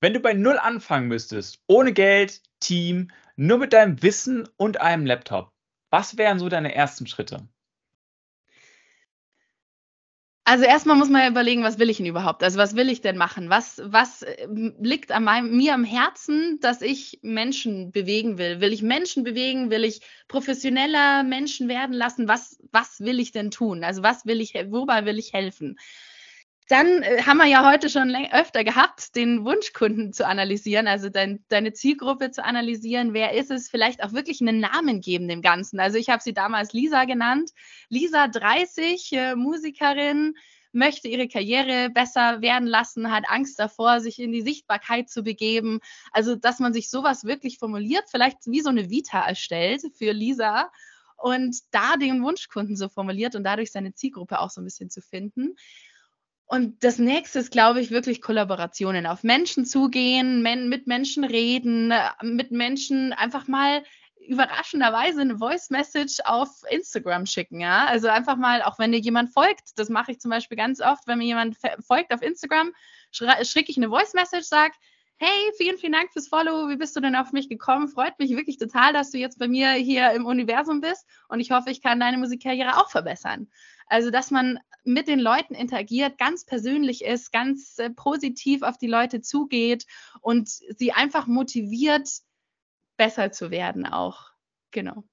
Wenn 0.00 0.14
du 0.14 0.20
bei 0.20 0.32
Null 0.32 0.58
anfangen 0.58 1.08
müsstest, 1.08 1.60
ohne 1.66 1.92
Geld, 1.92 2.40
Team, 2.60 3.10
nur 3.36 3.58
mit 3.58 3.72
deinem 3.72 4.02
Wissen 4.02 4.48
und 4.56 4.80
einem 4.80 5.06
Laptop, 5.06 5.52
was 5.90 6.16
wären 6.16 6.38
so 6.38 6.48
deine 6.48 6.74
ersten 6.74 7.06
Schritte? 7.06 7.48
Also 10.44 10.64
erstmal 10.64 10.96
muss 10.96 11.10
man 11.10 11.20
ja 11.20 11.28
überlegen, 11.28 11.62
was 11.62 11.78
will 11.78 11.90
ich 11.90 11.98
denn 11.98 12.06
überhaupt? 12.06 12.42
Also 12.42 12.58
was 12.58 12.74
will 12.74 12.88
ich 12.88 13.02
denn 13.02 13.18
machen? 13.18 13.50
Was, 13.50 13.82
was 13.84 14.24
ähm, 14.38 14.74
liegt 14.80 15.12
an 15.12 15.24
meinem, 15.24 15.54
mir 15.54 15.74
am 15.74 15.84
Herzen, 15.84 16.58
dass 16.60 16.80
ich 16.80 17.18
Menschen 17.20 17.90
bewegen 17.92 18.38
will? 18.38 18.60
Will 18.62 18.72
ich 18.72 18.80
Menschen 18.80 19.24
bewegen? 19.24 19.68
Will 19.70 19.84
ich 19.84 20.00
professioneller 20.26 21.22
Menschen 21.22 21.68
werden 21.68 21.94
lassen? 21.94 22.28
Was, 22.28 22.58
was 22.72 23.00
will 23.00 23.20
ich 23.20 23.30
denn 23.32 23.50
tun? 23.50 23.84
Also 23.84 24.02
was 24.02 24.24
will 24.24 24.40
ich, 24.40 24.54
wobei 24.54 25.04
will 25.04 25.18
ich 25.18 25.34
helfen? 25.34 25.78
Dann 26.68 27.02
äh, 27.02 27.22
haben 27.22 27.38
wir 27.38 27.46
ja 27.46 27.68
heute 27.68 27.88
schon 27.88 28.14
öfter 28.32 28.62
gehabt, 28.62 29.16
den 29.16 29.44
Wunschkunden 29.44 30.12
zu 30.12 30.26
analysieren, 30.26 30.86
also 30.86 31.08
dein, 31.08 31.44
deine 31.48 31.72
Zielgruppe 31.72 32.30
zu 32.30 32.44
analysieren. 32.44 33.14
Wer 33.14 33.32
ist 33.32 33.50
es? 33.50 33.70
Vielleicht 33.70 34.02
auch 34.02 34.12
wirklich 34.12 34.40
einen 34.40 34.60
Namen 34.60 35.00
geben 35.00 35.28
dem 35.28 35.42
Ganzen. 35.42 35.80
Also 35.80 35.98
ich 35.98 36.10
habe 36.10 36.22
sie 36.22 36.34
damals 36.34 36.72
Lisa 36.72 37.04
genannt. 37.04 37.50
Lisa 37.88 38.28
30, 38.28 39.12
äh, 39.12 39.34
Musikerin, 39.34 40.34
möchte 40.72 41.08
ihre 41.08 41.28
Karriere 41.28 41.90
besser 41.90 42.42
werden 42.42 42.68
lassen, 42.68 43.10
hat 43.10 43.24
Angst 43.28 43.58
davor, 43.58 44.00
sich 44.00 44.18
in 44.18 44.32
die 44.32 44.42
Sichtbarkeit 44.42 45.08
zu 45.08 45.22
begeben. 45.22 45.80
Also, 46.12 46.36
dass 46.36 46.58
man 46.58 46.74
sich 46.74 46.90
sowas 46.90 47.24
wirklich 47.24 47.58
formuliert, 47.58 48.04
vielleicht 48.10 48.46
wie 48.46 48.60
so 48.60 48.68
eine 48.68 48.90
Vita 48.90 49.26
erstellt 49.26 49.82
für 49.96 50.12
Lisa 50.12 50.70
und 51.16 51.56
da 51.72 51.96
den 51.96 52.22
Wunschkunden 52.22 52.76
so 52.76 52.88
formuliert 52.88 53.34
und 53.34 53.44
dadurch 53.44 53.72
seine 53.72 53.94
Zielgruppe 53.94 54.38
auch 54.38 54.50
so 54.50 54.60
ein 54.60 54.64
bisschen 54.64 54.90
zu 54.90 55.00
finden. 55.00 55.56
Und 56.50 56.82
das 56.82 56.98
nächste 56.98 57.40
ist, 57.40 57.52
glaube 57.52 57.80
ich, 57.82 57.90
wirklich 57.90 58.22
Kollaborationen. 58.22 59.06
Auf 59.06 59.22
Menschen 59.22 59.66
zugehen, 59.66 60.42
men 60.42 60.70
mit 60.70 60.86
Menschen 60.86 61.24
reden, 61.24 61.90
äh, 61.90 62.08
mit 62.22 62.50
Menschen 62.50 63.12
einfach 63.12 63.46
mal 63.48 63.82
überraschenderweise 64.26 65.20
eine 65.20 65.36
Voice 65.36 65.68
Message 65.68 66.20
auf 66.24 66.48
Instagram 66.70 67.26
schicken, 67.26 67.60
ja. 67.60 67.84
Also 67.86 68.08
einfach 68.08 68.36
mal, 68.36 68.62
auch 68.62 68.78
wenn 68.78 68.92
dir 68.92 68.98
jemand 68.98 69.30
folgt, 69.30 69.78
das 69.78 69.90
mache 69.90 70.12
ich 70.12 70.20
zum 70.20 70.30
Beispiel 70.30 70.56
ganz 70.56 70.80
oft, 70.80 71.06
wenn 71.06 71.18
mir 71.18 71.26
jemand 71.26 71.56
folgt 71.86 72.14
auf 72.14 72.22
Instagram, 72.22 72.72
schicke 73.10 73.70
ich 73.70 73.76
eine 73.76 73.90
Voice 73.90 74.14
Message, 74.14 74.46
sage, 74.46 74.72
Hey, 75.20 75.52
vielen, 75.56 75.78
vielen 75.78 75.94
Dank 75.94 76.12
fürs 76.12 76.28
Follow. 76.28 76.68
Wie 76.68 76.76
bist 76.76 76.94
du 76.94 77.00
denn 77.00 77.16
auf 77.16 77.32
mich 77.32 77.48
gekommen? 77.48 77.88
Freut 77.88 78.16
mich 78.20 78.30
wirklich 78.30 78.56
total, 78.56 78.92
dass 78.92 79.10
du 79.10 79.18
jetzt 79.18 79.40
bei 79.40 79.48
mir 79.48 79.72
hier 79.72 80.12
im 80.12 80.24
Universum 80.26 80.80
bist 80.80 81.08
und 81.26 81.40
ich 81.40 81.50
hoffe, 81.50 81.70
ich 81.70 81.82
kann 81.82 81.98
deine 81.98 82.18
Musikkarriere 82.18 82.76
auch 82.76 82.88
verbessern. 82.88 83.48
Also, 83.88 84.10
dass 84.10 84.30
man 84.30 84.58
mit 84.84 85.08
den 85.08 85.20
Leuten 85.20 85.54
interagiert, 85.54 86.18
ganz 86.18 86.44
persönlich 86.44 87.04
ist, 87.04 87.32
ganz 87.32 87.78
äh, 87.78 87.90
positiv 87.90 88.62
auf 88.62 88.78
die 88.78 88.86
Leute 88.86 89.20
zugeht 89.20 89.86
und 90.20 90.48
sie 90.48 90.92
einfach 90.92 91.26
motiviert, 91.26 92.08
besser 92.96 93.30
zu 93.30 93.50
werden 93.50 93.86
auch. 93.86 94.30
Genau. 94.70 95.04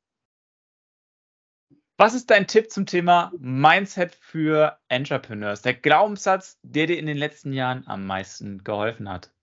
Was 1.98 2.14
ist 2.14 2.30
dein 2.30 2.48
Tipp 2.48 2.72
zum 2.72 2.86
Thema 2.86 3.32
Mindset 3.38 4.16
für 4.16 4.78
Entrepreneurs? 4.90 5.62
Der 5.62 5.76
Glaubenssatz, 5.76 6.60
der 6.62 6.88
dir 6.88 7.00
in 7.00 7.06
den 7.06 7.18
letzten 7.18 7.54
Jahren 7.54 7.88
am 7.88 8.06
meisten 8.06 8.64
geholfen 8.66 9.08
hat? 9.10 9.35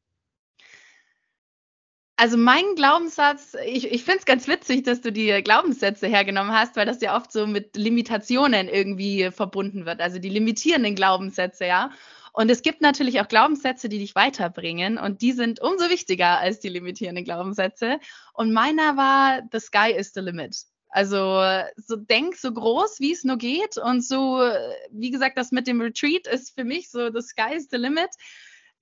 Also 2.22 2.36
mein 2.36 2.76
Glaubenssatz, 2.76 3.56
ich, 3.66 3.90
ich 3.90 4.04
finde 4.04 4.20
es 4.20 4.24
ganz 4.24 4.46
witzig, 4.46 4.84
dass 4.84 5.00
du 5.00 5.10
die 5.10 5.42
Glaubenssätze 5.42 6.06
hergenommen 6.06 6.52
hast, 6.52 6.76
weil 6.76 6.86
das 6.86 7.00
ja 7.00 7.16
oft 7.16 7.32
so 7.32 7.48
mit 7.48 7.76
Limitationen 7.76 8.68
irgendwie 8.68 9.32
verbunden 9.32 9.86
wird, 9.86 10.00
also 10.00 10.20
die 10.20 10.28
limitierenden 10.28 10.94
Glaubenssätze, 10.94 11.66
ja. 11.66 11.90
Und 12.32 12.48
es 12.48 12.62
gibt 12.62 12.80
natürlich 12.80 13.20
auch 13.20 13.26
Glaubenssätze, 13.26 13.88
die 13.88 13.98
dich 13.98 14.14
weiterbringen 14.14 14.98
und 14.98 15.20
die 15.20 15.32
sind 15.32 15.60
umso 15.60 15.90
wichtiger 15.90 16.38
als 16.38 16.60
die 16.60 16.68
limitierenden 16.68 17.24
Glaubenssätze. 17.24 17.98
Und 18.34 18.52
meiner 18.52 18.96
war, 18.96 19.42
the 19.50 19.58
sky 19.58 19.90
is 19.90 20.12
the 20.14 20.20
limit. 20.20 20.56
Also 20.90 21.42
so 21.76 21.96
denk 21.96 22.36
so 22.36 22.52
groß, 22.52 23.00
wie 23.00 23.12
es 23.12 23.24
nur 23.24 23.36
geht 23.36 23.78
und 23.78 24.04
so, 24.04 24.48
wie 24.92 25.10
gesagt, 25.10 25.38
das 25.38 25.50
mit 25.50 25.66
dem 25.66 25.80
Retreat 25.80 26.28
ist 26.28 26.54
für 26.54 26.62
mich 26.62 26.88
so, 26.88 27.10
the 27.12 27.20
sky 27.20 27.56
is 27.56 27.66
the 27.68 27.78
limit 27.78 28.10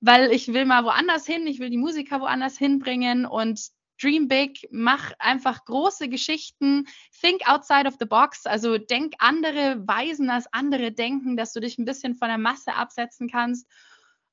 weil 0.01 0.33
ich 0.33 0.53
will 0.53 0.65
mal 0.65 0.85
woanders 0.85 1.27
hin, 1.27 1.47
ich 1.47 1.61
will 1.61 1.71
die 1.71 1.79
Musiker 1.79 2.21
woanders 2.21 2.59
hinbringen 2.59 3.27
und 3.27 3.61
Dream 4.01 4.29
big, 4.29 4.67
mach 4.71 5.13
einfach 5.19 5.65
große 5.67 6.09
Geschichten, 6.09 6.87
think 7.21 7.47
outside 7.47 7.87
of 7.87 7.97
the 8.01 8.07
box, 8.07 8.47
also 8.47 8.79
denk 8.79 9.13
andere 9.19 9.87
Weisen 9.87 10.31
als 10.31 10.47
andere 10.53 10.91
denken, 10.91 11.37
dass 11.37 11.53
du 11.53 11.61
dich 11.61 11.79
ein 11.79 11.85
bisschen 11.85 12.15
von 12.15 12.29
der 12.29 12.39
Masse 12.39 12.75
absetzen 12.75 13.29
kannst. 13.29 13.69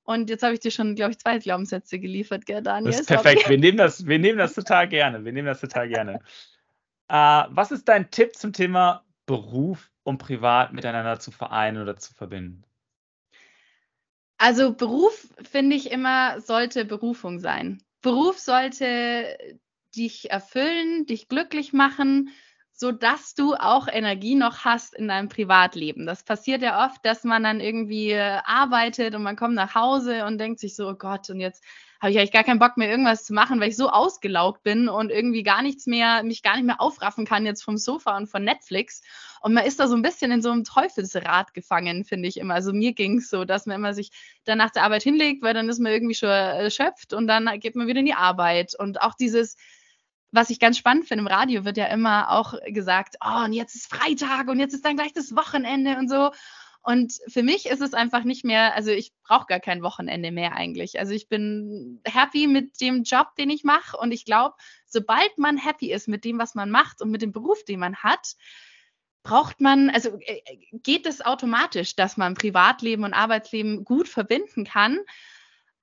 Und 0.03 0.30
jetzt 0.30 0.41
habe 0.41 0.53
ich 0.53 0.61
dir 0.61 0.72
schon, 0.72 0.95
glaube 0.95 1.11
ich, 1.11 1.20
zwei 1.20 1.38
Glaubenssätze 1.38 1.99
geliefert, 1.99 2.45
gell, 2.45 2.61
Daniel? 2.61 2.91
Das 2.91 3.01
ist 3.01 3.07
perfekt. 3.07 3.49
Wir 3.49 3.57
nehmen 3.57 3.78
das, 3.78 4.05
wir 4.05 4.20
nehmen 4.20 4.38
das 4.38 4.53
total 4.55 4.88
gerne. 4.88 5.26
Wir 5.26 5.34
nehmen 5.34 5.47
das 5.47 5.59
total 5.59 5.89
gerne. 5.89 6.22
äh, 7.09 7.43
was 7.49 7.72
ist 7.72 7.89
dein 7.89 8.09
Tipp 8.09 8.36
zum 8.36 8.53
Thema 8.53 9.03
Beruf 9.26 9.91
und 10.03 10.20
Privat 10.20 10.72
miteinander 10.72 11.20
zu 11.20 11.32
vereinen 11.32 11.82
oder 11.82 11.97
zu 11.97 12.13
verbinden? 12.13 12.63
Also 14.38 14.73
Beruf, 14.73 15.27
finde 15.49 15.75
ich 15.75 15.91
immer, 15.91 16.39
sollte 16.41 16.85
Berufung 16.85 17.39
sein. 17.39 17.81
Beruf 18.01 18.38
sollte 18.39 19.38
dich 19.95 20.29
erfüllen, 20.29 21.05
dich 21.07 21.27
glücklich 21.27 21.73
machen, 21.73 22.29
sodass 22.71 23.33
du 23.33 23.55
auch 23.55 23.88
Energie 23.88 24.35
noch 24.35 24.59
hast 24.63 24.93
in 24.93 25.07
deinem 25.07 25.29
Privatleben. 25.29 26.05
Das 26.05 26.23
passiert 26.23 26.61
ja 26.61 26.85
oft, 26.85 27.03
dass 27.03 27.23
man 27.23 27.41
dann 27.43 27.59
irgendwie 27.59 28.15
arbeitet 28.15 29.15
und 29.15 29.23
man 29.23 29.35
kommt 29.35 29.55
nach 29.55 29.73
Hause 29.73 30.25
und 30.25 30.38
denkt 30.38 30.59
sich 30.59 30.75
so, 30.75 30.88
oh 30.88 30.93
Gott, 30.95 31.29
und 31.31 31.39
jetzt 31.39 31.63
habe 31.99 32.11
ich 32.11 32.17
eigentlich 32.17 32.31
gar 32.31 32.43
keinen 32.43 32.59
Bock 32.59 32.77
mehr, 32.77 32.89
irgendwas 32.89 33.23
zu 33.25 33.33
machen, 33.33 33.59
weil 33.59 33.69
ich 33.69 33.77
so 33.77 33.89
ausgelaugt 33.89 34.63
bin 34.63 34.87
und 34.87 35.09
irgendwie 35.09 35.43
gar 35.43 35.61
nichts 35.61 35.87
mehr, 35.87 36.23
mich 36.23 36.43
gar 36.43 36.55
nicht 36.55 36.65
mehr 36.65 36.81
aufraffen 36.81 37.25
kann 37.25 37.45
jetzt 37.45 37.63
vom 37.63 37.77
Sofa 37.77 38.15
und 38.17 38.27
von 38.27 38.43
Netflix. 38.43 39.01
Und 39.41 39.53
man 39.53 39.65
ist 39.65 39.79
da 39.79 39.87
so 39.87 39.95
ein 39.95 40.01
bisschen 40.01 40.31
in 40.31 40.41
so 40.41 40.51
einem 40.51 40.63
Teufelsrad 40.63 41.53
gefangen, 41.53 42.05
finde 42.05 42.27
ich 42.27 42.37
immer. 42.37 42.55
Also 42.55 42.73
mir 42.73 42.93
ging 42.93 43.17
es 43.17 43.29
so, 43.29 43.45
dass 43.45 43.65
man 43.65 43.77
immer 43.77 43.93
sich 43.93 44.11
dann 44.45 44.57
nach 44.57 44.71
der 44.71 44.83
Arbeit 44.83 45.03
hinlegt, 45.03 45.41
weil 45.41 45.53
dann 45.53 45.69
ist 45.69 45.79
man 45.79 45.91
irgendwie 45.91 46.15
schon 46.15 46.29
erschöpft 46.29 47.13
und 47.13 47.27
dann 47.27 47.49
geht 47.59 47.75
man 47.75 47.87
wieder 47.87 47.99
in 47.99 48.05
die 48.05 48.13
Arbeit. 48.13 48.75
Und 48.77 49.01
auch 49.01 49.15
dieses, 49.15 49.55
was 50.31 50.49
ich 50.49 50.59
ganz 50.59 50.77
spannend 50.77 51.07
finde, 51.07 51.21
im 51.21 51.27
Radio 51.27 51.65
wird 51.65 51.77
ja 51.77 51.85
immer 51.85 52.31
auch 52.31 52.53
gesagt, 52.67 53.15
oh, 53.25 53.45
und 53.45 53.53
jetzt 53.53 53.75
ist 53.75 53.89
Freitag 53.89 54.47
und 54.49 54.59
jetzt 54.59 54.73
ist 54.73 54.85
dann 54.85 54.97
gleich 54.97 55.13
das 55.13 55.35
Wochenende 55.35 55.97
und 55.97 56.09
so. 56.09 56.31
Und 56.88 57.19
für 57.27 57.43
mich 57.43 57.65
ist 57.65 57.81
es 57.81 57.93
einfach 57.93 58.23
nicht 58.23 58.45
mehr, 58.45 58.73
also 58.73 58.91
ich 58.91 59.11
brauche 59.21 59.45
gar 59.45 59.59
kein 59.59 59.83
Wochenende 59.83 60.31
mehr 60.31 60.55
eigentlich. 60.55 61.01
Also 61.01 61.11
ich 61.11 61.27
bin 61.27 61.99
happy 62.05 62.47
mit 62.47 62.79
dem 62.79 63.03
Job, 63.03 63.35
den 63.38 63.49
ich 63.49 63.65
mache. 63.65 63.97
Und 63.97 64.13
ich 64.13 64.23
glaube, 64.23 64.55
sobald 64.85 65.38
man 65.38 65.57
happy 65.57 65.91
ist 65.91 66.07
mit 66.07 66.23
dem, 66.23 66.39
was 66.39 66.55
man 66.55 66.71
macht 66.71 67.01
und 67.01 67.11
mit 67.11 67.21
dem 67.21 67.33
Beruf, 67.33 67.65
den 67.65 67.81
man 67.81 67.97
hat, 67.97 68.38
braucht 69.21 69.59
man, 69.59 69.89
also 69.89 70.17
äh, 70.21 70.39
geht 70.71 71.05
es 71.05 71.19
automatisch, 71.19 71.97
dass 71.97 72.15
man 72.15 72.35
Privatleben 72.35 73.03
und 73.03 73.13
Arbeitsleben 73.13 73.83
gut 73.83 74.07
verbinden 74.07 74.63
kann 74.63 74.97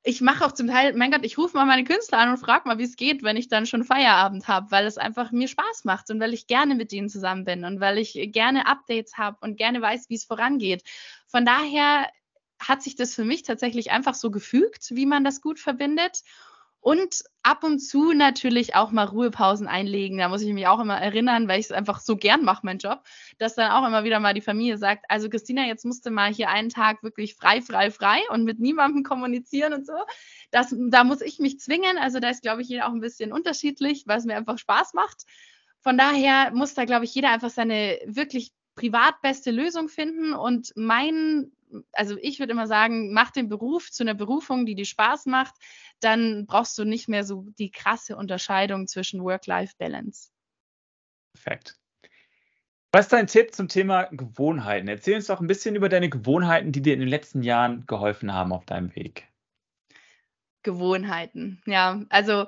ich 0.06 0.20
mache 0.20 0.44
auch 0.44 0.52
zum 0.52 0.68
Teil, 0.68 0.92
mein 0.94 1.10
Gott, 1.10 1.24
ich 1.24 1.38
rufe 1.38 1.56
mal 1.56 1.64
meine 1.64 1.84
Künstler 1.84 2.18
an 2.18 2.28
und 2.30 2.36
frage 2.36 2.68
mal, 2.68 2.78
wie 2.78 2.84
es 2.84 2.96
geht, 2.96 3.22
wenn 3.22 3.38
ich 3.38 3.48
dann 3.48 3.66
schon 3.66 3.84
Feierabend 3.84 4.46
habe, 4.46 4.70
weil 4.70 4.86
es 4.86 4.98
einfach 4.98 5.32
mir 5.32 5.48
Spaß 5.48 5.84
macht 5.84 6.10
und 6.10 6.20
weil 6.20 6.34
ich 6.34 6.46
gerne 6.46 6.74
mit 6.74 6.92
denen 6.92 7.08
zusammen 7.08 7.44
bin 7.44 7.64
und 7.64 7.80
weil 7.80 7.96
ich 7.96 8.12
gerne 8.30 8.66
Updates 8.66 9.16
habe 9.16 9.38
und 9.40 9.56
gerne 9.56 9.80
weiß, 9.80 10.10
wie 10.10 10.16
es 10.16 10.24
vorangeht. 10.24 10.84
Von 11.26 11.46
daher 11.46 12.06
hat 12.60 12.82
sich 12.82 12.96
das 12.96 13.14
für 13.14 13.24
mich 13.24 13.44
tatsächlich 13.44 13.92
einfach 13.92 14.14
so 14.14 14.30
gefügt, 14.30 14.90
wie 14.90 15.06
man 15.06 15.24
das 15.24 15.40
gut 15.40 15.58
verbindet. 15.58 16.22
Und 16.84 17.24
ab 17.42 17.64
und 17.64 17.78
zu 17.78 18.12
natürlich 18.12 18.74
auch 18.74 18.90
mal 18.90 19.06
Ruhepausen 19.06 19.66
einlegen. 19.66 20.18
Da 20.18 20.28
muss 20.28 20.42
ich 20.42 20.52
mich 20.52 20.66
auch 20.66 20.80
immer 20.80 21.00
erinnern, 21.00 21.48
weil 21.48 21.58
ich 21.58 21.64
es 21.64 21.72
einfach 21.72 21.98
so 21.98 22.14
gern 22.14 22.44
mache, 22.44 22.60
mein 22.66 22.76
Job, 22.76 23.02
dass 23.38 23.54
dann 23.54 23.70
auch 23.70 23.88
immer 23.88 24.04
wieder 24.04 24.20
mal 24.20 24.34
die 24.34 24.42
Familie 24.42 24.76
sagt, 24.76 25.06
also 25.08 25.30
Christina, 25.30 25.64
jetzt 25.64 25.86
musst 25.86 26.04
du 26.04 26.10
mal 26.10 26.30
hier 26.30 26.50
einen 26.50 26.68
Tag 26.68 27.02
wirklich 27.02 27.36
frei, 27.36 27.62
frei, 27.62 27.90
frei 27.90 28.18
und 28.28 28.44
mit 28.44 28.60
niemandem 28.60 29.02
kommunizieren 29.02 29.72
und 29.72 29.86
so. 29.86 29.94
Das, 30.50 30.76
da 30.90 31.04
muss 31.04 31.22
ich 31.22 31.38
mich 31.38 31.58
zwingen. 31.58 31.96
Also 31.96 32.20
da 32.20 32.28
ist, 32.28 32.42
glaube 32.42 32.60
ich, 32.60 32.68
jeder 32.68 32.86
auch 32.86 32.92
ein 32.92 33.00
bisschen 33.00 33.32
unterschiedlich, 33.32 34.04
weil 34.06 34.18
es 34.18 34.26
mir 34.26 34.36
einfach 34.36 34.58
Spaß 34.58 34.92
macht. 34.92 35.22
Von 35.80 35.96
daher 35.96 36.50
muss 36.52 36.74
da, 36.74 36.84
glaube 36.84 37.06
ich, 37.06 37.14
jeder 37.14 37.30
einfach 37.30 37.48
seine 37.48 37.98
wirklich 38.04 38.52
privat 38.74 39.22
beste 39.22 39.52
Lösung 39.52 39.88
finden. 39.88 40.34
Und 40.34 40.74
mein 40.76 41.50
also 41.92 42.16
ich 42.20 42.38
würde 42.38 42.52
immer 42.52 42.66
sagen, 42.66 43.12
mach 43.12 43.30
den 43.30 43.48
Beruf 43.48 43.90
zu 43.90 44.02
einer 44.02 44.14
Berufung, 44.14 44.66
die 44.66 44.74
dir 44.74 44.84
Spaß 44.84 45.26
macht, 45.26 45.54
dann 46.00 46.46
brauchst 46.46 46.76
du 46.78 46.84
nicht 46.84 47.08
mehr 47.08 47.24
so 47.24 47.46
die 47.58 47.70
krasse 47.70 48.16
Unterscheidung 48.16 48.86
zwischen 48.86 49.22
Work-Life-Balance. 49.22 50.30
Perfekt. 51.34 51.78
Was 52.92 53.06
ist 53.06 53.12
dein 53.12 53.26
Tipp 53.26 53.52
zum 53.54 53.66
Thema 53.66 54.04
Gewohnheiten? 54.12 54.86
Erzähl 54.86 55.16
uns 55.16 55.26
doch 55.26 55.40
ein 55.40 55.48
bisschen 55.48 55.74
über 55.74 55.88
deine 55.88 56.08
Gewohnheiten, 56.08 56.70
die 56.70 56.80
dir 56.80 56.94
in 56.94 57.00
den 57.00 57.08
letzten 57.08 57.42
Jahren 57.42 57.84
geholfen 57.86 58.32
haben 58.32 58.52
auf 58.52 58.64
deinem 58.66 58.94
Weg. 58.94 59.28
Gewohnheiten, 60.62 61.60
ja, 61.66 62.02
also 62.08 62.46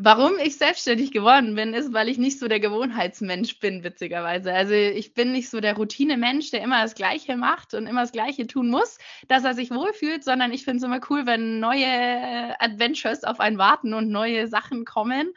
Warum 0.00 0.38
ich 0.38 0.56
selbstständig 0.56 1.10
geworden 1.10 1.56
bin, 1.56 1.74
ist, 1.74 1.92
weil 1.92 2.08
ich 2.08 2.18
nicht 2.18 2.38
so 2.38 2.46
der 2.46 2.60
Gewohnheitsmensch 2.60 3.58
bin, 3.58 3.82
witzigerweise. 3.82 4.54
Also 4.54 4.72
ich 4.72 5.12
bin 5.12 5.32
nicht 5.32 5.50
so 5.50 5.60
der 5.60 5.74
Routinemensch, 5.74 6.52
der 6.52 6.62
immer 6.62 6.82
das 6.82 6.94
Gleiche 6.94 7.36
macht 7.36 7.74
und 7.74 7.88
immer 7.88 8.02
das 8.02 8.12
Gleiche 8.12 8.46
tun 8.46 8.70
muss, 8.70 8.98
dass 9.26 9.42
er 9.42 9.54
sich 9.54 9.72
wohlfühlt, 9.72 10.22
sondern 10.22 10.52
ich 10.52 10.62
finde 10.62 10.76
es 10.76 10.84
immer 10.84 11.00
cool, 11.10 11.26
wenn 11.26 11.58
neue 11.58 12.60
Adventures 12.60 13.24
auf 13.24 13.40
einen 13.40 13.58
warten 13.58 13.92
und 13.92 14.08
neue 14.08 14.46
Sachen 14.46 14.84
kommen. 14.84 15.34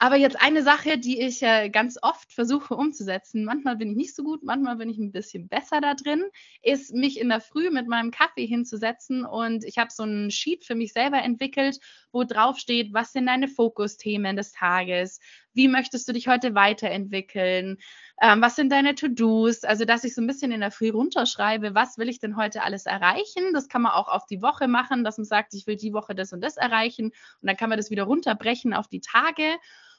Aber 0.00 0.14
jetzt 0.14 0.40
eine 0.40 0.62
Sache, 0.62 0.96
die 0.96 1.20
ich 1.20 1.42
äh, 1.42 1.70
ganz 1.70 1.98
oft 2.00 2.32
versuche 2.32 2.76
umzusetzen, 2.76 3.44
manchmal 3.44 3.74
bin 3.74 3.90
ich 3.90 3.96
nicht 3.96 4.14
so 4.14 4.22
gut, 4.22 4.44
manchmal 4.44 4.76
bin 4.76 4.88
ich 4.88 4.98
ein 4.98 5.10
bisschen 5.10 5.48
besser 5.48 5.80
da 5.80 5.94
drin, 5.94 6.22
ist 6.62 6.94
mich 6.94 7.18
in 7.18 7.28
der 7.28 7.40
Früh 7.40 7.70
mit 7.70 7.88
meinem 7.88 8.12
Kaffee 8.12 8.46
hinzusetzen 8.46 9.24
und 9.24 9.64
ich 9.64 9.76
habe 9.76 9.90
so 9.90 10.04
ein 10.04 10.30
Sheet 10.30 10.64
für 10.64 10.76
mich 10.76 10.92
selber 10.92 11.20
entwickelt, 11.20 11.80
wo 12.12 12.22
drauf 12.22 12.58
steht, 12.58 12.94
was 12.94 13.10
sind 13.12 13.26
deine 13.26 13.48
Fokusthemen 13.48 14.36
des 14.36 14.52
Tages, 14.52 15.18
wie 15.52 15.66
möchtest 15.66 16.06
du 16.08 16.12
dich 16.12 16.28
heute 16.28 16.54
weiterentwickeln, 16.54 17.78
ähm, 18.22 18.40
was 18.40 18.54
sind 18.54 18.70
deine 18.70 18.94
To-Dos, 18.94 19.64
also 19.64 19.84
dass 19.84 20.04
ich 20.04 20.14
so 20.14 20.22
ein 20.22 20.28
bisschen 20.28 20.52
in 20.52 20.60
der 20.60 20.70
Früh 20.70 20.90
runterschreibe, 20.90 21.74
was 21.74 21.98
will 21.98 22.08
ich 22.08 22.20
denn 22.20 22.36
heute 22.36 22.62
alles 22.62 22.86
erreichen. 22.86 23.52
Das 23.52 23.68
kann 23.68 23.82
man 23.82 23.90
auch 23.90 24.06
auf 24.06 24.26
die 24.26 24.42
Woche 24.42 24.68
machen, 24.68 25.02
dass 25.02 25.18
man 25.18 25.24
sagt, 25.24 25.54
ich 25.54 25.66
will 25.66 25.74
die 25.74 25.92
Woche 25.92 26.14
das 26.14 26.32
und 26.32 26.40
das 26.40 26.56
erreichen 26.56 27.06
und 27.06 27.14
dann 27.42 27.56
kann 27.56 27.68
man 27.68 27.78
das 27.78 27.90
wieder 27.90 28.04
runterbrechen 28.04 28.74
auf 28.74 28.86
die 28.86 29.00
Tage 29.00 29.42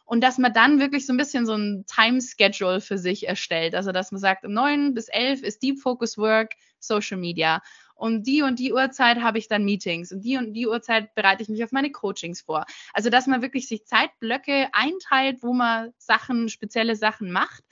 und 0.09 0.21
dass 0.21 0.39
man 0.39 0.51
dann 0.51 0.79
wirklich 0.79 1.05
so 1.05 1.13
ein 1.13 1.17
bisschen 1.17 1.45
so 1.45 1.53
ein 1.53 1.85
Time-Schedule 1.85 2.81
für 2.81 2.97
sich 2.97 3.27
erstellt. 3.27 3.75
Also, 3.75 3.91
dass 3.91 4.11
man 4.11 4.19
sagt, 4.19 4.43
um 4.43 4.51
9 4.53 4.95
bis 4.95 5.07
11 5.07 5.43
ist 5.43 5.61
Deep 5.61 5.79
Focus 5.79 6.17
Work, 6.17 6.55
Social 6.79 7.17
Media. 7.17 7.61
Um 7.93 8.23
die 8.23 8.41
und 8.41 8.57
die 8.57 8.73
Uhrzeit 8.73 9.21
habe 9.21 9.37
ich 9.37 9.47
dann 9.47 9.65
Meetings 9.65 10.11
und 10.11 10.21
die 10.21 10.37
und 10.37 10.53
die 10.53 10.65
Uhrzeit 10.65 11.13
bereite 11.13 11.43
ich 11.43 11.49
mich 11.49 11.63
auf 11.63 11.71
meine 11.71 11.91
Coachings 11.91 12.41
vor. 12.41 12.65
Also, 12.91 13.11
dass 13.11 13.27
man 13.27 13.43
wirklich 13.43 13.67
sich 13.67 13.85
Zeitblöcke 13.85 14.69
einteilt, 14.71 15.43
wo 15.43 15.53
man 15.53 15.93
Sachen, 15.99 16.49
spezielle 16.49 16.95
Sachen 16.95 17.31
macht, 17.31 17.63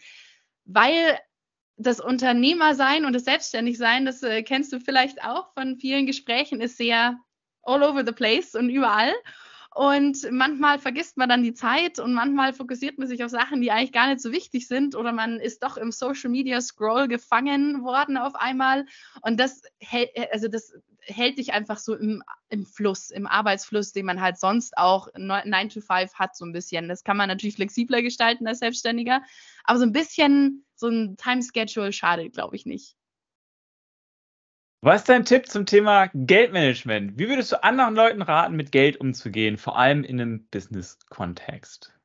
weil 0.65 1.17
das 1.75 1.99
Unternehmersein 1.99 3.05
und 3.05 3.13
das 3.13 3.25
Selbstständigsein, 3.25 4.05
das 4.05 4.21
äh, 4.21 4.43
kennst 4.43 4.71
du 4.71 4.79
vielleicht 4.79 5.23
auch 5.23 5.51
von 5.55 5.77
vielen 5.77 6.05
Gesprächen, 6.05 6.61
ist 6.61 6.77
sehr 6.77 7.17
all 7.63 7.81
over 7.81 8.05
the 8.05 8.11
place 8.11 8.53
und 8.53 8.69
überall. 8.69 9.15
Und 9.78 10.28
manchmal 10.32 10.80
vergisst 10.80 11.17
man 11.17 11.30
dann 11.30 11.43
die 11.43 11.53
Zeit 11.53 11.99
und 11.99 12.11
manchmal 12.11 12.51
fokussiert 12.51 12.97
man 12.97 13.07
sich 13.07 13.23
auf 13.23 13.30
Sachen, 13.30 13.61
die 13.61 13.69
eigentlich 13.69 13.91
gar 13.91 14.07
nicht 14.07 14.21
so 14.21 14.32
wichtig 14.32 14.67
sind 14.67 14.95
oder 14.95 15.11
man 15.11 15.39
ist 15.39 15.61
doch 15.61 15.78
im 15.78 15.91
Social 15.91 16.32
Media 16.32 16.59
Scroll 16.61 17.07
gefangen 17.07 17.84
worden 17.84 18.17
auf 18.17 18.34
einmal. 18.34 18.88
Und 19.21 19.39
das, 19.39 19.61
also 20.32 20.47
das 20.47 20.73
hält 21.01 21.38
dich 21.38 21.53
einfach 21.53 21.78
so 21.78 21.93
im, 21.93 22.23
im 22.49 22.65
Fluss, 22.65 23.11
im 23.11 23.28
Arbeitsfluss, 23.28 23.91
den 23.91 24.07
man 24.07 24.19
halt 24.19 24.39
sonst 24.39 24.75
auch 24.80 25.09
9 25.15 25.69
to 25.69 25.80
5 25.80 26.11
hat, 26.15 26.36
so 26.36 26.43
ein 26.43 26.53
bisschen. 26.53 26.88
Das 26.88 27.03
kann 27.03 27.15
man 27.15 27.28
natürlich 27.28 27.57
flexibler 27.57 28.01
gestalten 28.01 28.47
als 28.47 28.57
Selbstständiger, 28.57 29.21
aber 29.63 29.78
so 29.78 29.86
ein 29.86 29.91
bisschen 29.91 30.65
so 30.73 30.88
ein 30.88 31.17
Time 31.17 31.43
Schedule 31.43 31.93
schadet, 31.93 32.34
glaube 32.34 32.55
ich, 32.55 32.65
nicht. 32.65 32.95
Was 34.82 35.01
ist 35.01 35.09
dein 35.09 35.25
Tipp 35.25 35.47
zum 35.47 35.65
Thema 35.65 36.11
Geldmanagement? 36.13 37.17
Wie 37.17 37.28
würdest 37.28 37.51
du 37.51 37.63
anderen 37.63 37.95
Leuten 37.95 38.21
raten, 38.21 38.55
mit 38.55 38.71
Geld 38.71 38.97
umzugehen, 38.97 39.57
vor 39.57 39.78
allem 39.78 40.03
in 40.03 40.21
einem 40.21 40.47
Business-Kontext? 40.49 41.97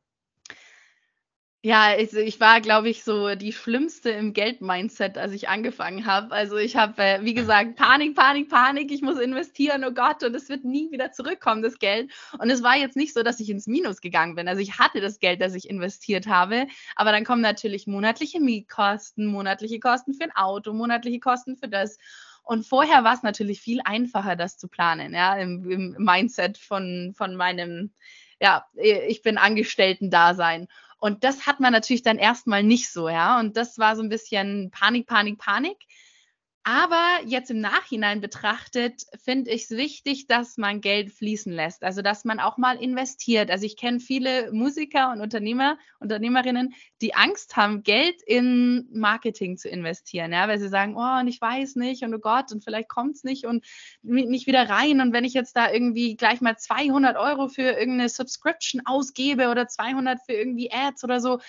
Ja, 1.64 1.90
also 1.90 2.18
ich 2.18 2.40
war, 2.40 2.60
glaube 2.60 2.88
ich, 2.88 3.04
so 3.04 3.36
die 3.36 3.52
Schlimmste 3.52 4.10
im 4.10 4.32
Geld-Mindset, 4.32 5.16
als 5.16 5.32
ich 5.32 5.48
angefangen 5.48 6.06
habe. 6.06 6.32
Also 6.32 6.56
ich 6.56 6.74
habe, 6.74 7.00
äh, 7.00 7.20
wie 7.22 7.34
gesagt, 7.34 7.76
Panik, 7.76 8.16
Panik, 8.16 8.48
Panik, 8.48 8.90
ich 8.90 9.00
muss 9.00 9.20
investieren, 9.20 9.84
oh 9.84 9.92
Gott, 9.92 10.24
und 10.24 10.34
es 10.34 10.48
wird 10.48 10.64
nie 10.64 10.90
wieder 10.90 11.12
zurückkommen, 11.12 11.62
das 11.62 11.78
Geld. 11.78 12.10
Und 12.38 12.50
es 12.50 12.64
war 12.64 12.76
jetzt 12.76 12.96
nicht 12.96 13.14
so, 13.14 13.22
dass 13.22 13.38
ich 13.38 13.48
ins 13.48 13.68
Minus 13.68 14.00
gegangen 14.00 14.34
bin. 14.34 14.48
Also 14.48 14.60
ich 14.60 14.78
hatte 14.78 15.00
das 15.00 15.20
Geld, 15.20 15.40
das 15.40 15.54
ich 15.54 15.68
investiert 15.70 16.26
habe, 16.26 16.66
aber 16.96 17.12
dann 17.12 17.24
kommen 17.24 17.42
natürlich 17.42 17.86
monatliche 17.86 18.40
Mietkosten, 18.40 19.26
monatliche 19.26 19.78
Kosten 19.78 20.14
für 20.14 20.24
ein 20.24 20.34
Auto, 20.34 20.72
monatliche 20.72 21.20
Kosten 21.20 21.56
für 21.58 21.68
das. 21.68 21.98
Und 22.42 22.66
vorher 22.66 23.04
war 23.04 23.14
es 23.14 23.22
natürlich 23.22 23.60
viel 23.60 23.80
einfacher, 23.84 24.36
das 24.36 24.58
zu 24.58 24.68
planen, 24.68 25.14
ja, 25.14 25.36
im, 25.36 25.70
im 25.70 25.96
Mindset 25.98 26.58
von, 26.58 27.12
von 27.16 27.36
meinem, 27.36 27.92
ja, 28.40 28.66
ich 28.74 29.22
bin 29.22 29.38
Angestellten-Dasein. 29.38 30.68
Und 30.98 31.24
das 31.24 31.46
hat 31.46 31.60
man 31.60 31.72
natürlich 31.72 32.02
dann 32.02 32.18
erstmal 32.18 32.62
nicht 32.62 32.90
so, 32.90 33.08
ja. 33.08 33.40
Und 33.40 33.56
das 33.56 33.78
war 33.78 33.96
so 33.96 34.02
ein 34.02 34.08
bisschen 34.08 34.70
Panik, 34.70 35.06
Panik, 35.06 35.38
Panik. 35.38 35.78
Aber 36.64 37.18
jetzt 37.26 37.50
im 37.50 37.60
Nachhinein 37.60 38.20
betrachtet, 38.20 39.02
finde 39.20 39.50
ich 39.50 39.64
es 39.64 39.70
wichtig, 39.70 40.28
dass 40.28 40.56
man 40.56 40.80
Geld 40.80 41.10
fließen 41.10 41.52
lässt. 41.52 41.82
Also, 41.82 42.02
dass 42.02 42.24
man 42.24 42.38
auch 42.38 42.56
mal 42.56 42.76
investiert. 42.80 43.50
Also, 43.50 43.66
ich 43.66 43.76
kenne 43.76 43.98
viele 43.98 44.52
Musiker 44.52 45.10
und 45.10 45.20
Unternehmer, 45.20 45.76
Unternehmerinnen, 45.98 46.74
die 47.00 47.14
Angst 47.16 47.56
haben, 47.56 47.82
Geld 47.82 48.22
in 48.24 48.88
Marketing 48.92 49.56
zu 49.56 49.68
investieren. 49.68 50.32
Ja, 50.32 50.46
weil 50.46 50.60
sie 50.60 50.68
sagen, 50.68 50.94
oh, 50.96 51.20
und 51.20 51.26
ich 51.26 51.40
weiß 51.40 51.74
nicht 51.74 52.04
und 52.04 52.14
oh 52.14 52.20
Gott, 52.20 52.52
und 52.52 52.62
vielleicht 52.62 52.88
kommt 52.88 53.16
es 53.16 53.24
nicht 53.24 53.44
und 53.44 53.64
nicht 54.02 54.46
wieder 54.46 54.68
rein. 54.68 55.00
Und 55.00 55.12
wenn 55.12 55.24
ich 55.24 55.34
jetzt 55.34 55.56
da 55.56 55.68
irgendwie 55.68 56.14
gleich 56.14 56.40
mal 56.40 56.56
200 56.56 57.16
Euro 57.16 57.48
für 57.48 57.62
irgendeine 57.62 58.08
Subscription 58.08 58.82
ausgebe 58.84 59.48
oder 59.48 59.66
200 59.66 60.20
für 60.24 60.34
irgendwie 60.34 60.70
Ads 60.70 61.02
oder 61.02 61.18
so, 61.20 61.40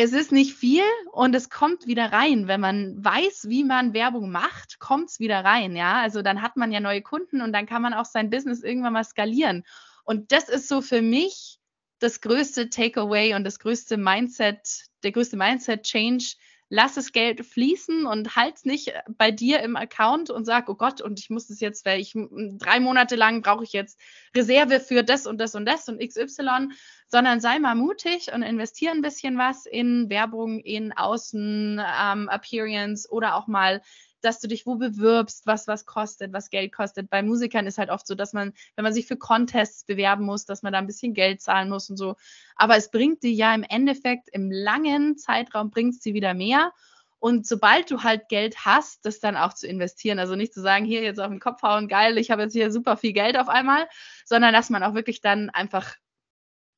es 0.00 0.12
ist 0.12 0.30
nicht 0.30 0.54
viel 0.54 0.84
und 1.10 1.34
es 1.34 1.50
kommt 1.50 1.88
wieder 1.88 2.12
rein. 2.12 2.46
Wenn 2.46 2.60
man 2.60 3.04
weiß, 3.04 3.46
wie 3.48 3.64
man 3.64 3.94
Werbung 3.94 4.30
macht, 4.30 4.78
kommt 4.78 5.10
es 5.10 5.18
wieder 5.18 5.44
rein. 5.44 5.74
Ja, 5.74 6.00
also 6.00 6.22
dann 6.22 6.40
hat 6.40 6.56
man 6.56 6.70
ja 6.70 6.78
neue 6.78 7.02
Kunden 7.02 7.42
und 7.42 7.52
dann 7.52 7.66
kann 7.66 7.82
man 7.82 7.92
auch 7.94 8.04
sein 8.04 8.30
Business 8.30 8.62
irgendwann 8.62 8.92
mal 8.92 9.02
skalieren. 9.02 9.64
Und 10.04 10.30
das 10.30 10.48
ist 10.48 10.68
so 10.68 10.82
für 10.82 11.02
mich 11.02 11.58
das 11.98 12.20
größte 12.20 12.70
Takeaway 12.70 13.34
und 13.34 13.42
das 13.42 13.58
größte 13.58 13.96
Mindset, 13.96 14.84
der 15.02 15.10
größte 15.10 15.36
Mindset-Change, 15.36 16.36
lass 16.70 16.94
das 16.94 17.12
Geld 17.12 17.44
fließen 17.44 18.06
und 18.06 18.36
halt 18.36 18.64
nicht 18.66 18.92
bei 19.16 19.30
dir 19.30 19.60
im 19.60 19.76
Account 19.76 20.30
und 20.30 20.44
sag, 20.44 20.68
oh 20.68 20.74
Gott, 20.74 21.00
und 21.00 21.18
ich 21.18 21.30
muss 21.30 21.46
das 21.46 21.60
jetzt, 21.60 21.86
weil 21.86 22.00
ich 22.00 22.14
drei 22.14 22.80
Monate 22.80 23.16
lang 23.16 23.42
brauche 23.42 23.64
ich 23.64 23.72
jetzt 23.72 23.98
Reserve 24.36 24.80
für 24.80 25.02
das 25.02 25.26
und 25.26 25.38
das 25.38 25.54
und 25.54 25.64
das 25.66 25.88
und 25.88 26.00
XY, 26.00 26.68
sondern 27.08 27.40
sei 27.40 27.58
mal 27.58 27.74
mutig 27.74 28.32
und 28.32 28.42
investiere 28.42 28.92
ein 28.92 29.02
bisschen 29.02 29.38
was 29.38 29.64
in 29.64 30.10
Werbung, 30.10 30.60
in 30.60 30.92
Außen, 30.92 31.80
ähm, 32.00 32.28
Appearance 32.28 33.10
oder 33.10 33.36
auch 33.36 33.46
mal 33.46 33.80
dass 34.24 34.40
du 34.40 34.48
dich 34.48 34.66
wo 34.66 34.76
bewirbst, 34.76 35.46
was 35.46 35.66
was 35.66 35.86
kostet, 35.86 36.32
was 36.32 36.50
Geld 36.50 36.72
kostet. 36.72 37.10
Bei 37.10 37.22
Musikern 37.22 37.66
ist 37.66 37.78
halt 37.78 37.90
oft 37.90 38.06
so, 38.06 38.14
dass 38.14 38.32
man, 38.32 38.52
wenn 38.76 38.82
man 38.82 38.92
sich 38.92 39.06
für 39.06 39.16
Contests 39.16 39.84
bewerben 39.84 40.24
muss, 40.24 40.44
dass 40.44 40.62
man 40.62 40.72
da 40.72 40.78
ein 40.78 40.86
bisschen 40.86 41.14
Geld 41.14 41.40
zahlen 41.40 41.68
muss 41.68 41.90
und 41.90 41.96
so. 41.96 42.16
Aber 42.56 42.76
es 42.76 42.90
bringt 42.90 43.22
dir 43.22 43.32
ja 43.32 43.54
im 43.54 43.62
Endeffekt 43.62 44.28
im 44.32 44.50
langen 44.50 45.16
Zeitraum 45.16 45.70
bringt 45.70 45.94
es 45.94 46.04
wieder 46.04 46.34
mehr. 46.34 46.72
Und 47.20 47.46
sobald 47.46 47.90
du 47.90 48.02
halt 48.02 48.28
Geld 48.28 48.64
hast, 48.64 49.04
das 49.04 49.18
dann 49.18 49.36
auch 49.36 49.52
zu 49.52 49.66
investieren. 49.66 50.18
Also 50.18 50.36
nicht 50.36 50.54
zu 50.54 50.60
sagen, 50.60 50.84
hier 50.84 51.02
jetzt 51.02 51.18
auf 51.18 51.28
den 51.30 51.40
Kopf 51.40 51.62
hauen, 51.62 51.88
geil, 51.88 52.16
ich 52.16 52.30
habe 52.30 52.42
jetzt 52.42 52.52
hier 52.52 52.70
super 52.70 52.96
viel 52.96 53.12
Geld 53.12 53.36
auf 53.36 53.48
einmal, 53.48 53.88
sondern 54.24 54.52
dass 54.52 54.70
man 54.70 54.84
auch 54.84 54.94
wirklich 54.94 55.20
dann 55.20 55.50
einfach 55.50 55.96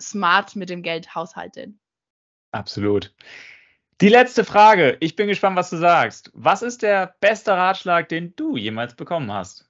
smart 0.01 0.57
mit 0.57 0.70
dem 0.70 0.82
Geld 0.82 1.14
haushaltet. 1.14 1.74
Absolut. 2.53 3.14
Die 4.01 4.09
letzte 4.09 4.45
Frage. 4.45 4.97
Ich 5.01 5.15
bin 5.15 5.29
gespannt, 5.29 5.57
was 5.57 5.69
du 5.69 5.77
sagst. 5.77 6.31
Was 6.33 6.63
ist 6.63 6.81
der 6.81 7.15
beste 7.21 7.53
Ratschlag, 7.53 8.09
den 8.09 8.35
du 8.35 8.57
jemals 8.57 8.95
bekommen 8.95 9.31
hast? 9.31 9.69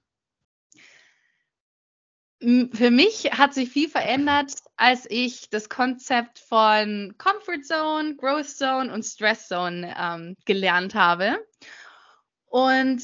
Für 2.41 2.91
mich 2.91 3.33
hat 3.33 3.53
sich 3.53 3.69
viel 3.69 3.89
verändert, 3.89 4.53
als 4.77 5.05
ich 5.11 5.51
das 5.51 5.69
Konzept 5.69 6.39
von 6.39 7.15
Comfort 7.19 7.65
Zone, 7.65 8.17
Growth 8.17 8.49
Zone 8.49 8.93
und 8.93 9.03
Stress 9.03 9.49
Zone 9.49 9.95
ähm, 9.99 10.37
gelernt 10.47 10.95
habe. 10.95 11.45
Und 12.47 13.03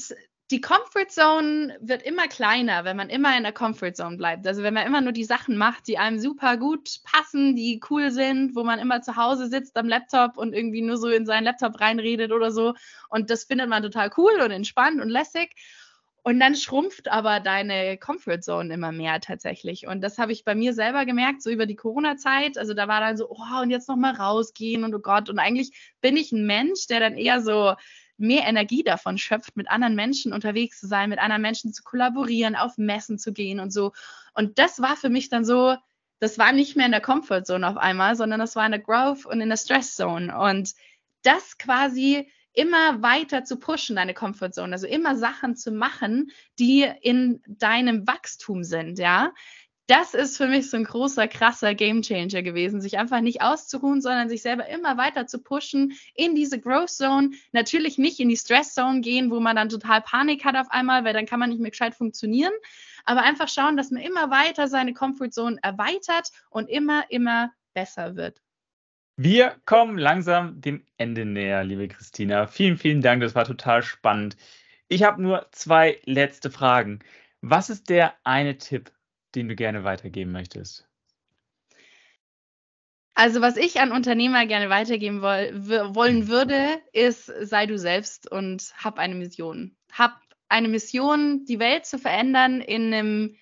die 0.49 0.61
Comfort 0.61 1.09
Zone 1.09 1.77
wird 1.81 2.03
immer 2.03 2.27
kleiner, 2.27 2.85
wenn 2.85 2.95
man 2.95 3.09
immer 3.09 3.35
in 3.35 3.43
der 3.43 3.51
Comfort 3.51 3.93
Zone 3.93 4.15
bleibt. 4.15 4.47
Also 4.47 4.63
wenn 4.63 4.73
man 4.73 4.87
immer 4.87 5.01
nur 5.01 5.11
die 5.11 5.25
Sachen 5.25 5.57
macht, 5.57 5.87
die 5.87 5.97
einem 5.97 6.19
super 6.19 6.55
gut 6.55 7.01
passen, 7.03 7.55
die 7.55 7.81
cool 7.89 8.11
sind, 8.11 8.55
wo 8.55 8.63
man 8.63 8.79
immer 8.79 9.01
zu 9.01 9.17
Hause 9.17 9.47
sitzt 9.47 9.75
am 9.75 9.89
Laptop 9.89 10.37
und 10.37 10.53
irgendwie 10.53 10.81
nur 10.81 10.97
so 10.97 11.09
in 11.09 11.25
seinen 11.25 11.43
Laptop 11.43 11.81
reinredet 11.81 12.31
oder 12.31 12.51
so. 12.51 12.75
Und 13.09 13.29
das 13.29 13.43
findet 13.43 13.67
man 13.67 13.83
total 13.83 14.09
cool 14.15 14.39
und 14.41 14.51
entspannt 14.51 15.01
und 15.01 15.09
lässig. 15.09 15.53
Und 16.23 16.39
dann 16.39 16.55
schrumpft 16.55 17.09
aber 17.09 17.41
deine 17.41 17.97
Comfort 17.97 18.41
Zone 18.41 18.73
immer 18.73 18.93
mehr 18.93 19.19
tatsächlich. 19.19 19.85
Und 19.87 20.01
das 20.01 20.17
habe 20.17 20.31
ich 20.31 20.45
bei 20.45 20.55
mir 20.55 20.73
selber 20.73 21.05
gemerkt, 21.05 21.41
so 21.41 21.49
über 21.49 21.65
die 21.65 21.75
Corona-Zeit. 21.75 22.57
Also 22.57 22.73
da 22.73 22.87
war 22.87 23.01
dann 23.01 23.17
so, 23.17 23.29
oh, 23.29 23.61
und 23.61 23.69
jetzt 23.69 23.89
nochmal 23.89 24.13
rausgehen 24.15 24.85
und 24.85 24.95
oh 24.95 24.99
Gott. 24.99 25.29
Und 25.29 25.39
eigentlich 25.39 25.71
bin 25.99 26.15
ich 26.15 26.31
ein 26.31 26.45
Mensch, 26.45 26.87
der 26.87 27.01
dann 27.01 27.17
eher 27.17 27.41
so 27.41 27.75
mehr 28.17 28.43
Energie 28.43 28.83
davon 28.83 29.17
schöpft, 29.17 29.55
mit 29.55 29.69
anderen 29.69 29.95
Menschen 29.95 30.33
unterwegs 30.33 30.79
zu 30.79 30.87
sein, 30.87 31.09
mit 31.09 31.19
anderen 31.19 31.41
Menschen 31.41 31.73
zu 31.73 31.83
kollaborieren, 31.83 32.55
auf 32.55 32.77
Messen 32.77 33.19
zu 33.19 33.33
gehen 33.33 33.59
und 33.59 33.71
so. 33.71 33.93
Und 34.33 34.59
das 34.59 34.81
war 34.81 34.95
für 34.95 35.09
mich 35.09 35.29
dann 35.29 35.45
so, 35.45 35.75
das 36.19 36.37
war 36.37 36.51
nicht 36.51 36.75
mehr 36.75 36.87
in 36.87 36.91
der 36.91 37.01
Comfort 37.01 37.43
Zone 37.43 37.67
auf 37.67 37.77
einmal, 37.77 38.15
sondern 38.15 38.39
das 38.39 38.55
war 38.55 38.65
in 38.65 38.71
der 38.71 38.81
Growth 38.81 39.25
und 39.25 39.39
in 39.39 39.49
der 39.49 39.57
Stress 39.57 39.95
Zone. 39.95 40.37
Und 40.37 40.73
das 41.23 41.57
quasi 41.57 42.29
immer 42.53 43.03
weiter 43.03 43.43
zu 43.43 43.57
pushen, 43.59 43.95
deine 43.95 44.15
Comfort 44.15 44.51
Zone, 44.51 44.73
also 44.73 44.87
immer 44.87 45.15
Sachen 45.15 45.55
zu 45.55 45.71
machen, 45.71 46.31
die 46.57 46.91
in 47.01 47.41
deinem 47.47 48.07
Wachstum 48.07 48.63
sind, 48.63 48.97
ja 48.97 49.31
das 49.87 50.13
ist 50.13 50.35
für 50.35 50.47
mich 50.47 50.69
so 50.69 50.75
ein 50.75 50.83
großer, 50.83 51.29
krasser 51.29 51.73
Gamechanger 51.73 52.43
gewesen, 52.43 52.81
sich 52.81 52.97
einfach 52.97 53.21
nicht 53.21 53.41
auszuruhen, 53.41 54.01
sondern 54.01 54.27
sich 54.27 54.41
selber 54.41 54.67
immer 54.67 54.97
weiter 54.97 55.27
zu 55.27 55.39
pushen 55.39 55.93
in 56.13 56.35
diese 56.35 56.59
Growth 56.59 56.89
Zone. 56.89 57.31
Natürlich 57.53 57.97
nicht 57.97 58.19
in 58.19 58.27
die 58.27 58.35
Stress 58.35 58.73
Zone 58.73 58.99
gehen, 58.99 59.31
wo 59.31 59.39
man 59.39 59.55
dann 59.55 59.69
total 59.69 60.01
Panik 60.01 60.43
hat 60.43 60.57
auf 60.57 60.69
einmal, 60.71 61.05
weil 61.05 61.13
dann 61.13 61.25
kann 61.25 61.39
man 61.39 61.49
nicht 61.49 61.61
mehr 61.61 61.71
gescheit 61.71 61.95
funktionieren. 61.95 62.51
Aber 63.05 63.23
einfach 63.23 63.47
schauen, 63.47 63.77
dass 63.77 63.89
man 63.89 64.01
immer 64.01 64.29
weiter 64.29 64.67
seine 64.67 64.93
Comfort 64.93 65.31
Zone 65.31 65.57
erweitert 65.61 66.31
und 66.49 66.69
immer, 66.69 67.05
immer 67.09 67.53
besser 67.73 68.17
wird. 68.17 68.41
Wir 69.15 69.55
kommen 69.65 69.97
langsam 69.97 70.59
dem 70.59 70.83
Ende 70.97 71.25
näher, 71.25 71.63
liebe 71.63 71.87
Christina. 71.87 72.45
Vielen, 72.47 72.77
vielen 72.77 73.01
Dank. 73.01 73.21
Das 73.21 73.35
war 73.35 73.45
total 73.45 73.81
spannend. 73.83 74.35
Ich 74.89 75.03
habe 75.03 75.21
nur 75.21 75.47
zwei 75.51 75.99
letzte 76.03 76.51
Fragen. 76.51 76.99
Was 77.41 77.69
ist 77.69 77.89
der 77.89 78.13
eine 78.23 78.57
Tipp, 78.57 78.91
den 79.35 79.47
du 79.47 79.55
gerne 79.55 79.83
weitergeben 79.83 80.31
möchtest? 80.31 80.87
Also, 83.13 83.41
was 83.41 83.57
ich 83.57 83.79
an 83.81 83.91
Unternehmer 83.91 84.45
gerne 84.45 84.69
weitergeben 84.69 85.23
woll 85.23 85.49
wollen 85.95 86.19
mhm. 86.19 86.27
würde, 86.27 86.81
ist, 86.93 87.25
sei 87.25 87.65
du 87.65 87.77
selbst 87.79 88.31
und 88.31 88.73
hab 88.77 88.99
eine 88.99 89.15
Mission. 89.15 89.75
Hab 89.91 90.21
eine 90.49 90.67
Mission, 90.67 91.43
die 91.45 91.59
Welt 91.59 91.85
zu 91.87 91.97
verändern 91.97 92.61
in 92.61 92.93
einem 92.93 93.35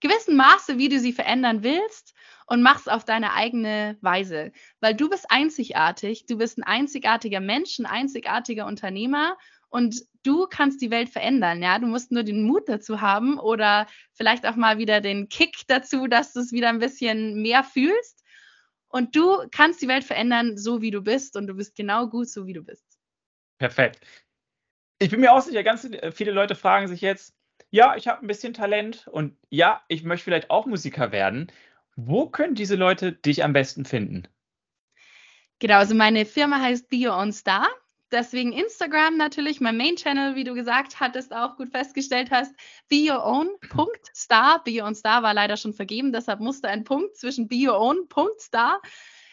gewissen 0.00 0.36
Maße, 0.36 0.78
wie 0.78 0.88
du 0.88 0.98
sie 0.98 1.12
verändern 1.12 1.62
willst 1.62 2.14
und 2.46 2.62
mach's 2.62 2.88
auf 2.88 3.04
deine 3.04 3.32
eigene 3.34 3.96
Weise, 4.00 4.50
weil 4.80 4.94
du 4.94 5.08
bist 5.08 5.26
einzigartig, 5.30 6.26
du 6.26 6.36
bist 6.36 6.58
ein 6.58 6.64
einzigartiger 6.64 7.40
Mensch, 7.40 7.78
ein 7.78 7.86
einzigartiger 7.86 8.66
Unternehmer 8.66 9.38
und 9.70 10.02
du 10.24 10.46
kannst 10.46 10.82
die 10.82 10.90
Welt 10.90 11.08
verändern, 11.08 11.62
ja. 11.62 11.78
Du 11.78 11.86
musst 11.86 12.12
nur 12.12 12.24
den 12.24 12.42
Mut 12.42 12.68
dazu 12.68 13.00
haben 13.00 13.38
oder 13.38 13.86
vielleicht 14.12 14.46
auch 14.46 14.56
mal 14.56 14.78
wieder 14.78 15.00
den 15.00 15.28
Kick 15.28 15.62
dazu, 15.68 16.06
dass 16.06 16.32
du 16.32 16.40
es 16.40 16.52
wieder 16.52 16.68
ein 16.68 16.80
bisschen 16.80 17.40
mehr 17.40 17.64
fühlst. 17.64 18.24
Und 18.88 19.14
du 19.14 19.46
kannst 19.52 19.80
die 19.80 19.88
Welt 19.88 20.04
verändern, 20.04 20.58
so 20.58 20.82
wie 20.82 20.90
du 20.90 21.00
bist. 21.00 21.36
Und 21.36 21.46
du 21.46 21.54
bist 21.54 21.76
genau 21.76 22.08
gut, 22.08 22.28
so 22.28 22.46
wie 22.46 22.52
du 22.52 22.62
bist. 22.62 22.84
Perfekt. 23.58 24.00
Ich 24.98 25.10
bin 25.10 25.20
mir 25.20 25.32
auch 25.32 25.40
sicher, 25.40 25.62
ganz 25.62 25.88
viele 26.12 26.32
Leute 26.32 26.54
fragen 26.56 26.88
sich 26.88 27.00
jetzt, 27.00 27.34
ja, 27.70 27.94
ich 27.96 28.08
habe 28.08 28.24
ein 28.24 28.26
bisschen 28.26 28.52
Talent 28.52 29.06
und 29.06 29.36
ja, 29.48 29.82
ich 29.86 30.02
möchte 30.02 30.24
vielleicht 30.24 30.50
auch 30.50 30.66
Musiker 30.66 31.12
werden. 31.12 31.52
Wo 31.94 32.28
können 32.28 32.54
diese 32.54 32.74
Leute 32.74 33.12
dich 33.12 33.44
am 33.44 33.52
besten 33.52 33.84
finden? 33.84 34.26
Genau, 35.60 35.76
also 35.76 35.94
meine 35.94 36.26
Firma 36.26 36.60
heißt 36.60 36.88
Be 36.88 37.06
Your 37.06 37.16
Own 37.16 37.32
Star. 37.32 37.68
Deswegen 38.12 38.52
Instagram 38.52 39.16
natürlich, 39.16 39.60
mein 39.60 39.76
Main-Channel, 39.76 40.34
wie 40.34 40.44
du 40.44 40.54
gesagt 40.54 40.98
hattest, 40.98 41.32
auch 41.32 41.56
gut 41.56 41.70
festgestellt 41.70 42.30
hast. 42.30 42.54
Be 42.88 43.08
Your 43.08 43.24
Own, 43.24 43.50
Punkt, 43.70 44.10
Star. 44.14 44.62
Be 44.64 44.80
Your 44.80 44.86
Own 44.86 44.94
Star 44.94 45.22
war 45.22 45.34
leider 45.34 45.56
schon 45.56 45.72
vergeben, 45.72 46.12
deshalb 46.12 46.40
musste 46.40 46.68
ein 46.68 46.84
Punkt 46.84 47.16
zwischen 47.16 47.46
Be 47.46 47.68
Your 47.68 47.78
Own, 47.78 48.08
Punkt, 48.08 48.40
Star. 48.40 48.80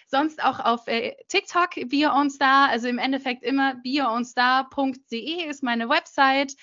Sonst 0.09 0.41
auch 0.41 0.59
auf 0.61 0.87
äh, 0.87 1.15
TikTok, 1.27 1.71
Be 1.89 2.05
Your 2.05 2.13
Own 2.13 2.29
Star. 2.29 2.69
Also 2.69 2.87
im 2.87 2.97
Endeffekt 2.97 3.43
immer 3.43 3.75
beyourown.star.de 3.75 5.43
ist 5.49 5.63
meine 5.63 5.89
Website 5.89 6.55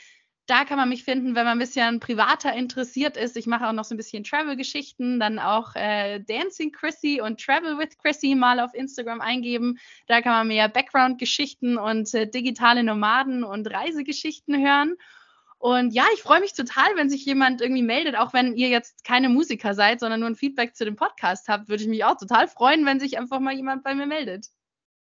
da 0.47 0.65
kann 0.65 0.77
man 0.77 0.89
mich 0.89 1.05
finden, 1.05 1.35
wenn 1.35 1.45
man 1.45 1.57
ein 1.57 1.59
bisschen 1.59 2.01
privater 2.01 2.53
interessiert 2.53 3.17
ist. 3.17 3.37
Ich 3.37 3.47
mache 3.47 3.67
auch 3.67 3.73
noch 3.73 3.85
so 3.85 3.95
ein 3.95 3.97
bisschen 3.97 4.25
Travel-Geschichten, 4.25 5.19
dann 5.19 5.39
auch 5.39 5.75
äh, 5.75 6.21
Dancing 6.21 6.71
Chrissy 6.71 7.21
und 7.23 7.41
Travel 7.41 7.79
with 7.79 7.97
Chrissy 7.99 8.35
mal 8.35 8.61
auf 8.61 8.75
Instagram 8.75 9.21
eingeben. 9.21 9.79
Da 10.07 10.21
kann 10.21 10.33
man 10.33 10.49
mehr 10.49 10.69
Background-Geschichten 10.69 11.79
und 11.79 12.13
äh, 12.15 12.29
digitale 12.29 12.83
Nomaden 12.83 13.43
und 13.43 13.71
Reisegeschichten 13.71 14.63
hören. 14.63 14.97
Und 15.59 15.95
ja, 15.95 16.05
ich 16.13 16.21
freue 16.21 16.41
mich 16.41 16.53
total, 16.53 16.95
wenn 16.97 17.09
sich 17.09 17.25
jemand 17.25 17.63
irgendwie 17.63 17.83
meldet, 17.83 18.17
auch 18.17 18.35
wenn 18.35 18.55
ihr 18.55 18.69
jetzt 18.69 19.03
keine 19.03 19.31
Musiker 19.31 19.73
seid, 19.73 19.99
sondern 19.99 20.21
nur 20.21 20.29
ein 20.29 20.37
Feedback 20.37 20.77
zu 20.77 20.85
dem 20.85 20.97
Podcast 20.97 21.49
habt, 21.49 21.71
würde 21.71 21.83
ich 21.83 21.89
mich 21.89 22.05
auch 22.05 22.19
total 22.19 22.49
freuen, 22.49 22.85
wenn 22.85 23.01
sich 23.01 23.17
einfach 23.17 23.41
mal 23.41 23.55
jemand 23.55 23.83
bei 23.83 23.95
mir 23.95 24.07
meldet. 24.07 24.49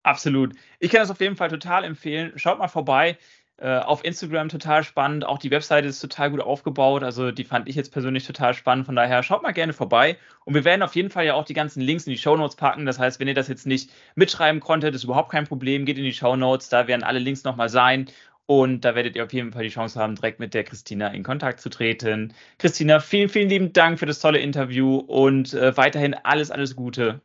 Absolut. 0.02 0.54
Ich 0.78 0.90
kann 0.90 1.00
das 1.00 1.10
auf 1.10 1.20
jeden 1.20 1.36
Fall 1.36 1.50
total 1.50 1.84
empfehlen. 1.84 2.32
Schaut 2.36 2.58
mal 2.58 2.68
vorbei. 2.68 3.18
Äh, 3.60 3.76
auf 3.80 4.02
Instagram 4.06 4.48
total 4.48 4.84
spannend. 4.84 5.26
Auch 5.26 5.36
die 5.36 5.50
Webseite 5.50 5.86
ist 5.86 6.00
total 6.00 6.30
gut 6.30 6.40
aufgebaut. 6.40 7.02
Also 7.02 7.30
die 7.30 7.44
fand 7.44 7.68
ich 7.68 7.76
jetzt 7.76 7.92
persönlich 7.92 8.26
total 8.26 8.54
spannend. 8.54 8.86
Von 8.86 8.96
daher 8.96 9.22
schaut 9.22 9.42
mal 9.42 9.52
gerne 9.52 9.74
vorbei. 9.74 10.16
Und 10.46 10.54
wir 10.54 10.64
werden 10.64 10.82
auf 10.82 10.96
jeden 10.96 11.10
Fall 11.10 11.26
ja 11.26 11.34
auch 11.34 11.44
die 11.44 11.52
ganzen 11.52 11.82
Links 11.82 12.06
in 12.06 12.12
die 12.12 12.18
Show 12.18 12.34
Notes 12.38 12.56
packen. 12.56 12.86
Das 12.86 12.98
heißt, 12.98 13.20
wenn 13.20 13.28
ihr 13.28 13.34
das 13.34 13.48
jetzt 13.48 13.66
nicht 13.66 13.90
mitschreiben 14.14 14.62
konntet, 14.62 14.94
ist 14.94 15.04
überhaupt 15.04 15.30
kein 15.30 15.46
Problem. 15.46 15.84
Geht 15.84 15.98
in 15.98 16.04
die 16.04 16.14
Show 16.14 16.36
Notes. 16.36 16.70
Da 16.70 16.86
werden 16.86 17.02
alle 17.02 17.18
Links 17.18 17.44
nochmal 17.44 17.68
sein. 17.68 18.06
Und 18.46 18.86
da 18.86 18.94
werdet 18.94 19.14
ihr 19.14 19.24
auf 19.24 19.32
jeden 19.34 19.52
Fall 19.52 19.62
die 19.62 19.68
Chance 19.68 20.00
haben, 20.00 20.14
direkt 20.14 20.40
mit 20.40 20.54
der 20.54 20.64
Christina 20.64 21.08
in 21.08 21.22
Kontakt 21.22 21.60
zu 21.60 21.68
treten. 21.68 22.32
Christina, 22.58 22.98
vielen, 22.98 23.28
vielen 23.28 23.50
lieben 23.50 23.74
Dank 23.74 23.98
für 23.98 24.06
das 24.06 24.20
tolle 24.20 24.38
Interview 24.38 24.96
und 24.96 25.52
äh, 25.52 25.76
weiterhin 25.76 26.14
alles, 26.14 26.50
alles 26.50 26.74
Gute. 26.76 27.20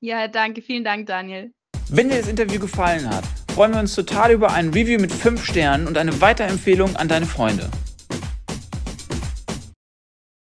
Ja, 0.00 0.28
danke. 0.28 0.62
Vielen 0.62 0.84
Dank, 0.84 1.06
Daniel. 1.06 1.50
Wenn 1.90 2.08
dir 2.10 2.18
das 2.18 2.28
Interview 2.28 2.60
gefallen 2.60 3.10
hat, 3.10 3.24
freuen 3.54 3.72
wir 3.72 3.78
uns 3.78 3.94
total 3.94 4.32
über 4.32 4.52
ein 4.52 4.70
Review 4.70 4.98
mit 4.98 5.12
5 5.12 5.44
Sternen 5.44 5.86
und 5.86 5.96
eine 5.96 6.20
Weiterempfehlung 6.20 6.96
an 6.96 7.06
deine 7.06 7.24
Freunde. 7.24 7.70